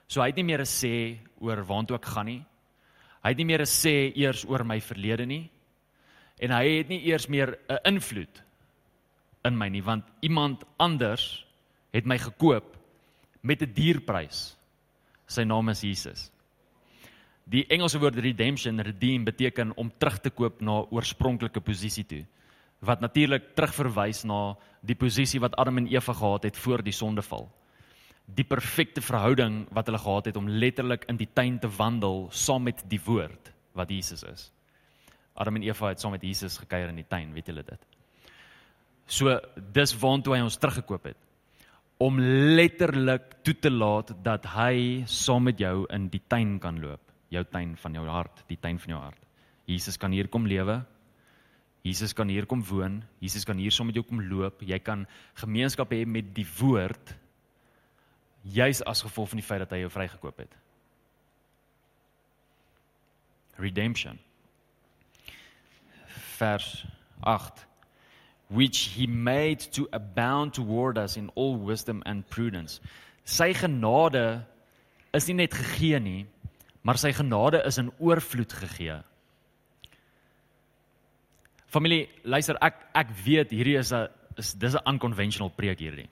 So 0.07 0.21
hy 0.21 0.27
het 0.27 0.37
nie 0.37 0.45
meer 0.45 0.61
'n 0.61 0.67
sê 0.67 1.19
oor 1.41 1.65
waantoe 1.65 1.97
ek 1.97 2.05
gaan 2.05 2.27
nie. 2.27 2.45
Hy 3.23 3.29
het 3.29 3.39
nie 3.39 3.47
meer 3.47 3.63
'n 3.63 3.67
sê 3.67 4.13
eers 4.17 4.45
oor 4.45 4.65
my 4.65 4.81
verlede 4.81 5.27
nie. 5.27 5.51
En 6.41 6.51
hy 6.51 6.79
het 6.79 6.89
nie 6.89 7.07
eers 7.07 7.29
meer 7.29 7.59
'n 7.69 7.79
invloed 7.85 8.43
in 9.45 9.59
my 9.59 9.69
nie 9.69 9.83
want 9.83 10.05
iemand 10.21 10.65
anders 10.79 11.47
het 11.93 12.07
my 12.07 12.19
gekoop 12.19 12.77
met 13.43 13.63
'n 13.63 13.73
dierprys. 13.75 14.57
Sy 15.27 15.45
naam 15.45 15.69
is 15.69 15.81
Jesus. 15.81 16.31
Die 17.45 17.67
Engelse 17.67 17.99
woord 17.99 18.17
redemption, 18.17 18.81
redeem 18.81 19.25
beteken 19.25 19.77
om 19.77 19.93
terug 19.99 20.21
te 20.21 20.31
koop 20.31 20.61
na 20.61 20.85
oorspronklike 20.91 21.61
posisie 21.61 22.05
toe 22.05 22.27
wat 22.83 23.01
natuurlik 23.01 23.55
terugverwys 23.55 24.25
na 24.27 24.57
die 24.83 24.97
posisie 24.99 25.41
wat 25.41 25.55
Adam 25.55 25.79
en 25.79 25.87
Eva 25.87 26.13
gehad 26.13 26.43
het 26.43 26.57
voor 26.57 26.83
die 26.83 26.93
sondeval. 26.93 27.47
Die 28.27 28.47
perfekte 28.47 29.03
verhouding 29.03 29.67
wat 29.75 29.89
hulle 29.91 30.01
gehad 30.01 30.31
het 30.31 30.37
om 30.37 30.49
letterlik 30.49 31.05
in 31.11 31.19
die 31.21 31.29
tuin 31.35 31.59
te 31.61 31.69
wandel 31.69 32.29
saam 32.31 32.69
met 32.69 32.85
die 32.89 33.01
woord 33.05 33.53
wat 33.77 33.91
Jesus 33.91 34.23
is. 34.23 34.51
Adam 35.35 35.57
en 35.57 35.67
Eva 35.67 35.89
het 35.89 36.01
saam 36.01 36.13
met 36.15 36.23
Jesus 36.23 36.59
gekuier 36.61 36.93
in 36.93 37.01
die 37.01 37.09
tuin, 37.09 37.33
weet 37.33 37.49
julle 37.49 37.65
dit? 37.67 37.85
So 39.07 39.39
dis 39.75 39.95
waantoe 39.99 40.37
hy 40.37 40.43
ons 40.45 40.59
teruggekoop 40.61 41.11
het 41.13 41.21
om 42.03 42.19
letterlik 42.19 43.29
toe 43.47 43.55
te 43.63 43.71
laat 43.71 44.09
dat 44.25 44.47
hy 44.57 45.05
saam 45.07 45.45
met 45.47 45.61
jou 45.63 45.85
in 45.95 46.09
die 46.11 46.23
tuin 46.27 46.57
kan 46.63 46.81
loop, 46.83 47.03
jou 47.31 47.45
tuin 47.47 47.77
van 47.79 47.99
jou 47.99 48.07
hart, 48.11 48.43
die 48.49 48.59
tuin 48.59 48.81
van 48.83 48.97
jou 48.97 49.03
hart. 49.05 49.21
Jesus 49.71 49.99
kan 50.01 50.11
hier 50.11 50.27
kom 50.33 50.49
lewe. 50.51 50.81
Jesus 51.87 52.15
kan 52.15 52.31
hier 52.31 52.47
kom 52.47 52.63
woon. 52.67 53.01
Jesus 53.23 53.47
kan 53.47 53.59
hier 53.59 53.75
saam 53.75 53.89
met 53.91 53.99
jou 53.99 54.05
kom 54.07 54.23
loop. 54.27 54.63
Jy 54.67 54.79
kan 54.83 55.07
gemeenskap 55.39 55.95
hê 55.95 56.03
met 56.07 56.33
die 56.35 56.47
woord 56.59 57.15
juis 58.43 58.83
as 58.83 59.03
gevolg 59.03 59.29
van 59.29 59.41
die 59.41 59.47
feit 59.47 59.63
dat 59.65 59.71
hy 59.71 59.83
jou 59.85 59.91
vrygekoop 59.91 60.39
het. 60.39 60.57
Redemption. 63.57 64.19
Vers 66.39 66.87
8 67.21 67.67
which 68.53 68.93
he 68.95 69.07
made 69.07 69.61
to 69.73 69.89
abound 69.93 70.53
toward 70.53 70.99
us 70.99 71.17
in 71.17 71.31
all 71.35 71.57
wisdom 71.57 72.03
and 72.05 72.29
prudence. 72.29 72.81
Sy 73.25 73.53
genade 73.57 74.45
is 75.17 75.29
nie 75.29 75.39
net 75.41 75.55
gegee 75.57 76.01
nie, 76.03 76.27
maar 76.85 77.01
sy 77.01 77.15
genade 77.17 77.63
is 77.65 77.79
in 77.81 77.89
oorvloed 77.99 78.53
gegee. 78.53 78.99
Familie, 81.73 82.09
luister, 82.29 82.59
ek 82.61 82.83
ek 83.01 83.15
weet 83.25 83.55
hierdie 83.57 83.79
is 83.81 83.93
'n 83.93 84.09
is 84.37 84.53
dis 84.53 84.75
'n 84.75 84.85
unconventional 84.87 85.51
preek 85.51 85.79
hierdie. 85.79 86.09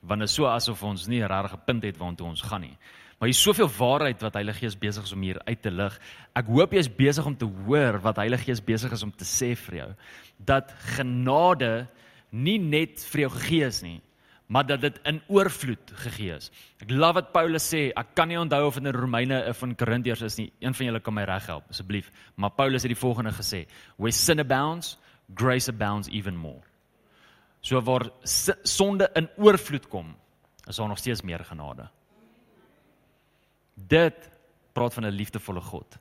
Want 0.00 0.20
dit 0.20 0.28
is 0.28 0.34
so 0.34 0.46
asof 0.46 0.82
ons 0.82 1.06
nie 1.06 1.22
'n 1.22 1.26
regte 1.26 1.56
punt 1.66 1.82
het 1.82 1.96
waartoe 1.96 2.26
ons 2.26 2.42
gaan 2.42 2.60
nie. 2.60 2.76
Maar 3.18 3.28
hier 3.28 3.36
is 3.36 3.42
soveel 3.42 3.70
waarheid 3.78 4.20
wat 4.22 4.36
Heilige 4.38 4.58
Gees 4.58 4.78
besig 4.78 5.04
is 5.04 5.12
om 5.12 5.22
hier 5.26 5.40
uit 5.44 5.62
te 5.62 5.70
lig. 5.74 5.94
Ek 6.38 6.46
hoop 6.46 6.72
jy 6.72 6.78
is 6.78 6.90
besig 7.00 7.26
om 7.26 7.34
te 7.36 7.48
hoor 7.64 7.98
wat 8.04 8.20
Heilige 8.22 8.44
Gees 8.46 8.60
besig 8.62 8.94
is 8.94 9.02
om 9.02 9.10
te 9.10 9.26
sê 9.26 9.56
vir 9.56 9.78
jou. 9.80 9.88
Dat 10.38 10.70
genade 10.94 11.88
nie 12.30 12.58
net 12.62 13.02
vir 13.10 13.24
jou 13.24 13.32
gegee 13.34 13.66
is 13.66 13.82
nie, 13.82 13.98
maar 14.46 14.68
dat 14.68 14.84
dit 14.86 15.00
in 15.10 15.18
oorvloed 15.26 15.92
gegee 16.04 16.36
is. 16.36 16.52
Ek 16.78 16.94
love 16.94 17.18
wat 17.18 17.34
Paulus 17.34 17.66
sê. 17.66 17.88
Ek 17.90 18.14
kan 18.14 18.30
nie 18.30 18.38
onthou 18.38 18.62
of 18.68 18.78
in 18.78 18.92
Romeine 18.94 19.42
of 19.50 19.66
in 19.66 19.74
Korintiërs 19.74 20.22
is 20.22 20.38
nie. 20.38 20.52
Een 20.62 20.78
van 20.78 20.92
julle 20.92 21.02
kan 21.02 21.18
my 21.18 21.26
reghelp 21.26 21.66
asseblief. 21.74 22.12
Maar 22.36 22.54
Paulus 22.54 22.86
het 22.86 22.94
die 22.94 23.02
volgende 23.02 23.34
gesê: 23.34 23.66
"Where 23.96 24.14
sin 24.14 24.38
abounds, 24.38 24.96
grace 25.34 25.68
abounds 25.68 26.08
even 26.08 26.36
more." 26.36 26.67
So 27.60 27.80
waar 27.82 28.10
sonde 28.62 29.10
in 29.14 29.28
oorvloed 29.36 29.88
kom, 29.88 30.16
is 30.66 30.76
daar 30.76 30.88
nog 30.88 30.98
steeds 30.98 31.22
meer 31.22 31.44
genade. 31.44 31.88
Dit 33.74 34.30
praat 34.72 34.94
van 34.94 35.04
'n 35.04 35.10
liefdevolle 35.10 35.60
God. 35.60 35.98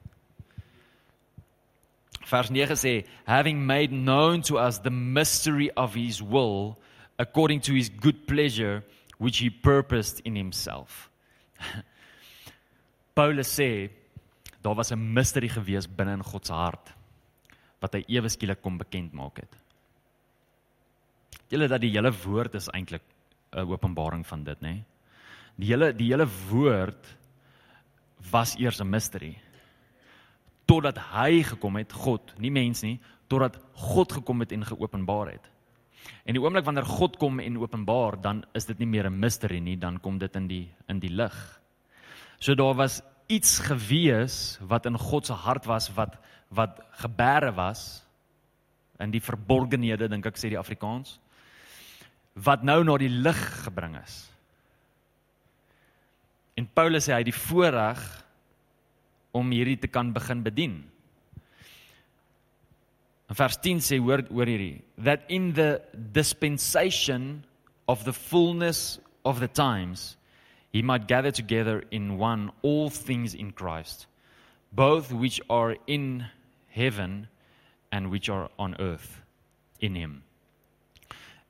Vers 2.27 2.49
9 2.49 2.75
sê 2.75 3.07
having 3.25 3.65
made 3.65 3.87
known 3.89 4.41
to 4.41 4.57
us 4.57 4.81
the 4.81 4.89
mystery 4.89 5.71
of 5.75 5.93
his 5.93 6.21
will 6.21 6.77
according 7.15 7.61
to 7.61 7.73
his 7.73 7.89
good 7.99 8.25
pleasure 8.25 8.83
which 9.17 9.39
he 9.39 9.49
purposed 9.49 10.19
in 10.23 10.35
himself. 10.35 11.09
Paulus 13.13 13.59
sê 13.59 13.89
daar 14.61 14.75
was 14.75 14.91
'n 14.91 15.13
mystery 15.13 15.47
gewees 15.47 15.87
binne 15.87 16.11
in 16.11 16.23
God 16.23 16.45
se 16.45 16.53
hart 16.53 16.93
wat 17.79 17.93
hy 17.93 18.03
ewe 18.07 18.29
skielik 18.29 18.61
kom 18.61 18.77
bekend 18.77 19.13
maak 19.13 19.37
het. 19.37 19.66
Julle 21.49 21.67
dat 21.67 21.81
die 21.81 21.93
hele 21.93 22.11
woord 22.11 22.55
is 22.55 22.69
eintlik 22.75 23.03
'n 23.51 23.67
openbaring 23.71 24.25
van 24.27 24.43
dit, 24.43 24.61
nê? 24.61 24.67
Nee? 24.69 24.85
Die 25.55 25.67
hele 25.67 25.93
die 25.93 26.11
hele 26.11 26.27
woord 26.49 27.17
was 28.31 28.55
eers 28.59 28.81
'n 28.81 28.89
mystery. 28.89 29.37
Totdat 30.65 30.97
hy 30.97 31.43
gekom 31.43 31.75
het, 31.75 31.93
God, 31.93 32.33
nie 32.37 32.51
mens 32.51 32.81
nie, 32.81 32.99
totdat 33.27 33.57
God 33.73 34.11
gekom 34.11 34.39
het 34.39 34.51
en 34.51 34.65
geopenbaar 34.65 35.31
het. 35.31 35.49
En 36.25 36.33
die 36.33 36.41
oomblik 36.41 36.65
wanneer 36.65 36.85
God 36.85 37.17
kom 37.17 37.39
en 37.39 37.57
openbaar, 37.57 38.21
dan 38.21 38.43
is 38.53 38.65
dit 38.65 38.79
nie 38.79 38.87
meer 38.87 39.07
'n 39.07 39.19
mystery 39.19 39.59
nie, 39.59 39.77
dan 39.77 39.99
kom 39.99 40.17
dit 40.17 40.35
in 40.35 40.47
die 40.47 40.69
in 40.87 40.99
die 40.99 41.09
lig. 41.09 41.61
So 42.39 42.55
daar 42.55 42.75
was 42.75 43.01
iets 43.27 43.59
gewees 43.59 44.59
wat 44.61 44.85
in 44.85 44.97
God 44.97 45.25
se 45.25 45.33
hart 45.33 45.65
was 45.65 45.89
wat 45.95 46.17
wat 46.49 46.79
gebeure 46.91 47.51
was 47.51 48.05
in 48.99 49.11
die 49.11 49.21
verborgenhede 49.21 50.07
dink 50.07 50.25
ek 50.25 50.37
sê 50.37 50.49
die 50.49 50.59
Afrikaans 50.59 51.19
wat 52.43 52.63
nou 52.63 52.83
na 52.85 52.97
die 53.01 53.11
lig 53.11 53.39
gebring 53.63 53.95
is. 53.99 54.27
En 56.57 56.67
Paulus 56.73 57.07
sê 57.07 57.13
hy 57.13 57.21
het 57.21 57.29
die 57.29 57.37
voorreg 57.37 58.01
om 59.37 59.51
hierdie 59.53 59.77
te 59.81 59.89
kan 59.89 60.13
begin 60.13 60.43
bedien. 60.45 60.77
In 63.27 63.35
vers 63.35 63.57
10 63.61 63.81
sê 63.83 63.99
hoor 64.01 64.23
hoor 64.31 64.49
hierdie 64.49 64.81
that 65.03 65.25
in 65.27 65.51
the 65.53 65.81
dispensation 66.13 67.43
of 67.87 68.05
the 68.05 68.13
fullness 68.13 68.99
of 69.25 69.39
the 69.39 69.47
times 69.47 70.15
he 70.71 70.81
might 70.81 71.07
gather 71.07 71.31
together 71.31 71.83
in 71.91 72.17
one 72.17 72.51
all 72.63 72.89
things 72.89 73.35
in 73.35 73.51
Christ 73.51 74.07
both 74.71 75.11
which 75.11 75.41
are 75.49 75.75
in 75.87 76.25
heaven 76.69 77.27
and 77.91 78.11
which 78.11 78.29
are 78.29 78.49
on 78.57 78.75
earth 78.79 79.21
in 79.79 79.95
him 79.95 80.23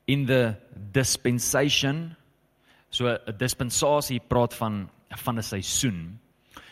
in 0.08 0.26
the 0.26 0.56
dispensation 0.91 2.15
so 2.89 3.08
'n 3.08 3.38
dispensasie 3.38 4.20
praat 4.20 4.54
van 4.54 4.89
van 5.10 5.38
'n 5.38 5.43
seisoen. 5.43 6.20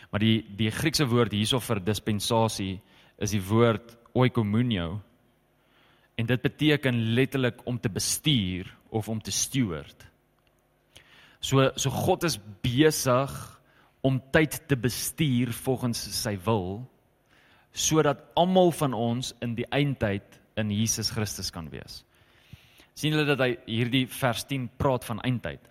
Maar 0.10 0.20
die 0.20 0.46
die 0.56 0.72
Griekse 0.72 1.06
woord 1.06 1.32
hierso 1.32 1.60
vir 1.60 1.84
dispensasie 1.84 2.82
is 3.18 3.32
die 3.32 3.44
woord 3.44 3.98
oikomunio. 4.14 5.02
En 6.16 6.26
dit 6.26 6.42
beteken 6.42 7.14
letterlik 7.14 7.66
om 7.66 7.80
te 7.80 7.90
bestuur 7.90 8.76
of 8.90 9.10
om 9.10 9.22
te 9.22 9.32
steward. 9.32 10.06
So 11.40 11.72
so 11.76 11.90
God 11.90 12.24
is 12.24 12.40
besig 12.62 13.62
om 14.02 14.22
tyd 14.32 14.68
te 14.68 14.78
bestuur 14.78 15.54
volgens 15.54 16.22
sy 16.24 16.38
wil 16.46 16.90
sodat 17.76 18.22
almal 18.36 18.72
van 18.72 18.94
ons 18.94 19.34
in 19.42 19.56
die 19.56 19.66
eindtyd 19.70 20.40
in 20.56 20.72
Jesus 20.72 21.10
Christus 21.12 21.52
kan 21.52 21.70
wees. 21.70 22.05
Sien 22.96 23.14
julle 23.14 23.28
dat 23.28 23.42
hy 23.44 23.54
hierdie 23.68 24.06
vers 24.08 24.46
10 24.48 24.70
praat 24.80 25.06
van 25.08 25.22
eindtyd? 25.28 25.64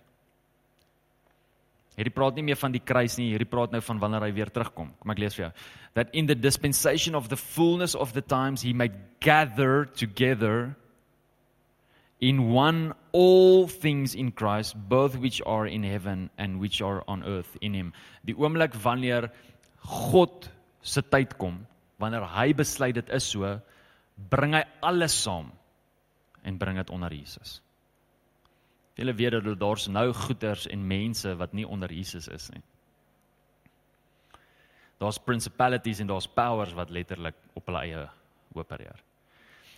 Hierdie 1.95 2.11
praat 2.11 2.35
nie 2.35 2.43
meer 2.43 2.59
van 2.59 2.73
die 2.75 2.83
kruis 2.83 3.15
nie, 3.15 3.29
hierdie 3.31 3.47
praat 3.47 3.71
nou 3.71 3.79
van 3.83 3.99
wanneer 4.01 4.25
hy 4.27 4.33
weer 4.35 4.51
terugkom. 4.51 4.89
Kom 4.99 5.13
ek 5.13 5.21
lees 5.23 5.37
vir 5.37 5.45
jou. 5.45 5.51
That 5.95 6.11
in 6.11 6.27
the 6.27 6.35
dispensation 6.35 7.15
of 7.15 7.29
the 7.31 7.39
fullness 7.39 7.95
of 7.95 8.11
the 8.13 8.21
times 8.21 8.65
he 8.67 8.73
might 8.75 8.95
gather 9.23 9.85
together 9.85 10.75
in 12.19 12.51
one 12.51 12.93
all 13.15 13.67
things 13.67 14.15
in 14.15 14.31
Christ 14.31 14.75
both 14.89 15.15
which 15.15 15.41
are 15.45 15.67
in 15.67 15.83
heaven 15.83 16.29
and 16.37 16.59
which 16.59 16.81
are 16.81 17.03
on 17.07 17.23
earth 17.23 17.55
in 17.61 17.73
him. 17.73 17.93
Die 18.27 18.35
oomblik 18.35 18.75
wanneer 18.83 19.31
God 19.79 20.49
se 20.83 21.01
tyd 21.01 21.37
kom, 21.39 21.63
wanneer 22.01 22.27
hy 22.35 22.51
besluit 22.57 22.99
dit 22.99 23.11
is 23.15 23.31
so, 23.31 23.55
bring 24.31 24.55
hy 24.55 24.65
alles 24.83 25.15
saam 25.15 25.53
en 26.45 26.57
bring 26.61 26.77
dit 26.77 26.89
onder 26.93 27.13
Jesus. 27.13 27.59
Julle 28.95 29.13
weet 29.17 29.35
dat 29.35 29.59
daar's 29.59 29.87
nou 29.91 30.11
goeters 30.13 30.67
en 30.71 30.87
mense 30.87 31.33
wat 31.35 31.53
nie 31.53 31.67
onder 31.67 31.91
Jesus 31.91 32.29
is 32.31 32.49
nie. 32.53 32.63
Daar's 35.01 35.19
principalities 35.19 35.99
en 35.99 36.07
daar's 36.07 36.29
powers 36.31 36.73
wat 36.77 36.93
letterlik 36.93 37.35
op 37.53 37.65
hulle 37.67 37.81
eie 37.83 38.05
opereer. 38.55 39.01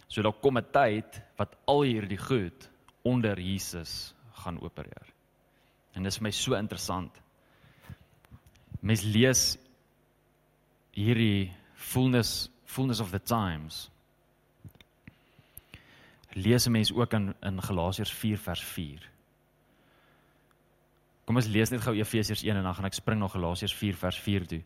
So 0.08 0.22
daar 0.22 0.38
kom 0.42 0.58
'n 0.58 0.72
tyd 0.72 1.22
wat 1.38 1.56
al 1.66 1.82
hierdie 1.82 2.18
goed 2.18 2.70
onder 3.02 3.40
Jesus 3.40 4.14
gaan 4.32 4.62
opereer. 4.62 5.14
En 5.94 6.04
dit 6.04 6.12
is 6.12 6.20
my 6.20 6.32
so 6.32 6.54
interessant. 6.54 7.22
Mens 8.80 9.02
lees 9.02 9.58
hierdie 10.92 11.54
fullness 11.74 12.50
fullness 12.66 13.00
of 13.00 13.12
the 13.12 13.20
times. 13.20 13.90
Lees 16.38 16.68
'n 16.68 16.72
mens 16.72 16.94
ook 16.94 17.14
in 17.14 17.36
in 17.42 17.62
Galasiërs 17.62 18.14
4 18.14 18.38
vers 18.38 18.64
4. 18.64 19.12
Kom 21.26 21.36
ons 21.36 21.48
lees 21.48 21.70
net 21.70 21.82
gou 21.84 21.96
Efesiërs 21.96 22.44
1 22.44 22.56
en 22.56 22.64
dan 22.64 22.76
gaan 22.76 22.86
ek 22.86 22.94
spring 22.94 23.20
na 23.20 23.28
Galasiërs 23.28 23.74
4 23.76 23.98
vers 24.00 24.20
4 24.24 24.46
toe. 24.48 24.62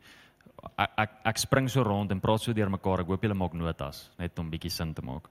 Ek 0.78 0.92
ek 0.98 1.12
ek 1.32 1.38
spring 1.38 1.70
so 1.70 1.82
rond 1.84 2.12
en 2.12 2.20
praat 2.20 2.42
so 2.42 2.54
deur 2.54 2.70
mekaar. 2.70 3.02
Ek 3.02 3.08
hoop 3.08 3.24
julle 3.24 3.38
maak 3.38 3.54
notas 3.54 4.10
net 4.20 4.40
om 4.40 4.50
bietjie 4.50 4.70
sin 4.70 4.94
te 4.94 5.02
maak. 5.02 5.30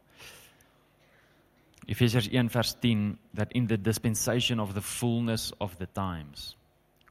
Efesiërs 1.87 2.29
1 2.33 2.51
vers 2.51 2.75
10 2.83 3.19
that 3.35 3.53
in 3.53 3.67
the 3.67 3.77
dispensation 3.79 4.61
of 4.61 4.75
the 4.75 4.83
fullness 4.83 5.53
of 5.61 5.77
the 5.77 5.87
times. 5.87 6.57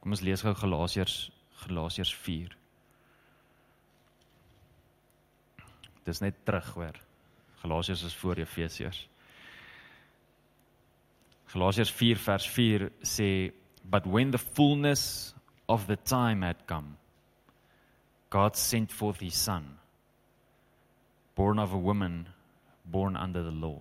Kom 0.00 0.12
ons 0.12 0.20
lees 0.20 0.42
gou 0.42 0.54
Galasiërs 0.54 1.30
Galasiërs 1.64 2.14
4. 2.14 2.56
Dis 6.04 6.20
net 6.20 6.44
terug 6.44 6.74
hoor. 6.74 7.00
Galasiërs 7.62 8.02
is 8.04 8.16
voor 8.16 8.36
Efesiërs. 8.36 9.09
Galasiërs 11.50 11.90
4 11.90 12.22
vers 12.22 12.46
4 12.54 12.90
sê 13.02 13.50
but 13.82 14.06
when 14.06 14.30
the 14.30 14.38
fullness 14.38 15.34
of 15.66 15.86
the 15.86 15.96
time 15.96 16.46
had 16.46 16.66
come 16.66 16.96
God 18.30 18.56
sent 18.56 18.92
forth 18.92 19.18
his 19.20 19.34
son 19.34 19.78
born 21.34 21.58
of 21.58 21.72
a 21.72 21.78
woman 21.78 22.28
born 22.84 23.16
under 23.16 23.42
the 23.42 23.54
law. 23.54 23.78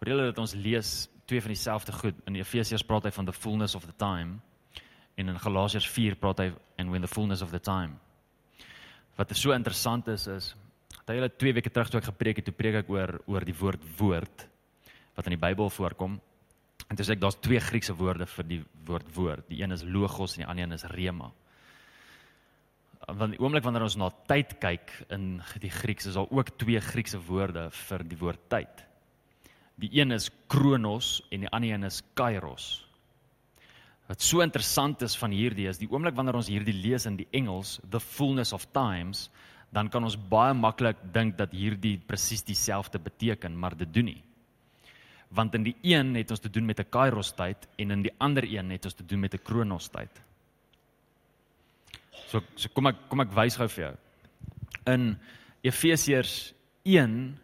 Vir 0.00 0.12
julle 0.12 0.26
dat 0.28 0.40
ons 0.42 0.54
lees 0.54 0.90
twee 1.26 1.40
van 1.40 1.52
dieselfde 1.52 1.94
goed 1.96 2.18
in 2.28 2.36
Efesiërs 2.36 2.84
praat 2.86 3.08
hy 3.08 3.12
van 3.16 3.28
the 3.28 3.34
fullness 3.34 3.74
of 3.78 3.86
the 3.88 3.96
time 3.96 4.40
en 5.16 5.32
in 5.32 5.40
Galasiërs 5.40 5.88
4 5.88 6.18
praat 6.20 6.42
hy 6.44 6.50
and 6.76 6.92
when 6.92 7.04
the 7.04 7.10
fullness 7.10 7.40
of 7.42 7.54
the 7.54 7.62
time. 7.62 7.96
Wat 9.16 9.32
so 9.32 9.56
interessant 9.56 10.08
is 10.12 10.26
is 10.28 10.52
dat 10.98 11.14
hy 11.14 11.20
hulle 11.20 11.32
2 11.32 11.56
weke 11.56 11.72
terug 11.72 11.88
toe 11.88 12.02
ek 12.02 12.10
gepreek 12.10 12.42
het, 12.42 12.48
toe 12.50 12.56
preek 12.56 12.82
ek 12.82 12.92
oor 12.92 13.16
oor 13.24 13.46
die 13.46 13.56
woord 13.56 13.88
woord 13.96 14.46
wat 15.16 15.26
in 15.26 15.34
die 15.34 15.40
Bybel 15.40 15.70
voorkom. 15.72 16.18
En 16.86 16.98
dis 16.98 17.10
ek 17.10 17.20
daar's 17.22 17.38
twee 17.42 17.60
Griekse 17.62 17.96
woorde 17.98 18.28
vir 18.30 18.46
die 18.46 18.60
woord 18.86 19.08
woord. 19.16 19.48
Die 19.50 19.62
een 19.62 19.74
is 19.74 19.82
logos 19.82 20.36
en 20.36 20.44
die 20.44 20.48
ander 20.50 20.68
een 20.68 20.76
is 20.76 20.86
rema. 20.92 21.32
Want 23.06 23.34
die 23.34 23.40
oomblik 23.40 23.64
wanneer 23.64 23.86
ons 23.86 23.98
na 23.98 24.10
tyd 24.28 24.56
kyk 24.62 24.92
in 25.14 25.38
die 25.62 25.72
Grieks 25.72 26.10
is 26.10 26.18
daar 26.18 26.30
ook 26.30 26.52
twee 26.60 26.80
Griekse 26.82 27.20
woorde 27.26 27.68
vir 27.88 28.04
die 28.06 28.18
woord 28.20 28.42
tyd. 28.52 28.84
Die 29.80 29.90
een 29.98 30.14
is 30.14 30.28
kronos 30.52 31.18
en 31.30 31.46
die 31.46 31.52
ander 31.52 31.74
een 31.74 31.88
is 31.88 32.02
kairos. 32.18 32.68
Wat 34.06 34.22
so 34.22 34.44
interessant 34.44 35.02
is 35.02 35.16
van 35.18 35.34
hierdie 35.34 35.66
is 35.70 35.80
die 35.82 35.90
oomblik 35.90 36.14
wanneer 36.14 36.38
ons 36.38 36.50
hierdie 36.50 36.76
lees 36.76 37.08
in 37.10 37.16
die 37.18 37.26
Engels, 37.34 37.80
the 37.90 38.00
fullness 38.00 38.54
of 38.54 38.68
times, 38.76 39.26
dan 39.74 39.90
kan 39.90 40.06
ons 40.06 40.14
baie 40.30 40.54
maklik 40.54 41.00
dink 41.12 41.34
dat 41.40 41.50
hierdie 41.56 41.96
presies 41.98 42.46
dieselfde 42.46 43.02
beteken, 43.02 43.56
maar 43.58 43.74
dit 43.74 43.90
doen 43.92 44.12
nie 44.12 44.25
want 45.34 45.54
in 45.54 45.64
die 45.66 45.76
een 45.82 46.14
het 46.14 46.30
ons 46.30 46.40
te 46.40 46.50
doen 46.50 46.66
met 46.66 46.80
'n 46.80 46.90
kairos 46.90 47.32
tyd 47.32 47.68
en 47.78 47.90
in 47.90 48.02
die 48.02 48.14
ander 48.18 48.44
een 48.44 48.70
het 48.70 48.84
ons 48.84 48.94
te 48.94 49.06
doen 49.06 49.20
met 49.20 49.34
'n 49.34 49.42
kronos 49.42 49.88
tyd. 49.88 50.10
So 52.26 52.40
so 52.54 52.68
kom 52.74 52.86
ek 52.86 53.08
kom 53.08 53.20
ek 53.20 53.32
wys 53.32 53.56
gou 53.56 53.68
vir 53.68 53.84
jou. 53.84 53.96
In 54.86 55.18
Efesiërs 55.62 56.54
1 56.84 57.38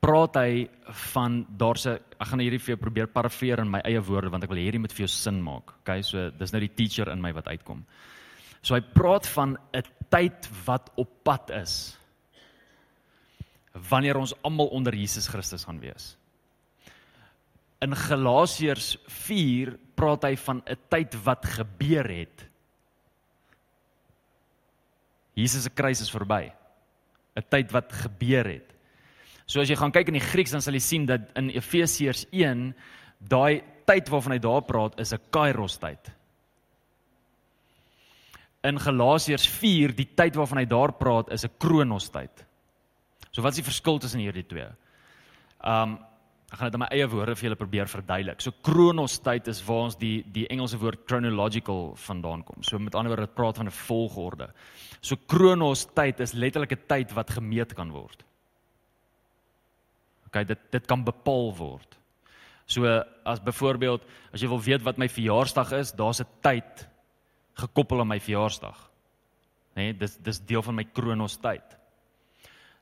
praat 0.00 0.34
hy 0.34 0.68
van 1.14 1.46
daar's 1.58 1.86
'n 1.86 1.98
ek 2.20 2.26
gaan 2.28 2.40
hierdie 2.40 2.60
vir 2.60 2.76
jou 2.76 2.76
probeer 2.76 3.06
parafeer 3.06 3.58
in 3.58 3.70
my 3.70 3.80
eie 3.80 4.00
woorde 4.00 4.30
want 4.30 4.44
ek 4.44 4.50
wil 4.50 4.58
hierdie 4.58 4.80
met 4.80 4.92
vir 4.92 5.06
jou 5.06 5.08
sin 5.08 5.42
maak. 5.42 5.72
Okay, 5.80 6.02
so 6.02 6.30
dis 6.30 6.52
nou 6.52 6.60
die 6.60 6.74
teacher 6.74 7.08
in 7.08 7.20
my 7.20 7.32
wat 7.32 7.48
uitkom. 7.48 7.84
So 8.62 8.74
hy 8.74 8.80
praat 8.80 9.26
van 9.26 9.58
'n 9.72 9.82
tyd 10.10 10.48
wat 10.66 10.90
op 10.96 11.08
pad 11.24 11.50
is 11.50 11.98
wanneer 13.90 14.16
ons 14.16 14.34
almal 14.42 14.66
onder 14.66 14.94
Jesus 14.94 15.28
Christus 15.28 15.64
gaan 15.64 15.80
wees 15.80 16.16
in 17.84 17.94
Galasiërs 17.94 18.96
4 19.06 19.76
praat 19.98 20.24
hy 20.24 20.36
van 20.36 20.62
'n 20.66 20.78
tyd 20.90 21.14
wat 21.24 21.44
gebeur 21.46 22.08
het. 22.08 22.46
Jesus 25.34 25.62
se 25.62 25.70
kruis 25.70 26.00
is 26.00 26.10
verby. 26.10 26.52
'n 27.36 27.44
Tyd 27.48 27.70
wat 27.70 27.92
gebeur 27.92 28.44
het. 28.44 28.74
So 29.46 29.60
as 29.60 29.68
jy 29.68 29.76
gaan 29.76 29.92
kyk 29.92 30.08
in 30.08 30.18
die 30.18 30.30
Grieks 30.32 30.50
dan 30.50 30.60
sal 30.60 30.74
jy 30.74 30.82
sien 30.82 31.06
dat 31.06 31.20
in 31.36 31.50
Efesiërs 31.50 32.26
1 32.32 32.74
daai 33.18 33.62
tyd 33.86 34.08
waarvan 34.08 34.32
hy 34.32 34.38
daar 34.38 34.62
praat 34.62 34.98
is 35.00 35.12
'n 35.12 35.20
kairos 35.30 35.78
tyd. 35.78 36.12
In 38.64 38.78
Galasiërs 38.78 39.46
4 39.46 39.94
die 39.94 40.08
tyd 40.14 40.34
waarvan 40.34 40.58
hy 40.58 40.66
daar 40.66 40.92
praat 40.92 41.30
is 41.30 41.44
'n 41.44 41.56
kronos 41.58 42.10
tyd. 42.10 42.44
So 43.30 43.42
wat 43.42 43.52
is 43.52 43.62
die 43.62 43.70
verskil 43.70 43.98
tussen 43.98 44.20
hierdie 44.20 44.46
twee? 44.46 44.68
Um 45.64 46.07
Ek 46.48 46.56
gaan 46.56 46.70
dit 46.70 46.78
in 46.78 46.80
my 46.80 46.88
eie 46.96 47.08
woorde 47.12 47.34
vir 47.36 47.44
julle 47.48 47.60
probeer 47.60 47.90
verduidelik. 47.92 48.40
So 48.40 48.56
Kronos 48.64 49.18
tyd 49.20 49.50
is 49.52 49.60
waar 49.66 49.90
ons 49.90 49.98
die 50.00 50.22
die 50.32 50.46
Engelse 50.48 50.78
woord 50.80 51.04
chronological 51.04 51.92
vandaan 52.06 52.44
kom. 52.48 52.62
So 52.64 52.80
met 52.80 52.96
ander 52.96 53.12
woorde 53.12 53.26
dit 53.26 53.36
praat 53.36 53.60
van 53.60 53.68
'n 53.68 53.80
volgorde. 53.84 54.48
So 55.00 55.16
Kronos 55.16 55.86
tyd 55.94 56.20
is 56.20 56.32
letterlik 56.32 56.72
'n 56.72 56.86
tyd 56.88 57.12
wat 57.12 57.30
gemeet 57.30 57.74
kan 57.74 57.90
word. 57.90 58.24
OK, 60.26 60.46
dit 60.46 60.58
dit 60.70 60.86
kan 60.86 61.04
bepaal 61.04 61.54
word. 61.56 61.98
So 62.66 62.84
as 63.24 63.40
byvoorbeeld 63.40 64.02
as 64.32 64.40
jy 64.40 64.48
wil 64.48 64.60
weet 64.60 64.82
wat 64.82 64.98
my 64.98 65.08
verjaarsdag 65.08 65.72
is, 65.72 65.92
daar's 65.92 66.20
'n 66.20 66.28
tyd 66.40 66.88
gekoppel 67.54 68.00
aan 68.00 68.08
my 68.08 68.20
verjaarsdag. 68.20 68.90
Né, 69.74 69.82
nee, 69.82 69.92
dis 69.92 70.16
dis 70.16 70.40
deel 70.40 70.62
van 70.62 70.74
my 70.74 70.84
Kronos 70.84 71.36
tyd. 71.36 71.76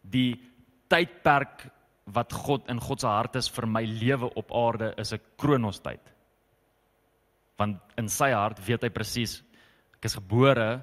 Die 0.03 0.41
tydperk 0.89 1.71
wat 2.07 2.33
God 2.33 2.69
in 2.71 2.81
God 2.81 3.01
se 3.01 3.09
hart 3.11 3.37
is 3.37 3.49
vir 3.51 3.67
my 3.67 3.83
lewe 3.85 4.31
op 4.39 4.53
aarde 4.55 4.95
is 4.99 5.13
'n 5.13 5.21
kronos 5.37 5.81
tyd. 5.81 6.01
Want 7.59 7.81
in 7.99 8.09
sy 8.09 8.31
hart 8.31 8.67
weet 8.67 8.83
hy 8.83 8.89
presies 8.89 9.43
ek 9.97 10.05
is 10.05 10.15
gebore 10.15 10.83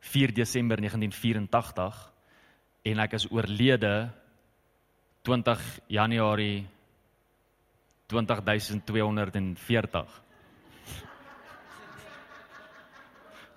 4 0.00 0.32
Desember 0.32 0.80
1984 0.80 2.12
en 2.84 2.98
ek 2.98 3.14
is 3.14 3.30
oorlede 3.30 4.10
20 5.22 5.80
Januarie 5.88 6.66
20240. 8.08 10.22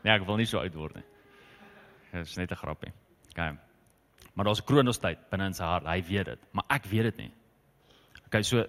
Nee, 0.03 0.15
ek 0.15 0.25
wil 0.25 0.37
nie 0.37 0.45
so 0.45 0.59
oud 0.59 0.75
word 0.75 0.95
nie. 0.95 1.03
Dit 2.11 2.21
is 2.21 2.37
net 2.37 2.51
'n 2.51 2.55
grappie. 2.55 2.93
Okay. 3.31 3.68
Maar 4.39 4.47
daar's 4.47 4.61
'n 4.61 4.71
kronos 4.71 4.97
tyd 4.97 5.19
binne 5.29 5.45
in 5.45 5.53
sy 5.53 5.63
hart. 5.63 5.85
Hy 5.85 6.01
weet 6.01 6.25
dit, 6.25 6.39
maar 6.51 6.63
ek 6.69 6.85
weet 6.85 7.03
dit 7.03 7.17
nie. 7.17 7.31
Okay, 8.25 8.41
so 8.43 8.63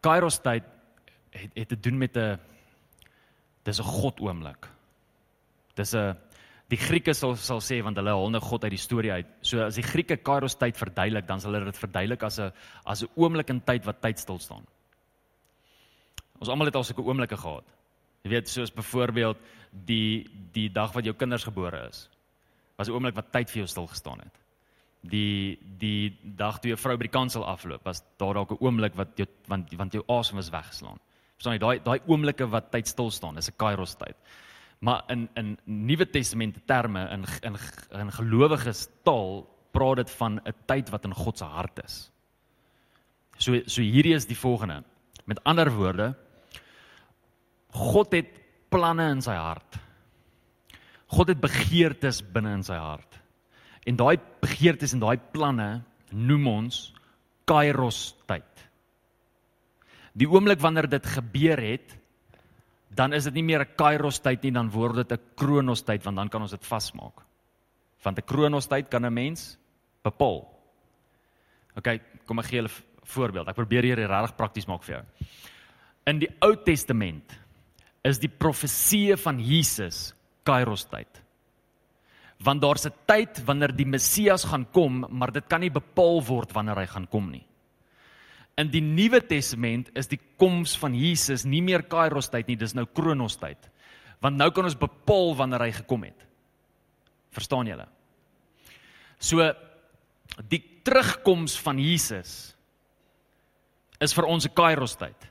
Kairos 0.00 0.40
tyd 0.42 0.64
het 1.30 1.50
het 1.54 1.68
te 1.68 1.80
doen 1.80 1.98
met 1.98 2.16
'n 2.16 2.40
dis 3.62 3.78
'n 3.78 3.84
God 3.84 4.20
oomblik. 4.20 4.66
Dis 5.76 5.94
'n 5.94 6.16
die 6.68 6.76
Grieke 6.76 7.14
sal 7.14 7.36
sal 7.36 7.60
sê 7.60 7.82
want 7.82 7.96
hulle 7.96 8.10
haal 8.10 8.30
nou 8.30 8.40
God 8.40 8.64
uit 8.64 8.70
die 8.70 8.78
storie 8.78 9.12
uit. 9.12 9.26
So 9.42 9.62
as 9.62 9.76
die 9.76 9.82
Grieke 9.82 10.16
Kairos 10.16 10.56
tyd 10.56 10.76
verduidelik, 10.76 11.26
dan 11.26 11.40
sal 11.40 11.52
hulle 11.52 11.64
dit 11.64 11.78
verduidelik 11.78 12.22
as 12.22 12.40
'n 12.40 12.52
as 12.84 13.02
'n 13.02 13.08
oomblik 13.14 13.50
in 13.50 13.60
tyd 13.60 13.84
wat 13.84 14.02
tyd 14.02 14.18
stil 14.18 14.38
staan. 14.38 14.66
Ons 16.40 16.48
almal 16.48 16.66
het 16.66 16.74
al 16.74 16.84
sulke 16.84 17.02
oomblikke 17.02 17.36
gehad. 17.36 17.64
Jy 18.24 18.30
weet, 18.30 18.48
soos 18.48 18.72
byvoorbeeld 18.72 19.36
die 19.70 20.26
die 20.52 20.72
dag 20.72 20.92
wat 20.92 21.04
jou 21.04 21.14
kinders 21.14 21.44
gebore 21.44 21.88
is 21.88 22.10
was 22.76 22.88
'n 22.88 22.92
oomblik 22.92 23.14
wat 23.14 23.32
tyd 23.32 23.50
vir 23.50 23.58
jou 23.62 23.66
stil 23.66 23.86
gestaan 23.86 24.18
het. 24.18 24.40
Die 25.02 25.58
die 25.78 26.18
dag 26.22 26.60
toe 26.60 26.70
jou 26.70 26.78
vrou 26.78 26.96
by 26.96 27.02
die 27.02 27.18
kansel 27.18 27.44
afloop, 27.44 27.84
was 27.84 28.02
daar 28.18 28.34
dalk 28.34 28.50
'n 28.50 28.64
oomblik 28.64 28.94
wat 28.94 29.16
jou 29.16 29.28
want 29.46 29.72
want 29.72 29.92
jou 29.92 30.04
asem 30.06 30.36
was 30.36 30.50
weggeslaan. 30.50 30.98
Verstaan 31.36 31.52
jy? 31.52 31.58
Daai 31.58 31.78
daai 31.82 32.00
oomblikke 32.06 32.46
wat 32.50 32.70
tyd 32.72 32.88
stil 32.88 33.10
staan, 33.10 33.36
is 33.36 33.48
'n 33.48 33.56
kairos 33.56 33.94
tyd. 33.94 34.16
Maar 34.80 35.02
in 35.08 35.28
in 35.36 35.58
Nuwe 35.64 36.10
Testament 36.10 36.66
terme 36.66 37.08
in 37.10 37.24
in 37.42 37.56
in 38.00 38.12
gelowiges 38.12 38.88
taal 39.02 39.46
praat 39.72 39.96
dit 39.96 40.10
van 40.10 40.40
'n 40.44 40.54
tyd 40.66 40.90
wat 40.90 41.04
in 41.04 41.14
God 41.14 41.38
se 41.38 41.44
hart 41.44 41.84
is. 41.84 42.10
So 43.38 43.60
so 43.66 43.82
hierdie 43.82 44.14
is 44.14 44.26
die 44.26 44.38
volgende. 44.38 44.84
Met 45.24 45.44
ander 45.44 45.70
woorde, 45.70 46.14
God 47.70 48.12
het 48.12 48.28
planne 48.68 49.10
in 49.10 49.22
sy 49.22 49.34
hart. 49.34 49.78
God 51.14 51.30
het 51.30 51.42
begeertes 51.42 52.22
binne 52.34 52.56
in 52.58 52.64
sy 52.66 52.76
hart. 52.78 53.20
En 53.86 53.98
daai 54.00 54.16
begeertes 54.42 54.94
en 54.96 55.02
daai 55.04 55.18
planne 55.34 55.84
noem 56.10 56.46
ons 56.50 56.80
Kairos 57.46 58.14
tyd. 58.26 58.64
Die 60.16 60.28
oomblik 60.30 60.62
wanneer 60.62 60.88
dit 60.88 61.06
gebeur 61.06 61.60
het, 61.60 61.92
dan 62.94 63.12
is 63.12 63.26
dit 63.28 63.34
nie 63.34 63.42
meer 63.42 63.62
'n 63.62 63.76
Kairos 63.76 64.20
tyd 64.20 64.42
nie, 64.42 64.52
dan 64.52 64.70
word 64.70 64.96
dit 64.96 65.12
'n 65.12 65.22
Kronos 65.36 65.82
tyd 65.82 66.02
want 66.04 66.16
dan 66.16 66.28
kan 66.28 66.42
ons 66.42 66.50
dit 66.50 66.66
vasmaak. 66.66 67.22
Want 68.02 68.18
'n 68.18 68.26
Kronos 68.26 68.66
tyd 68.66 68.88
kan 68.88 69.04
'n 69.04 69.12
mens 69.12 69.58
bepaal. 70.02 70.48
OK, 71.76 71.88
kom 72.26 72.38
ek 72.38 72.46
gee 72.46 72.62
julle 72.62 72.68
'n 72.68 72.84
voorbeeld. 73.04 73.48
Ek 73.48 73.54
probeer 73.54 73.82
hier 73.82 73.96
regtig 73.96 74.36
prakties 74.36 74.66
maak 74.66 74.82
vir 74.82 74.94
jou. 74.96 75.04
In 76.06 76.18
die 76.18 76.30
Ou 76.40 76.54
Testament 76.56 77.38
is 78.02 78.18
die 78.18 78.28
profeseë 78.28 79.16
van 79.18 79.38
Jesus 79.40 80.14
Kairos 80.44 80.84
tyd. 80.90 81.22
Want 82.44 82.62
daar's 82.62 82.86
'n 82.86 82.92
tyd 83.06 83.44
wanneer 83.44 83.72
die 83.72 83.86
Messias 83.86 84.44
gaan 84.44 84.66
kom, 84.70 85.06
maar 85.10 85.32
dit 85.32 85.46
kan 85.48 85.60
nie 85.60 85.70
bepaal 85.70 86.22
word 86.22 86.52
wanneer 86.52 86.76
hy 86.76 86.86
gaan 86.86 87.06
kom 87.06 87.30
nie. 87.30 87.46
In 88.56 88.70
die 88.70 88.80
Nuwe 88.80 89.20
Testament 89.20 89.90
is 89.94 90.06
die 90.06 90.20
koms 90.38 90.76
van 90.78 90.94
Jesus 90.94 91.44
nie 91.44 91.62
meer 91.62 91.82
Kairos 91.82 92.28
tyd 92.28 92.46
nie, 92.46 92.56
dis 92.56 92.74
nou 92.74 92.86
Kronos 92.86 93.36
tyd. 93.36 93.58
Want 94.20 94.36
nou 94.36 94.50
kan 94.50 94.64
ons 94.64 94.78
bepaal 94.78 95.34
wanneer 95.36 95.60
hy 95.60 95.72
gekom 95.72 96.04
het. 96.04 96.26
Verstaan 97.34 97.66
julle? 97.66 97.86
So 99.18 99.52
die 100.48 100.62
terugkoms 100.84 101.56
van 101.58 101.78
Jesus 101.78 102.54
is 104.00 104.14
vir 104.14 104.24
ons 104.24 104.46
'n 104.46 104.54
Kairos 104.54 104.96
tyd. 104.96 105.30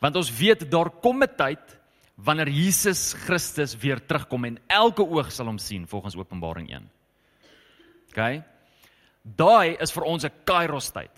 Want 0.00 0.16
ons 0.16 0.30
weet 0.30 0.70
daar 0.70 0.90
kom 0.90 1.22
'n 1.22 1.36
tyd 1.36 1.77
wanneer 2.18 2.48
Jesus 2.50 3.12
Christus 3.14 3.76
weer 3.78 4.00
terugkom 4.06 4.44
en 4.44 4.58
elke 4.66 5.04
oog 5.06 5.30
sal 5.32 5.46
hom 5.46 5.58
sien 5.62 5.86
volgens 5.86 6.16
Openbaring 6.18 6.70
1. 6.74 6.88
OK? 8.10 8.22
Daai 9.22 9.76
is 9.78 9.92
vir 9.94 10.04
ons 10.04 10.24
'n 10.24 10.32
Kairos 10.44 10.90
tyd 10.90 11.14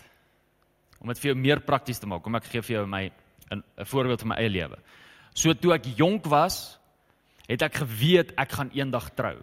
om 1.01 1.07
dit 1.07 1.19
vir 1.19 1.31
jou 1.31 1.35
meer 1.35 1.59
prakties 1.59 1.99
te 1.99 2.07
maak. 2.07 2.21
Kom 2.21 2.35
ek 2.35 2.45
gee 2.45 2.61
vir 2.61 2.75
jou 2.75 2.85
my 2.85 3.11
'n 3.51 3.63
voorbeeld 3.85 4.19
van 4.21 4.29
my 4.29 4.35
eie 4.35 4.49
lewe. 4.49 4.77
So 5.33 5.53
toe 5.53 5.73
ek 5.73 5.85
jonk 5.97 6.25
was, 6.25 6.77
het 7.47 7.61
ek 7.61 7.73
geweet 7.73 8.33
ek 8.37 8.51
gaan 8.51 8.69
eendag 8.73 9.09
trou. 9.15 9.37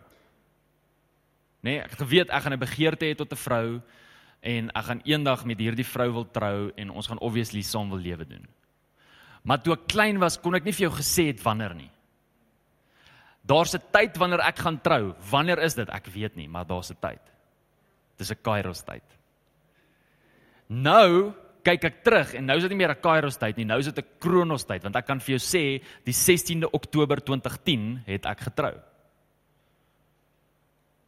Nee, 1.63 1.81
ek 1.81 1.91
het 1.91 1.99
geweet 1.99 2.31
ek 2.31 2.43
gaan 2.43 2.53
'n 2.53 2.59
begeerte 2.59 3.05
hê 3.05 3.15
tot 3.17 3.33
'n 3.33 3.37
vrou 3.37 3.83
en 4.41 4.71
ek 4.71 4.85
gaan 4.85 5.01
eendag 5.05 5.45
met 5.45 5.59
hierdie 5.59 5.85
vrou 5.85 6.13
wil 6.13 6.31
trou 6.31 6.73
en 6.77 6.91
ons 6.91 7.07
gaan 7.07 7.19
obviously 7.19 7.63
saam 7.63 7.91
wil 7.91 7.99
lewe 7.99 8.25
doen. 8.25 8.47
Maar 9.49 9.63
toe 9.65 9.73
ek 9.79 9.87
klein 9.89 10.21
was, 10.21 10.37
kon 10.37 10.59
ek 10.59 10.67
nie 10.67 10.75
vir 10.77 10.89
jou 10.89 10.95
gesê 10.99 11.31
het 11.31 11.41
wanneer 11.41 11.73
nie. 11.79 11.91
Daar's 13.49 13.75
'n 13.75 13.81
tyd 13.93 14.19
wanneer 14.21 14.45
ek 14.45 14.59
gaan 14.59 14.81
trou. 14.81 15.15
Wanneer 15.31 15.59
is 15.65 15.75
dit? 15.75 15.89
Ek 15.89 16.07
weet 16.07 16.37
nie, 16.37 16.49
maar 16.49 16.67
daar's 16.67 16.91
'n 16.91 17.01
tyd. 17.01 17.21
Dis 18.19 18.31
'n 18.31 18.43
Kairos 18.43 18.83
tyd. 18.85 19.05
Nou 20.69 21.33
kyk 21.65 21.85
ek 21.85 22.05
terug 22.05 22.35
en 22.35 22.47
nou 22.47 22.57
is 22.57 22.63
dit 22.63 22.71
nie 22.71 22.77
meer 22.77 22.91
'n 22.91 23.01
Kairos 23.01 23.37
tyd 23.37 23.57
nie, 23.57 23.65
nou 23.65 23.79
is 23.79 23.87
dit 23.87 23.99
'n 23.99 24.19
Kronos 24.21 24.65
tyd 24.65 24.83
want 24.83 24.97
ek 24.97 25.07
kan 25.07 25.21
vir 25.21 25.39
jou 25.39 25.39
sê 25.39 25.83
die 26.05 26.13
16de 26.13 26.71
Oktober 26.71 27.17
2010 27.17 28.03
het 28.07 28.27
ek 28.27 28.41
getrou. 28.41 28.75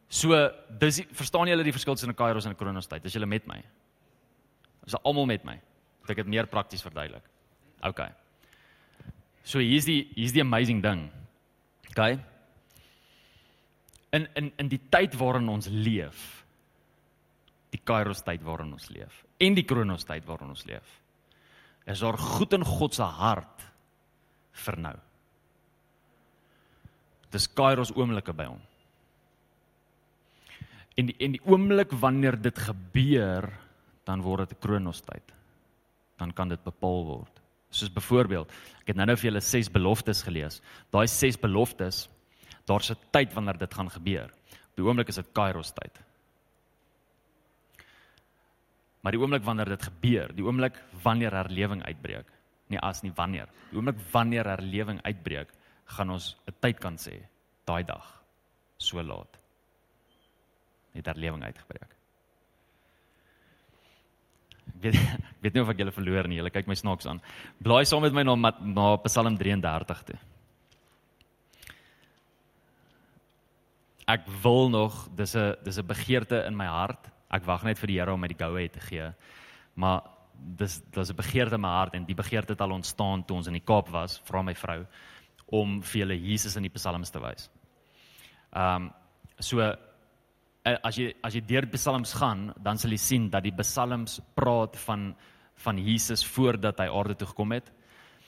So, 0.08 0.50
dis 0.78 1.02
verstaan 1.12 1.46
julle 1.46 1.62
die 1.62 1.72
verskil 1.72 1.94
tussen 1.94 2.10
'n 2.10 2.14
Kairos 2.14 2.46
en 2.46 2.52
'n 2.52 2.56
Kronos 2.56 2.86
tyd? 2.86 3.04
Is 3.04 3.12
julle 3.12 3.26
met 3.26 3.46
my? 3.46 3.62
Is 4.86 4.94
almal 5.04 5.26
met 5.26 5.44
my? 5.44 5.60
Dat 6.00 6.10
ek 6.10 6.16
dit 6.16 6.26
meer 6.26 6.46
prakties 6.46 6.82
verduidelik. 6.82 7.22
OK. 7.82 8.19
So 9.44 9.58
hier's 9.58 9.86
die 9.88 10.04
hier's 10.14 10.32
die 10.32 10.44
amazing 10.44 10.82
ding. 10.82 11.08
OK. 11.90 12.18
In 14.12 14.28
in 14.34 14.52
in 14.58 14.68
die 14.68 14.82
tyd 14.90 15.16
waarin 15.18 15.48
ons 15.48 15.68
leef, 15.70 16.44
die 17.70 17.80
Kairos 17.84 18.22
tyd 18.26 18.42
waarin 18.42 18.72
ons 18.72 18.90
leef 18.90 19.24
en 19.40 19.56
die 19.56 19.64
Kronos 19.64 20.04
tyd 20.04 20.26
waarin 20.28 20.52
ons 20.52 20.66
leef. 20.68 20.96
Is 21.88 22.02
daar 22.04 22.18
goed 22.20 22.52
in 22.52 22.64
God 22.66 22.94
se 22.94 23.06
hart 23.06 23.64
vir 24.66 24.76
nou? 24.84 24.96
Dis 27.32 27.48
Kairos 27.56 27.94
oomblikke 27.96 28.34
by 28.36 28.50
hom. 28.50 28.60
En 30.98 31.08
die, 31.08 31.16
en 31.22 31.36
die 31.36 31.42
oomblik 31.46 31.94
wanneer 32.02 32.36
dit 32.42 32.58
gebeur, 32.58 33.46
dan 34.04 34.22
word 34.22 34.48
dit 34.48 34.58
'n 34.58 34.60
Kronos 34.60 35.00
tyd. 35.00 35.32
Dan 36.18 36.32
kan 36.32 36.48
dit 36.48 36.62
bepaal 36.62 37.04
word. 37.06 37.39
Soos 37.70 37.92
byvoorbeeld, 37.94 38.50
ek 38.82 38.90
het 38.90 38.98
nou-nou 38.98 39.16
vir 39.16 39.30
julle 39.30 39.40
6 39.40 39.70
beloftes 39.70 40.22
gelees. 40.26 40.60
Daai 40.90 41.06
6 41.06 41.38
beloftes, 41.38 42.08
daar's 42.66 42.90
'n 42.90 42.98
tyd 43.12 43.32
wanneer 43.34 43.58
dit 43.58 43.74
gaan 43.74 43.90
gebeur. 43.90 44.30
Op 44.70 44.76
die 44.76 44.84
oomblik 44.84 45.08
is 45.08 45.16
dit 45.16 45.32
Kairos 45.32 45.72
tyd. 45.72 46.00
Maar 49.00 49.12
die 49.12 49.20
oomblik 49.20 49.44
wanneer 49.44 49.68
dit 49.68 49.82
gebeur, 49.82 50.34
die 50.34 50.44
oomblik 50.44 50.76
wanneer 51.02 51.32
herlewing 51.32 51.82
uitbreek, 51.82 52.26
nie 52.68 52.78
as 52.78 53.02
nie 53.02 53.12
wanneer. 53.16 53.48
Die 53.70 53.78
oomblik 53.78 53.98
wanneer 54.12 54.44
herlewing 54.44 55.00
uitbreek, 55.02 55.48
gaan 55.84 56.10
ons 56.10 56.36
'n 56.46 56.54
tyd 56.60 56.78
kan 56.78 56.96
sê, 56.96 57.22
daai 57.64 57.84
dag, 57.84 58.22
so 58.76 59.02
laat. 59.02 59.38
Het 60.92 61.06
herlewing 61.06 61.42
uitgebreek. 61.44 61.99
Ek 64.80 64.88
weet, 64.88 64.96
ek 64.96 65.30
weet 65.44 65.54
nie 65.54 65.62
of 65.62 65.70
ek 65.70 65.84
julle 65.84 65.94
verloor 65.94 66.28
nie. 66.28 66.40
Julle 66.40 66.50
kyk 66.50 66.66
my 66.66 66.74
snaaks 66.74 67.06
aan. 67.06 67.20
Blaai 67.60 67.84
saam 67.84 68.02
met 68.02 68.16
my 68.16 68.24
na 68.24 68.34
na 68.64 68.96
Psalm 69.04 69.36
33 69.36 70.02
toe. 70.08 70.18
Ek 74.10 74.26
wil 74.42 74.70
nog, 74.72 75.06
dis 75.14 75.36
'n 75.36 75.54
dis 75.62 75.78
'n 75.78 75.86
begeerte 75.86 76.46
in 76.46 76.56
my 76.56 76.66
hart 76.66 77.12
ek 77.30 77.46
wag 77.46 77.64
net 77.66 77.78
vir 77.78 77.92
die 77.92 77.98
Here 78.00 78.14
om 78.14 78.20
my 78.20 78.30
die 78.30 78.38
goue 78.38 78.66
te 78.72 78.82
gee. 78.82 79.10
Maar 79.78 80.02
dis 80.34 80.80
dis 80.92 81.10
'n 81.10 81.16
begeerte 81.16 81.54
in 81.54 81.60
my 81.60 81.68
hart 81.68 81.94
en 81.94 82.04
die 82.04 82.14
begeerte 82.14 82.52
het 82.52 82.60
al 82.60 82.72
ontstaan 82.72 83.24
toe 83.24 83.36
ons 83.36 83.46
in 83.46 83.54
die 83.54 83.66
Kaap 83.66 83.88
was, 83.88 84.20
vra 84.24 84.42
my 84.42 84.54
vrou 84.54 84.86
om 85.46 85.82
vir 85.82 86.00
julle 86.00 86.16
Jesus 86.16 86.56
in 86.56 86.62
die 86.62 86.74
psalms 86.74 87.10
te 87.10 87.20
wys. 87.20 87.50
Ehm 88.52 88.76
um, 88.76 88.92
so 89.38 89.76
as 90.82 90.96
jy 90.98 91.10
as 91.22 91.34
jy 91.34 91.40
deur 91.46 91.66
psalms 91.72 92.12
gaan, 92.18 92.50
dan 92.60 92.78
sal 92.78 92.90
jy 92.90 93.00
sien 93.00 93.28
dat 93.30 93.44
die 93.46 93.54
psalms 93.62 94.20
praat 94.34 94.76
van 94.86 95.14
van 95.60 95.76
Jesus 95.76 96.24
voordat 96.24 96.78
hy 96.80 96.88
aarde 96.88 97.14
toe 97.20 97.28
gekom 97.28 97.52
het. 97.52 97.66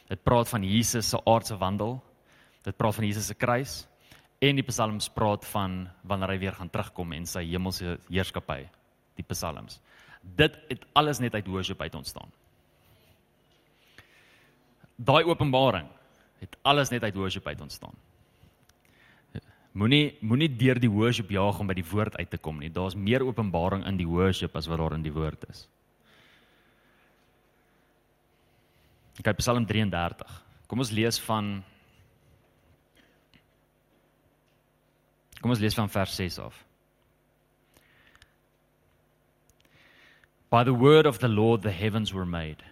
Dit 0.08 0.20
praat 0.24 0.48
van 0.48 0.64
Jesus 0.64 1.08
se 1.08 1.20
aardse 1.24 1.56
wandel. 1.56 1.96
Dit 2.62 2.76
praat 2.76 2.94
van 2.94 3.06
Jesus 3.06 3.26
se 3.26 3.34
kruis 3.34 3.86
en 4.42 4.58
die 4.58 4.66
psalms 4.66 5.08
praat 5.14 5.46
van 5.52 5.86
wanneer 6.02 6.34
hy 6.34 6.38
weer 6.42 6.54
gaan 6.58 6.70
terugkom 6.70 7.12
en 7.14 7.26
sy 7.30 7.44
hemelse 7.46 7.96
heerskappy 8.08 8.64
die 9.18 9.26
psalms. 9.30 9.78
Dit 10.22 10.58
het 10.68 10.86
alles 10.98 11.20
net 11.22 11.34
uit 11.34 11.46
worship 11.46 11.80
uit 11.80 11.94
ontstaan. 11.94 12.30
Daai 14.96 15.24
openbaring 15.24 15.88
het 16.42 16.56
alles 16.62 16.90
net 16.90 17.02
uit 17.02 17.14
worship 17.14 17.46
uit 17.46 17.60
ontstaan. 17.60 17.94
Moenie 19.72 20.18
moenie 20.20 20.50
deur 20.52 20.76
die 20.80 20.90
worship 20.92 21.30
jaag 21.32 21.60
om 21.60 21.70
by 21.70 21.76
die 21.78 21.86
woord 21.86 22.18
uit 22.20 22.30
te 22.30 22.38
kom 22.38 22.58
nie. 22.60 22.68
Daar's 22.72 22.96
meer 22.96 23.24
openbaring 23.24 23.86
in 23.88 23.96
die 23.96 24.08
worship 24.08 24.56
as 24.56 24.68
wat 24.68 24.82
daar 24.82 24.96
in 24.98 25.04
die 25.04 25.14
woord 25.14 25.46
is. 25.48 25.64
Kyk 29.22 29.38
Psalm 29.40 29.64
33. 29.68 30.42
Kom 30.68 30.82
ons 30.84 30.92
lees 30.92 31.20
van 31.28 31.62
Kom 35.42 35.50
ons 35.50 35.58
lees 35.58 35.74
van 35.74 35.88
vers 35.90 36.12
6 36.14 36.38
af. 36.38 36.58
By 40.52 40.62
the 40.64 40.74
word 40.74 41.06
of 41.06 41.18
the 41.18 41.28
Lord 41.28 41.62
the 41.62 41.72
heavens 41.72 42.12
were 42.12 42.26
made, 42.26 42.62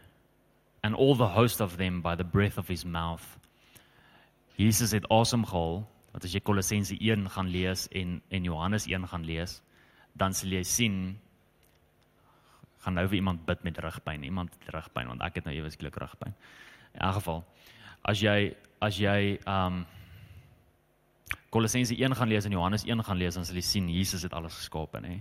and 0.84 0.94
all 0.94 1.16
the 1.16 1.34
host 1.34 1.61
of 1.61 1.78
them 1.78 2.01
by 2.01 2.14
the 2.14 2.24
breath 2.24 2.59
of 2.59 2.68
his 2.68 2.84
mouth. 2.84 3.24
Jesus 4.57 4.92
het 4.92 5.09
asem 5.11 5.42
gehaal, 5.44 5.82
wat 6.12 6.24
as 6.24 6.34
jy 6.34 6.40
Kolossense 6.42 6.96
1 6.96 7.28
gaan 7.30 7.50
lees 7.50 7.86
en 7.92 8.20
en 8.30 8.44
Johannes 8.44 8.86
1 8.86 9.06
gaan 9.12 9.26
lees, 9.26 9.61
dan 10.18 10.34
sal 10.34 10.50
jy 10.50 10.62
sien 10.66 10.96
gaan 12.80 12.96
nou 12.96 13.06
vir 13.08 13.20
iemand 13.20 13.44
bid 13.46 13.64
met 13.64 13.78
rugpyn, 13.78 14.24
iemand 14.24 14.54
met 14.58 14.74
rugpyn 14.74 15.08
want 15.12 15.22
ek 15.22 15.40
het 15.40 15.48
nou 15.48 15.54
eweslik 15.54 15.96
rugpyn. 16.00 16.34
In 16.94 17.00
elk 17.06 17.20
geval, 17.20 17.44
as 18.02 18.22
jy 18.22 18.54
as 18.80 18.98
jy 18.98 19.38
um 19.46 19.84
Kolossense 21.50 21.94
1 21.94 22.14
gaan 22.14 22.30
lees 22.30 22.46
en 22.46 22.54
Johannes 22.54 22.84
1 22.86 23.02
gaan 23.04 23.18
lees, 23.18 23.34
dan 23.34 23.44
sal 23.44 23.58
jy 23.58 23.66
sien 23.66 23.88
Jesus 23.90 24.22
het 24.22 24.34
alles 24.34 24.54
geskaap, 24.54 24.94
hè. 25.02 25.18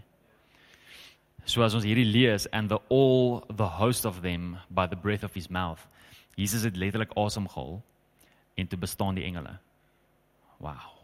So 1.46 1.64
as 1.66 1.74
ons 1.74 1.86
hierdie 1.88 2.06
lees 2.06 2.46
and 2.54 2.70
the 2.70 2.78
all 2.94 3.42
the 3.50 3.66
host 3.66 4.06
of 4.06 4.22
them 4.22 4.58
by 4.70 4.86
the 4.88 4.96
breath 4.96 5.24
of 5.24 5.34
his 5.34 5.50
mouth. 5.50 5.82
Jesus 6.38 6.64
het 6.64 6.78
letterlik 6.78 7.16
asem 7.18 7.48
gehaal 7.50 7.82
en 8.56 8.68
toe 8.68 8.80
bestaan 8.80 9.18
die 9.18 9.26
engele. 9.26 9.58
Wow. 10.60 11.00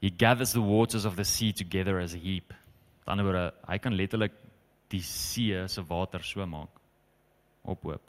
He 0.00 0.10
gathers 0.10 0.52
the 0.52 0.62
waters 0.62 1.04
of 1.04 1.16
the 1.16 1.24
sea 1.24 1.52
together 1.52 1.98
as 1.98 2.14
a 2.14 2.18
heap. 2.18 2.52
Aan 3.08 3.18
die 3.18 3.24
ander 3.24 3.26
woorde, 3.26 3.54
hy 3.66 3.78
kan 3.80 3.96
letterlik 3.96 4.34
die 4.92 5.00
see 5.02 5.56
se 5.68 5.82
water 5.88 6.22
so 6.22 6.44
maak 6.46 6.68
ophoop. 7.64 8.04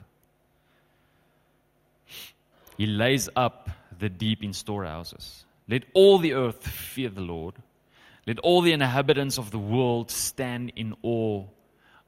He 2.76 2.86
lays 2.86 3.28
up 3.36 3.70
the 3.98 4.08
deep 4.08 4.42
in 4.42 4.52
storehouses. 4.52 5.44
Let 5.68 5.84
all 5.94 6.18
the 6.18 6.34
earth 6.34 6.66
fear 6.66 7.10
the 7.10 7.20
Lord. 7.20 7.56
Let 8.26 8.38
all 8.40 8.60
the 8.62 8.72
inhabitants 8.72 9.38
of 9.38 9.50
the 9.50 9.58
world 9.58 10.10
stand 10.10 10.72
in 10.76 10.94
awe 11.02 11.44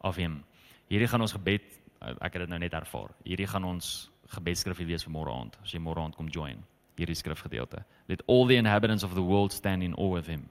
of 0.01 0.17
him. 0.17 0.45
Hierdie 0.91 1.09
gaan 1.09 1.25
ons 1.25 1.33
gebed 1.33 1.65
ek 2.03 2.35
het 2.35 2.43
dit 2.45 2.51
nou 2.51 2.59
net 2.61 2.75
ervaar. 2.77 3.13
Hierdie 3.25 3.49
gaan 3.49 3.65
ons 3.65 4.11
gebedskrifie 4.33 4.87
wees 4.89 5.05
vir 5.07 5.15
môre 5.15 5.33
aand. 5.33 5.57
As 5.63 5.73
jy 5.73 5.81
môre 5.81 6.01
aand 6.03 6.17
kom 6.17 6.31
join 6.33 6.63
hierdie 6.97 7.17
skrifgedeelte. 7.17 7.85
Let 8.09 8.23
all 8.27 8.47
the 8.47 8.57
inhabitants 8.57 9.05
of 9.05 9.15
the 9.15 9.23
world 9.23 9.53
stand 9.53 9.83
in 9.83 9.95
awe 9.95 10.17
of 10.17 10.27
him. 10.27 10.49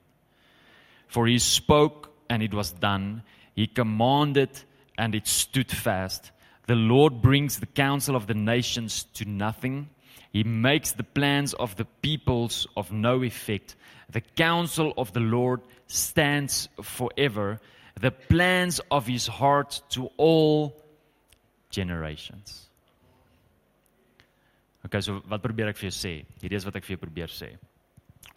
For 1.07 1.27
he 1.27 1.39
spoke 1.39 2.11
and 2.29 2.41
it 2.41 2.53
was 2.53 2.71
done. 2.71 3.23
He 3.55 3.67
commanded 3.67 4.49
and 4.97 5.15
it 5.15 5.27
stood 5.27 5.71
fast. 5.71 6.31
The 6.67 6.75
Lord 6.75 7.21
brings 7.21 7.59
the 7.59 7.65
counsel 7.65 8.15
of 8.15 8.27
the 8.27 8.33
nations 8.33 9.05
to 9.15 9.25
nothing. 9.25 9.89
He 10.31 10.43
makes 10.43 10.93
the 10.93 11.03
plans 11.03 11.53
of 11.53 11.75
the 11.75 11.85
peoples 12.01 12.67
of 12.77 12.91
no 12.91 13.23
effect. 13.23 13.75
The 14.09 14.21
counsel 14.21 14.93
of 14.97 15.11
the 15.13 15.19
Lord 15.19 15.61
stands 15.87 16.69
forever. 16.81 17.59
The 17.99 18.11
plans 18.11 18.79
of 18.89 19.07
his 19.07 19.27
heart 19.27 19.81
to 19.89 20.09
all 20.17 20.81
generations. 21.69 22.69
Okay, 24.85 25.01
so 25.01 25.21
wat 25.29 25.43
probeer 25.43 25.69
ek 25.71 25.77
vir 25.77 25.89
jou 25.89 25.95
sê? 25.95 26.13
Hierdie 26.41 26.57
is 26.57 26.65
wat 26.65 26.79
ek 26.79 26.85
vir 26.87 26.95
jou 26.95 27.03
probeer 27.03 27.31
sê. 27.33 27.51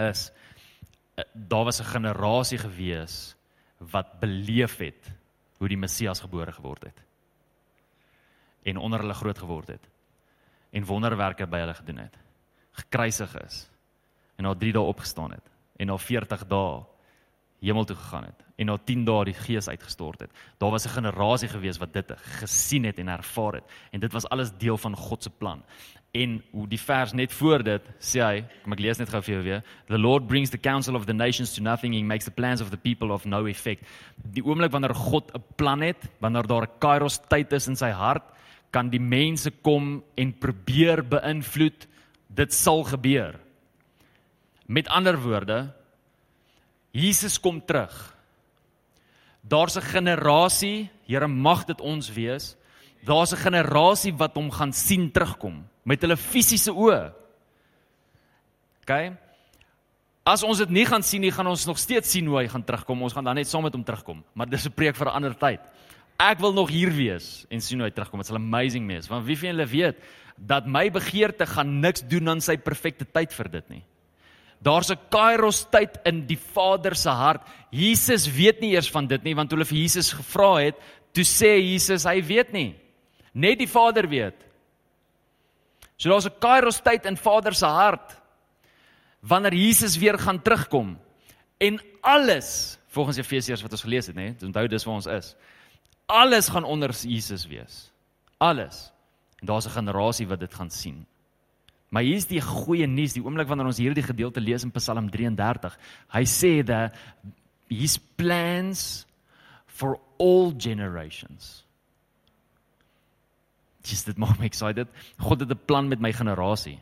Is 0.02 0.30
eh, 1.16 1.24
daar 1.34 1.64
was 1.64 1.80
'n 1.80 1.92
generasie 1.92 2.58
gewees 2.58 3.36
wat 3.78 4.20
beleef 4.20 4.78
het 4.78 5.12
hoe 5.58 5.68
die 5.68 5.76
Messias 5.76 6.20
gebore 6.20 6.52
geword 6.52 6.84
het. 6.84 6.98
En 8.64 8.76
onder 8.76 9.00
hulle 9.00 9.14
groot 9.14 9.38
geword 9.38 9.68
het. 9.68 9.88
En 10.72 10.84
wonderwerke 10.84 11.46
by 11.46 11.58
hulle 11.58 11.74
gedoen 11.74 11.98
het. 11.98 12.16
Gekruisig 12.72 13.34
is. 13.44 13.70
En 14.36 14.44
na 14.44 14.54
3 14.54 14.72
dae 14.72 14.82
opgestaan 14.82 15.30
het. 15.30 15.50
En 15.76 15.86
na 15.86 15.96
40 15.98 16.46
dae 16.46 16.84
hemel 17.64 17.84
toe 17.84 17.96
gegaan 17.96 18.24
het 18.24 18.44
en 18.56 18.66
na 18.66 18.76
10 18.78 19.04
dae 19.04 19.24
die 19.24 19.34
gees 19.34 19.68
uitgestort 19.68 20.20
het. 20.20 20.30
Daar 20.58 20.70
was 20.70 20.86
'n 20.86 20.96
generasie 20.96 21.48
gewees 21.48 21.78
wat 21.78 21.92
dit 21.92 22.12
gesien 22.40 22.84
het 22.84 22.98
en 22.98 23.08
ervaar 23.08 23.52
het 23.52 23.64
en 23.90 24.00
dit 24.00 24.12
was 24.12 24.28
alles 24.28 24.52
deel 24.58 24.78
van 24.78 24.96
God 24.96 25.22
se 25.22 25.30
plan. 25.30 25.62
En 26.12 26.42
hoe 26.50 26.68
die 26.68 26.80
vers 26.80 27.12
net 27.12 27.32
voor 27.32 27.62
dit 27.62 27.82
sê 27.98 28.20
hy, 28.22 28.44
kom 28.62 28.72
ek 28.72 28.78
lees 28.78 28.98
net 28.98 29.08
gou 29.08 29.20
vir 29.22 29.34
jou 29.34 29.42
weer. 29.42 29.62
The 29.90 29.98
Lord 29.98 30.26
brings 30.26 30.50
the 30.50 30.58
counsel 30.58 30.94
of 30.94 31.06
the 31.06 31.12
nations 31.12 31.54
to 31.54 31.62
nothing 31.62 31.96
and 31.96 32.06
makes 32.06 32.24
the 32.24 32.30
plans 32.30 32.60
of 32.60 32.70
the 32.70 32.76
people 32.76 33.10
of 33.12 33.24
no 33.24 33.46
effect. 33.46 33.82
Die 34.32 34.44
oomblik 34.44 34.70
wanneer 34.70 34.94
God 34.94 35.34
'n 35.34 35.42
plan 35.56 35.80
het, 35.80 36.08
wanneer 36.20 36.46
daar 36.46 36.62
'n 36.62 36.78
kairos 36.78 37.18
tyd 37.28 37.52
is 37.52 37.66
in 37.68 37.76
sy 37.76 37.90
hart, 37.90 38.22
kan 38.70 38.90
die 38.90 39.00
mense 39.00 39.50
kom 39.62 40.04
en 40.14 40.38
probeer 40.38 41.02
beïnvloed. 41.02 41.86
Dit 42.28 42.52
sal 42.52 42.84
gebeur. 42.84 43.40
Met 44.66 44.88
ander 44.88 45.18
woorde, 45.20 45.74
Jesus 46.94 47.40
kom 47.42 47.58
terug. 47.58 47.92
Daar's 49.42 49.76
'n 49.76 49.82
generasie, 49.82 50.90
Here 51.04 51.28
mag 51.28 51.66
dit 51.68 51.80
ons 51.80 52.08
wees. 52.12 52.56
Daar's 53.04 53.32
'n 53.32 53.44
generasie 53.44 54.12
wat 54.16 54.34
hom 54.34 54.50
gaan 54.50 54.72
sien 54.72 55.10
terugkom 55.10 55.66
met 55.84 56.00
hulle 56.00 56.16
fisiese 56.16 56.72
oë. 56.72 57.12
OK? 58.82 59.12
As 60.24 60.42
ons 60.42 60.58
dit 60.58 60.70
nie 60.70 60.86
gaan 60.86 61.02
sien 61.02 61.20
nie, 61.20 61.30
gaan 61.30 61.46
ons 61.46 61.66
nog 61.66 61.78
steeds 61.78 62.10
sien 62.10 62.26
hoe 62.26 62.38
hy 62.38 62.48
gaan 62.48 62.64
terugkom. 62.64 63.02
Ons 63.02 63.12
gaan 63.12 63.24
dan 63.24 63.34
net 63.34 63.48
saam 63.48 63.62
met 63.62 63.72
hom 63.72 63.84
terugkom, 63.84 64.24
maar 64.32 64.48
dis 64.48 64.66
'n 64.66 64.72
preek 64.72 64.96
vir 64.96 65.06
'n 65.08 65.14
ander 65.14 65.34
tyd. 65.34 65.60
Ek 66.18 66.38
wil 66.38 66.52
nog 66.52 66.70
hier 66.70 66.90
wees 66.90 67.46
en 67.50 67.60
sien 67.60 67.78
hoe 67.78 67.88
hy 67.88 67.94
terugkom. 67.94 68.20
Dit 68.20 68.26
sal 68.26 68.36
amazing 68.36 68.86
wees. 68.86 69.08
Want 69.08 69.26
wie 69.26 69.36
van 69.38 69.48
julle 69.48 69.66
weet 69.66 69.96
dat 70.38 70.66
my 70.66 70.90
begeerte 70.90 71.46
gaan 71.46 71.80
niks 71.80 72.02
doen 72.06 72.28
aan 72.28 72.40
sy 72.40 72.56
perfekte 72.56 73.04
tyd 73.04 73.32
vir 73.32 73.50
dit 73.50 73.68
nie. 73.68 73.84
Daar's 74.64 74.90
'n 74.90 74.98
kairos 75.10 75.66
tyd 75.70 75.98
in 76.04 76.26
die 76.26 76.38
Vader 76.38 76.96
se 76.96 77.10
hart. 77.10 77.42
Jesus 77.70 78.26
weet 78.26 78.60
nie 78.60 78.72
eers 78.72 78.90
van 78.90 79.06
dit 79.06 79.22
nie 79.22 79.34
want 79.34 79.50
hulle 79.50 79.64
vir 79.64 79.78
Jesus 79.78 80.12
gevra 80.12 80.54
het, 80.64 80.76
toe 81.12 81.24
sê 81.24 81.60
Jesus 81.60 82.04
hy 82.04 82.22
weet 82.22 82.52
nie. 82.52 82.74
Net 83.34 83.58
die 83.58 83.68
Vader 83.68 84.08
weet. 84.08 84.34
So 85.96 86.08
daar's 86.08 86.26
'n 86.26 86.40
kairos 86.40 86.80
tyd 86.80 87.06
in 87.06 87.16
Vader 87.16 87.54
se 87.54 87.66
hart 87.66 88.16
wanneer 89.20 89.54
Jesus 89.54 89.98
weer 89.98 90.18
gaan 90.18 90.42
terugkom 90.42 90.98
en 91.58 91.80
alles 92.00 92.78
volgens 92.88 93.16
Efesiërs 93.16 93.62
wat 93.62 93.72
ons 93.72 93.82
gelees 93.82 94.06
het, 94.06 94.16
nê? 94.16 94.34
Onthou 94.42 94.68
dis 94.68 94.84
waar 94.84 94.94
ons 94.94 95.06
is. 95.06 95.36
Alles 96.06 96.48
gaan 96.48 96.64
onder 96.64 96.90
Jesus 96.90 97.46
wees. 97.46 97.92
Alles. 98.38 98.92
En 99.40 99.46
daar's 99.46 99.66
'n 99.66 99.70
generasie 99.70 100.26
wat 100.26 100.40
dit 100.40 100.54
gaan 100.54 100.70
sien. 100.70 101.06
Maar 101.94 102.02
hier's 102.02 102.26
die 102.26 102.40
goeie 102.42 102.88
nuus, 102.90 103.14
die 103.14 103.22
oomblik 103.22 103.46
wanneer 103.46 103.70
ons 103.70 103.78
hierdie 103.78 104.02
gedeelte 104.02 104.42
lees 104.42 104.64
in 104.66 104.72
Psalm 104.74 105.06
33. 105.14 105.76
Hy 106.10 106.24
sê 106.26 106.56
dat 106.66 106.96
his 107.70 107.94
plans 108.18 109.04
for 109.70 110.00
all 110.18 110.50
generations. 110.58 111.62
Just 113.86 114.08
dit 114.10 114.18
maak 114.18 114.40
my 114.40 114.48
excited. 114.48 114.90
God 115.22 115.44
het 115.44 115.50
'n 115.50 115.66
plan 115.66 115.88
met 115.88 116.00
my 116.00 116.12
generasie. 116.12 116.80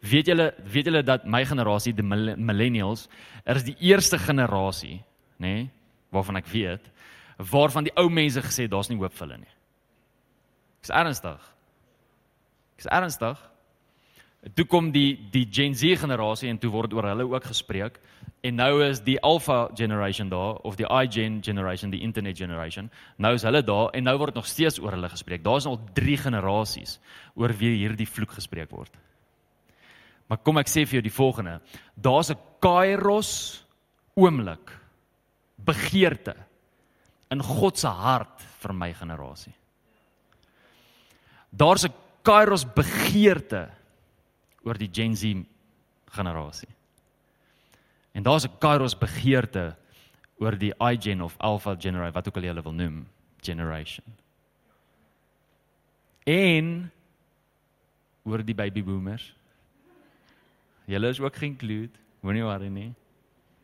Weet 0.00 0.26
julle, 0.26 0.54
weet 0.64 0.86
julle 0.86 1.02
dat 1.02 1.26
my 1.26 1.44
generasie, 1.44 1.92
die 1.94 2.02
millennials, 2.02 3.08
er 3.44 3.56
is 3.56 3.64
die 3.64 3.76
eerste 3.78 4.18
generasie, 4.18 5.04
nê, 5.38 5.46
nee, 5.46 5.70
waarvan 6.10 6.36
ek 6.36 6.46
weet, 6.46 6.90
waarvan 7.36 7.84
die 7.84 7.96
ou 7.96 8.08
mense 8.08 8.40
gesê 8.40 8.68
daar's 8.68 8.88
nie 8.88 8.98
hoop 8.98 9.12
vir 9.12 9.26
hulle 9.26 9.38
nie. 9.38 9.54
Ek's 10.80 10.90
ernstig. 10.90 11.54
Ek's 12.76 12.86
ernstig. 12.86 13.51
Toe 14.42 14.64
kom 14.66 14.90
die 14.90 15.14
die 15.30 15.46
Gen 15.46 15.74
Z 15.78 16.00
generasie 16.02 16.48
en 16.50 16.58
toe 16.58 16.70
word 16.74 16.92
oor 16.96 17.06
hulle 17.12 17.28
ook 17.30 17.44
gespreek. 17.46 18.00
En 18.42 18.56
nou 18.58 18.82
is 18.82 18.98
die 19.06 19.20
Alpha 19.22 19.68
generation 19.78 20.28
daar 20.28 20.56
of 20.66 20.74
die 20.76 20.86
iGen 20.86 21.38
generation, 21.42 21.92
die 21.92 22.02
internet 22.02 22.38
generation. 22.38 22.90
Nou 23.22 23.34
is 23.34 23.44
hulle 23.46 23.62
daar 23.62 23.92
en 23.94 24.02
nou 24.02 24.16
word 24.18 24.34
nog 24.34 24.46
steeds 24.50 24.80
oor 24.82 24.96
hulle 24.96 25.08
gespreek. 25.08 25.44
Daar's 25.44 25.68
al 25.70 25.78
3 25.94 26.16
generasies 26.24 26.98
oor 27.38 27.54
wie 27.54 27.76
hierdie 27.76 28.08
vloek 28.08 28.34
gespreek 28.34 28.70
word. 28.74 28.90
Maar 30.26 30.42
kom 30.42 30.58
ek 30.58 30.70
sê 30.72 30.82
vir 30.88 30.98
jou 30.98 31.04
die 31.06 31.14
volgende. 31.14 31.60
Daar's 31.94 32.30
'n 32.30 32.38
Kairos 32.58 33.62
oomblik 34.16 34.72
begeerte 35.56 36.34
in 37.30 37.42
God 37.42 37.78
se 37.78 37.88
hart 37.88 38.42
vir 38.62 38.72
my 38.72 38.92
generasie. 38.92 39.54
Daar's 41.50 41.84
'n 41.84 41.94
Kairos 42.22 42.64
begeerte 42.64 43.68
oor 44.64 44.78
die 44.78 44.90
Gen 44.92 45.16
Z 45.16 45.46
generasie. 46.12 46.68
En 48.12 48.22
daar's 48.22 48.44
'n 48.44 48.58
Kairos 48.58 48.98
begeerte 48.98 49.76
oor 50.38 50.58
die 50.58 50.74
iGen 50.74 51.22
of 51.22 51.34
Alpha 51.38 51.76
generation 51.78 52.12
wat 52.12 52.28
ook 52.28 52.36
al 52.36 52.42
jy 52.42 52.48
hulle 52.48 52.62
wil 52.62 52.72
noem, 52.72 53.06
generation. 53.40 54.04
En 56.24 56.90
oor 58.22 58.44
die 58.44 58.54
baby 58.54 58.82
boomers. 58.82 59.34
Julle 60.84 61.08
is 61.08 61.20
ook 61.20 61.36
geïnkludeer, 61.36 61.90
moenie 62.20 62.42
worry 62.42 62.68
nie. 62.68 62.94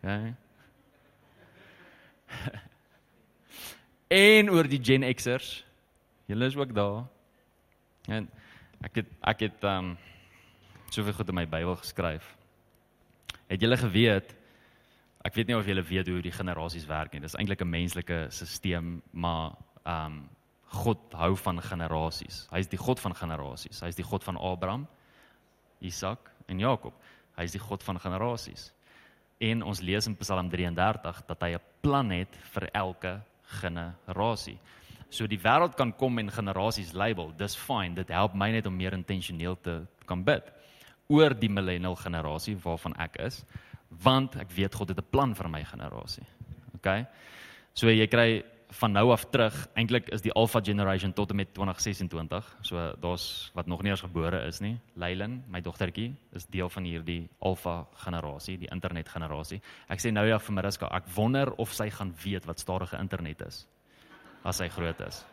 Ja. 0.03 0.35
en 4.39 4.51
oor 4.51 4.69
die 4.71 4.81
Gen 4.83 5.15
Xers. 5.15 5.65
Julle 6.27 6.47
is 6.47 6.57
ook 6.57 6.75
daar. 6.75 7.07
En 8.07 8.29
ek 8.81 8.95
het 9.03 9.07
ek 9.21 9.41
het 9.41 9.65
um 9.65 9.97
soveel 10.91 11.13
goed 11.13 11.29
in 11.29 11.35
my 11.35 11.47
Bybel 11.47 11.77
geskryf. 11.77 12.37
Het 13.49 13.61
julle 13.61 13.77
geweet 13.77 14.35
ek 15.27 15.37
weet 15.37 15.51
nie 15.51 15.57
of 15.59 15.67
julle 15.67 15.85
weet 15.85 16.09
hoe 16.09 16.23
die 16.25 16.33
generasies 16.33 16.87
werk 16.89 17.13
nie. 17.13 17.21
Dis 17.21 17.37
eintlik 17.37 17.63
'n 17.63 17.71
menslike 17.71 18.27
stelsel, 18.31 19.01
maar 19.13 19.57
ehm 19.85 20.07
um, 20.07 20.29
God 20.69 21.15
hou 21.17 21.37
van 21.37 21.63
generasies. 21.63 22.47
Hy 22.51 22.59
is 22.59 22.69
die 22.69 22.79
God 22.79 23.01
van 23.01 23.15
generasies. 23.15 23.81
Hy 23.81 23.89
is 23.89 23.97
die 23.97 24.05
God 24.05 24.25
van 24.25 24.37
Abraham, 24.37 24.87
Isak 25.81 26.31
en 26.47 26.59
Jakob. 26.59 26.93
Hy 27.37 27.45
is 27.45 27.53
die 27.53 27.61
God 27.61 27.83
van 27.83 27.99
generasies. 27.99 28.73
En 29.41 29.63
ons 29.63 29.81
lees 29.81 30.07
in 30.07 30.17
Psalm 30.17 30.51
33 30.51 31.23
dat 31.27 31.41
hy 31.41 31.55
'n 31.55 31.61
plan 31.81 32.11
het 32.11 32.37
vir 32.53 32.69
elke 32.73 33.21
generasie. 33.43 34.59
So 35.09 35.27
die 35.27 35.41
wêreld 35.41 35.75
kan 35.75 35.97
kom 35.97 36.19
en 36.19 36.31
generasies 36.31 36.93
label. 36.93 37.33
Dis 37.37 37.57
fine. 37.57 37.95
Dit 37.95 38.09
help 38.09 38.35
my 38.35 38.51
net 38.51 38.67
om 38.67 38.77
meer 38.77 38.93
intentioneel 38.93 39.57
te 39.61 39.87
kan 40.05 40.25
bid 40.25 40.53
oor 41.09 41.35
die 41.35 41.51
millennial 41.51 41.97
generasie 41.97 42.57
waarvan 42.63 42.95
ek 43.01 43.17
is, 43.25 43.43
want 44.05 44.37
ek 44.37 44.53
weet 44.53 44.75
God 44.75 44.89
het 44.89 44.99
'n 44.99 45.11
plan 45.11 45.35
vir 45.35 45.49
my 45.49 45.65
generasie. 45.65 46.27
OK. 46.75 47.07
So 47.75 47.89
jy 47.89 48.07
kry 48.07 48.45
van 48.71 48.93
nou 48.93 49.11
af 49.13 49.25
terug, 49.33 49.55
eintlik 49.75 50.11
is 50.13 50.21
die 50.21 50.33
Alpha 50.33 50.61
generation 50.61 51.13
tot 51.13 51.31
en 51.31 51.37
met 51.37 51.55
2026. 51.55 52.57
So 52.63 52.95
daar's 53.01 53.51
wat 53.55 53.67
nog 53.67 53.83
nie 53.83 53.91
eens 53.91 54.05
gebore 54.05 54.47
is 54.47 54.61
nie. 54.61 54.79
Leilin, 54.95 55.43
my 55.49 55.61
dogtertjie, 55.61 56.15
is 56.33 56.47
deel 56.47 56.69
van 56.69 56.85
hierdie 56.85 57.29
Alpha 57.41 57.87
generasie, 58.05 58.59
die 58.59 58.69
internet 58.73 59.09
generasie. 59.09 59.63
Ek 59.89 60.01
sê 60.01 60.13
nou 60.13 60.27
ja 60.29 60.39
vir 60.39 60.55
Mariska, 60.55 60.89
ek 60.93 61.09
wonder 61.15 61.53
of 61.57 61.73
sy 61.73 61.89
gaan 61.91 62.15
weet 62.25 62.45
wat 62.45 62.61
stadige 62.61 62.99
internet 62.99 63.41
is 63.47 63.67
as 64.45 64.61
sy 64.61 64.69
groot 64.69 65.01
is. 65.01 65.25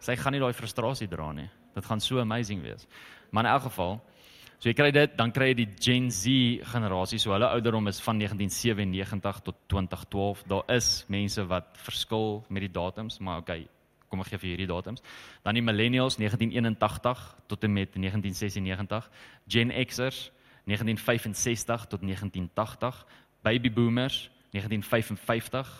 Sy 0.00 0.14
gaan 0.16 0.32
nie 0.32 0.40
daai 0.40 0.54
frustrasie 0.54 1.08
dra 1.10 1.32
nie. 1.32 1.48
Dit 1.74 1.84
gaan 1.84 2.00
so 2.00 2.18
amazing 2.18 2.62
wees. 2.62 2.86
Maar 3.30 3.44
in 3.44 3.50
elk 3.50 3.62
geval, 3.62 4.00
So 4.58 4.66
jy 4.66 4.74
kry 4.74 4.88
dit, 4.90 5.12
dan 5.14 5.30
kry 5.30 5.52
jy 5.52 5.56
die 5.60 5.68
Gen 5.78 6.08
Z 6.10 6.64
generasie. 6.72 7.20
So 7.22 7.30
hulle 7.30 7.46
ouderdom 7.46 7.86
is 7.86 8.00
van 8.02 8.18
1997 8.18 9.42
tot 9.46 9.60
2012. 9.70 10.40
Daar 10.50 10.64
is 10.74 10.88
mense 11.06 11.44
wat 11.46 11.78
verskil 11.78 12.40
met 12.50 12.66
die 12.66 12.72
datums, 12.74 13.20
maar 13.22 13.44
okay, 13.44 13.68
kom 14.10 14.24
ek 14.24 14.32
gee 14.32 14.42
vir 14.42 14.50
hierdie 14.56 14.66
datums. 14.66 15.04
Dan 15.46 15.54
die 15.54 15.62
millennials 15.62 16.18
1981 16.18 17.22
tot 17.46 17.68
en 17.68 17.72
met 17.76 17.94
1996, 17.94 19.06
Gen 19.46 19.70
Xers 19.86 20.24
1965 20.66 21.86
tot 21.94 22.02
1980, 22.02 23.06
baby 23.46 23.70
boomers 23.70 24.26
1955 24.50 25.70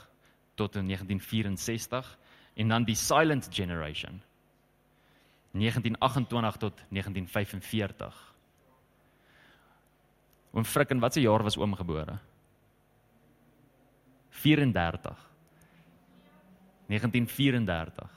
tot 0.55 0.79
1964 0.79 2.15
en 2.55 2.69
dan 2.69 2.87
die 2.87 2.97
silent 2.97 3.49
generation 3.51 4.23
1928 5.53 6.57
tot 6.57 6.83
1945. 6.95 8.28
Oom 10.53 10.65
Frik 10.65 10.91
in 10.91 11.01
watter 11.01 11.23
jaar 11.23 11.43
was 11.43 11.59
oom 11.59 11.75
gebore? 11.77 12.19
34. 14.43 15.27
1934. 16.89 18.11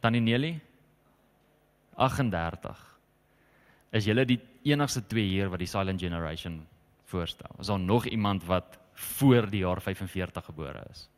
Tannie 0.00 0.20
Nelie 0.20 0.60
38. 1.96 2.80
Is 3.94 4.08
julle 4.08 4.24
die 4.26 4.40
enigste 4.66 5.04
twee 5.06 5.28
hier 5.28 5.50
wat 5.52 5.62
die 5.62 5.70
silent 5.70 6.00
generation 6.00 6.62
voorstel? 7.10 7.50
Is 7.60 7.70
daar 7.70 7.80
nog 7.80 8.08
iemand 8.10 8.46
wat 8.48 8.78
voor 8.94 9.50
die 9.50 9.62
jaar 9.62 9.82
45 9.82 10.44
gebore 10.44 10.86
is? 10.90 11.08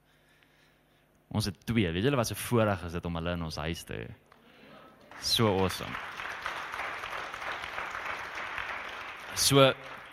Ons 1.28 1.49
het 1.51 1.59
twee. 1.66 1.90
Weet 1.92 2.05
julle 2.05 2.18
wat 2.18 2.30
se 2.30 2.38
voorreg 2.38 2.84
is 2.86 2.94
dit 2.99 3.07
om 3.09 3.18
hulle 3.18 3.34
in 3.38 3.49
ons 3.49 3.59
huis 3.62 3.82
te 3.84 4.01
hê? 4.03 4.07
So 5.22 5.57
awesome. 5.57 6.25
So 9.37 9.61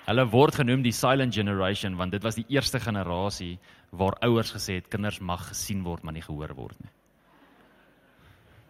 hulle 0.04 0.26
word 0.28 0.58
genoem 0.60 0.82
die 0.84 0.92
silent 0.92 1.32
generation 1.36 1.96
want 1.96 2.12
dit 2.12 2.24
was 2.26 2.36
die 2.36 2.46
eerste 2.52 2.80
generasie 2.84 3.56
waar 3.96 4.18
ouers 4.28 4.52
gesê 4.52 4.76
het 4.82 4.90
kinders 4.92 5.22
mag 5.24 5.48
gesien 5.54 5.84
word 5.86 6.04
maar 6.04 6.16
nie 6.16 6.26
gehoor 6.26 6.52
word 6.58 6.80
nie. 6.84 6.92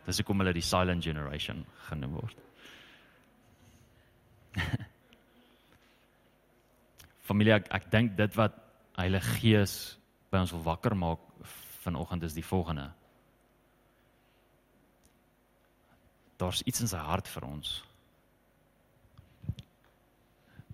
Dis 0.05 0.19
hoekom 0.21 0.43
hulle 0.43 0.53
die 0.53 0.65
silent 0.65 1.03
generation 1.03 1.65
genoem 1.87 2.13
word. 2.19 2.37
Familie 7.29 7.55
ek, 7.57 7.71
ek 7.73 7.89
dink 7.89 8.13
dit 8.19 8.37
wat 8.37 8.59
Heilige 8.99 9.39
Gees 9.39 9.73
by 10.29 10.43
ons 10.43 10.53
wil 10.53 10.67
wakker 10.67 10.93
maak 10.93 11.23
vanoggend 11.81 12.23
is 12.27 12.35
die 12.37 12.45
volgende. 12.45 12.91
Daar's 16.37 16.61
iets 16.69 16.83
in 16.83 16.91
sy 16.91 17.01
hart 17.01 17.27
vir 17.31 17.47
ons 17.47 17.79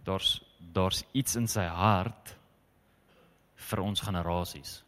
daar's 0.10 0.39
daar's 0.60 1.03
iets 1.14 1.36
in 1.39 1.47
sy 1.47 1.64
hart 1.64 2.34
vir 3.70 3.82
ons 3.84 4.01
generasies. 4.03 4.80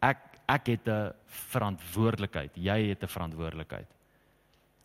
Ek 0.00 0.22
ek 0.46 0.66
het 0.66 0.88
'n 0.88 1.12
verantwoordelikheid. 1.26 2.56
Jy 2.56 2.88
het 2.88 3.02
'n 3.02 3.14
verantwoordelikheid 3.14 3.88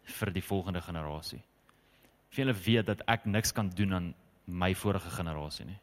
vir 0.04 0.32
die 0.32 0.44
volgende 0.44 0.82
generasie. 0.82 1.42
Vele 2.30 2.54
weet 2.54 2.86
dat 2.86 3.02
ek 3.08 3.26
niks 3.26 3.52
kan 3.52 3.70
doen 3.70 3.94
aan 3.94 4.14
my 4.46 4.74
vorige 4.76 5.10
generasie 5.10 5.66
nie. 5.66 5.80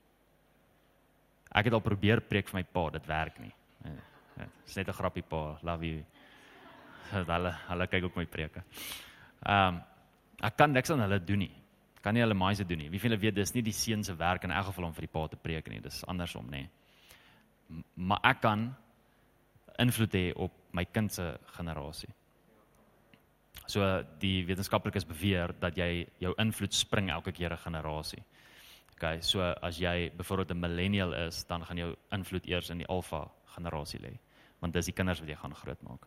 Ek 1.53 1.65
het 1.65 1.73
al 1.73 1.81
probeer 1.81 2.21
preek 2.21 2.49
vir 2.49 2.61
my 2.61 2.65
pa, 2.65 2.91
dit 2.91 3.07
werk 3.07 3.39
nie. 3.39 3.53
Dit 4.37 4.49
is 4.67 4.77
net 4.77 4.89
'n 4.89 4.93
grappie 4.93 5.23
pa, 5.23 5.59
love 5.63 5.87
you. 5.87 6.05
Hulle 7.11 7.53
hulle 7.69 7.87
kyk 7.87 8.05
ook 8.05 8.17
my 8.17 8.27
preke. 8.27 8.63
Ehm 9.43 9.75
um, 9.75 9.83
Ek 10.43 10.57
kan 10.57 10.73
niks 10.73 10.91
aan 10.91 11.01
hulle 11.01 11.19
doen 11.25 11.39
nie. 11.39 11.55
Kan 12.03 12.15
nie 12.15 12.23
hulle 12.23 12.35
maais 12.35 12.61
doen 12.63 12.79
nie. 12.79 12.91
Wie 12.91 13.01
van 13.01 13.11
julle 13.11 13.21
weet 13.21 13.35
dis 13.35 13.55
nie 13.55 13.63
die 13.63 13.75
seun 13.75 14.05
se 14.05 14.15
werk 14.15 14.45
in 14.45 14.55
elk 14.55 14.71
geval 14.71 14.85
om 14.85 14.95
vir 14.95 15.09
die 15.09 15.13
pa 15.13 15.27
te 15.29 15.37
preek 15.37 15.69
nie. 15.69 15.81
Dis 15.81 16.05
andersom, 16.07 16.47
nê. 16.51 16.69
Maar 17.95 18.21
ek 18.31 18.41
kan 18.41 18.69
invloed 19.79 20.15
hê 20.15 20.33
op 20.37 20.55
my 20.73 20.85
kind 20.85 21.13
se 21.13 21.27
generasie. 21.57 22.11
So 23.69 23.85
die 24.23 24.47
wetenskaplikes 24.49 25.05
beweer 25.09 25.53
dat 25.61 25.77
jy 25.77 26.07
jou 26.23 26.33
invloed 26.41 26.75
spring 26.75 27.11
elke 27.11 27.33
keer 27.33 27.53
'n 27.53 27.65
generasie. 27.65 28.23
OK, 28.97 29.23
so 29.23 29.41
as 29.63 29.79
jy 29.79 30.11
byvoorbeeld 30.17 30.51
'n 30.51 30.61
millennial 30.61 31.13
is, 31.15 31.45
dan 31.45 31.65
gaan 31.65 31.77
jou 31.77 31.97
invloed 32.11 32.47
eers 32.47 32.71
in 32.71 32.79
die 32.79 32.87
alfa 32.87 33.31
generasie 33.55 34.01
lê, 34.01 34.19
want 34.61 34.73
dis 34.73 34.87
die 34.87 34.95
kinders 34.95 35.21
wat 35.21 35.29
jy 35.29 35.37
gaan 35.37 35.55
grootmaak. 35.55 36.07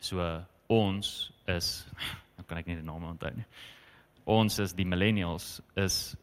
So 0.00 0.44
ons 0.68 1.32
is 1.46 1.86
nou 2.40 2.48
kan 2.48 2.60
ek 2.62 2.70
nie 2.70 2.78
die 2.80 2.86
name 2.86 3.12
onthou 3.12 3.30
nie. 3.36 3.46
Ons 4.30 4.58
is 4.64 4.72
die 4.76 4.88
millennials 4.88 5.58
is 5.80 6.16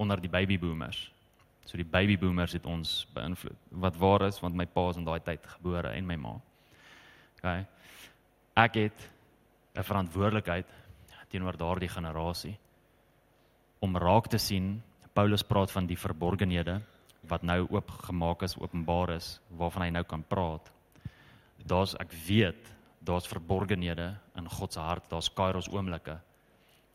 onder 0.00 0.20
die 0.20 0.30
baby 0.30 0.58
boomers. 0.60 1.06
So 1.64 1.78
die 1.80 1.88
baby 1.88 2.18
boomers 2.20 2.52
het 2.56 2.66
ons 2.68 3.06
beïnvloed. 3.14 3.56
Wat 3.80 3.96
waar 3.96 4.26
is 4.28 4.40
want 4.42 4.58
my 4.58 4.66
pa 4.68 4.88
is 4.90 5.00
in 5.00 5.08
daai 5.08 5.20
tyd 5.24 5.46
gebore 5.56 5.94
en 5.96 6.06
my 6.08 6.18
ma. 6.20 6.34
OK. 7.38 7.48
Ek 8.60 8.74
het 8.76 9.08
'n 9.74 9.82
verantwoordelikheid 9.82 10.68
teenoor 11.30 11.56
daardie 11.56 11.88
generasie 11.88 12.58
om 13.80 13.96
raak 13.96 14.28
te 14.28 14.38
sien 14.38 14.82
Paulus 15.12 15.42
praat 15.42 15.70
van 15.70 15.86
die 15.86 15.96
verborgenhede 15.96 16.80
wat 17.28 17.42
nou 17.42 17.66
oopgemaak 17.70 18.42
is, 18.42 18.56
openbaar 18.58 19.10
is 19.16 19.40
waarvan 19.48 19.82
hy 19.82 19.90
nou 19.90 20.04
kan 20.04 20.24
praat. 20.28 20.72
Daar's 21.64 21.94
ek 21.94 22.12
weet 22.26 22.74
daar's 23.04 23.28
verborgenhede 23.28 24.14
in 24.38 24.48
God 24.48 24.72
se 24.72 24.80
hart, 24.80 25.08
daar's 25.10 25.32
kairos 25.34 25.68
oomblikke 25.70 26.20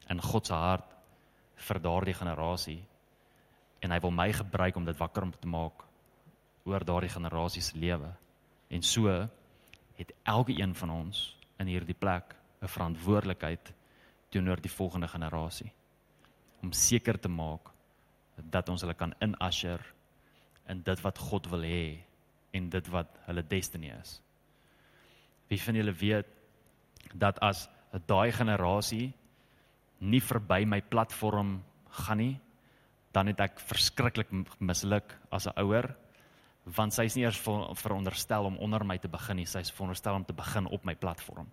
in 0.09 0.21
God 0.23 0.47
se 0.47 0.53
hart 0.53 0.93
vir 1.67 1.79
daardie 1.83 2.15
generasie. 2.15 2.79
En 3.83 3.91
hy 3.91 3.99
wil 4.01 4.13
my 4.15 4.29
gebruik 4.33 4.77
om 4.77 4.85
dit 4.85 4.97
wakker 4.97 5.27
om 5.27 5.33
te 5.33 5.49
maak 5.51 5.83
oor 6.67 6.85
daardie 6.85 7.11
generasie 7.11 7.61
se 7.61 7.77
lewe. 7.77 8.09
En 8.69 8.81
so 8.83 9.11
het 9.97 10.13
elke 10.23 10.55
een 10.61 10.75
van 10.75 10.89
ons 10.89 11.37
in 11.59 11.67
hierdie 11.67 11.97
plek 11.97 12.35
'n 12.61 12.67
verantwoordelikheid 12.67 13.73
teenoor 14.29 14.61
die 14.61 14.71
volgende 14.71 15.07
generasie 15.07 15.71
om 16.61 16.71
seker 16.71 17.19
te 17.19 17.29
maak 17.29 17.71
dat 18.35 18.69
ons 18.69 18.81
hulle 18.81 18.93
kan 18.93 19.13
inasher 19.21 19.81
in 20.67 20.81
dit 20.81 21.01
wat 21.01 21.17
God 21.17 21.47
wil 21.49 21.61
hê 21.61 22.03
en 22.51 22.69
dit 22.69 22.87
wat 22.87 23.07
hulle 23.25 23.43
destiny 23.47 23.91
is. 23.99 24.21
Wie 25.47 25.59
van 25.61 25.75
julle 25.79 25.93
weet 25.95 26.27
dat 27.15 27.39
as 27.39 27.67
daai 28.07 28.31
generasie 28.35 29.13
nie 29.99 30.21
verby 30.21 30.65
my 30.65 30.81
platform 30.81 31.61
gaan 32.03 32.21
nie, 32.21 32.35
dan 33.15 33.31
het 33.31 33.39
ek 33.41 33.61
verskriklik 33.63 34.29
misluk 34.59 35.15
as 35.31 35.47
'n 35.47 35.57
ouer 35.57 35.95
want 36.75 36.93
sy 36.93 37.05
is 37.07 37.15
nie 37.15 37.23
eers 37.23 37.39
veronderstel 37.79 38.45
om 38.45 38.57
onder 38.57 38.83
my 38.83 38.97
te 38.97 39.07
begin 39.07 39.37
nie, 39.37 39.45
sy 39.45 39.59
is 39.59 39.71
veronderstel 39.71 40.15
om 40.15 40.25
te 40.25 40.33
begin 40.33 40.65
op 40.65 40.83
my 40.85 40.95
platform. 40.95 41.47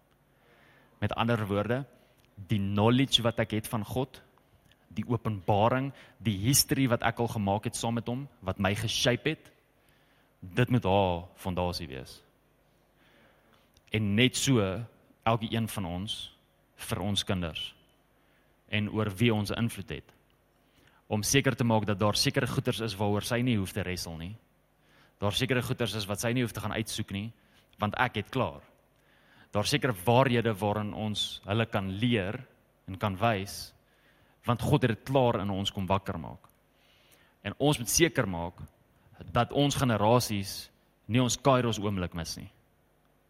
Met 1.00 1.12
ander 1.12 1.46
woorde, 1.46 1.84
die 2.48 2.58
knowledge 2.58 3.22
wat 3.22 3.38
ek 3.38 3.50
het 3.50 3.68
van 3.68 3.84
God, 3.84 4.22
die 4.88 5.04
openbaring, 5.06 5.92
die 6.18 6.36
history 6.38 6.88
wat 6.88 7.02
ek 7.02 7.20
al 7.20 7.28
gemaak 7.28 7.64
het 7.64 7.76
saam 7.76 7.94
met 7.94 8.06
hom, 8.06 8.28
wat 8.40 8.58
my 8.58 8.74
geshape 8.74 9.28
het, 9.28 9.52
dit 10.40 10.70
moet 10.70 10.84
haar 10.84 11.28
fondasie 11.36 11.88
wees 11.88 12.24
en 13.94 14.14
net 14.18 14.36
so 14.36 14.60
elke 15.22 15.48
een 15.52 15.68
van 15.70 15.86
ons 15.86 16.16
vir 16.88 17.00
ons 17.00 17.24
kinders 17.24 17.68
en 18.74 18.90
oor 18.90 19.10
wie 19.20 19.30
ons 19.34 19.54
invloed 19.54 19.92
het 20.00 20.14
om 21.14 21.22
seker 21.22 21.54
te 21.54 21.66
maak 21.68 21.86
dat 21.86 22.00
daar 22.00 22.16
sekere 22.18 22.48
goeders 22.50 22.80
is 22.82 22.96
waaroor 22.98 23.26
sy 23.26 23.38
nie 23.44 23.58
hoef 23.60 23.74
te 23.76 23.82
wrestle 23.84 24.16
nie. 24.18 24.32
Daar 25.20 25.36
sekere 25.36 25.62
goeders 25.62 25.94
is 25.94 26.06
wat 26.08 26.22
sy 26.22 26.32
nie 26.32 26.42
hoef 26.42 26.54
te 26.56 26.62
gaan 26.64 26.74
uitsoek 26.74 27.12
nie 27.14 27.28
want 27.78 27.94
ek 28.00 28.18
het 28.22 28.32
klaar. 28.34 28.62
Daar 29.54 29.66
sekere 29.66 29.94
waarhede 30.06 30.54
waarin 30.58 30.94
ons 30.94 31.40
hulle 31.44 31.66
kan 31.66 31.92
leer 32.00 32.40
en 32.88 32.98
kan 32.98 33.18
wys 33.20 33.72
want 34.44 34.62
God 34.62 34.82
het 34.84 34.96
dit 34.96 35.06
klaar 35.06 35.38
in 35.40 35.52
ons 35.52 35.70
kom 35.72 35.86
wakker 35.86 36.18
maak. 36.20 36.50
En 37.44 37.54
ons 37.58 37.78
moet 37.78 37.88
seker 37.88 38.26
maak 38.28 38.58
dat 39.32 39.52
ons 39.52 39.76
generasies 39.76 40.70
nie 41.06 41.22
ons 41.22 41.36
kairos 41.36 41.78
oomblik 41.78 42.16
mis 42.16 42.36
nie 42.40 42.50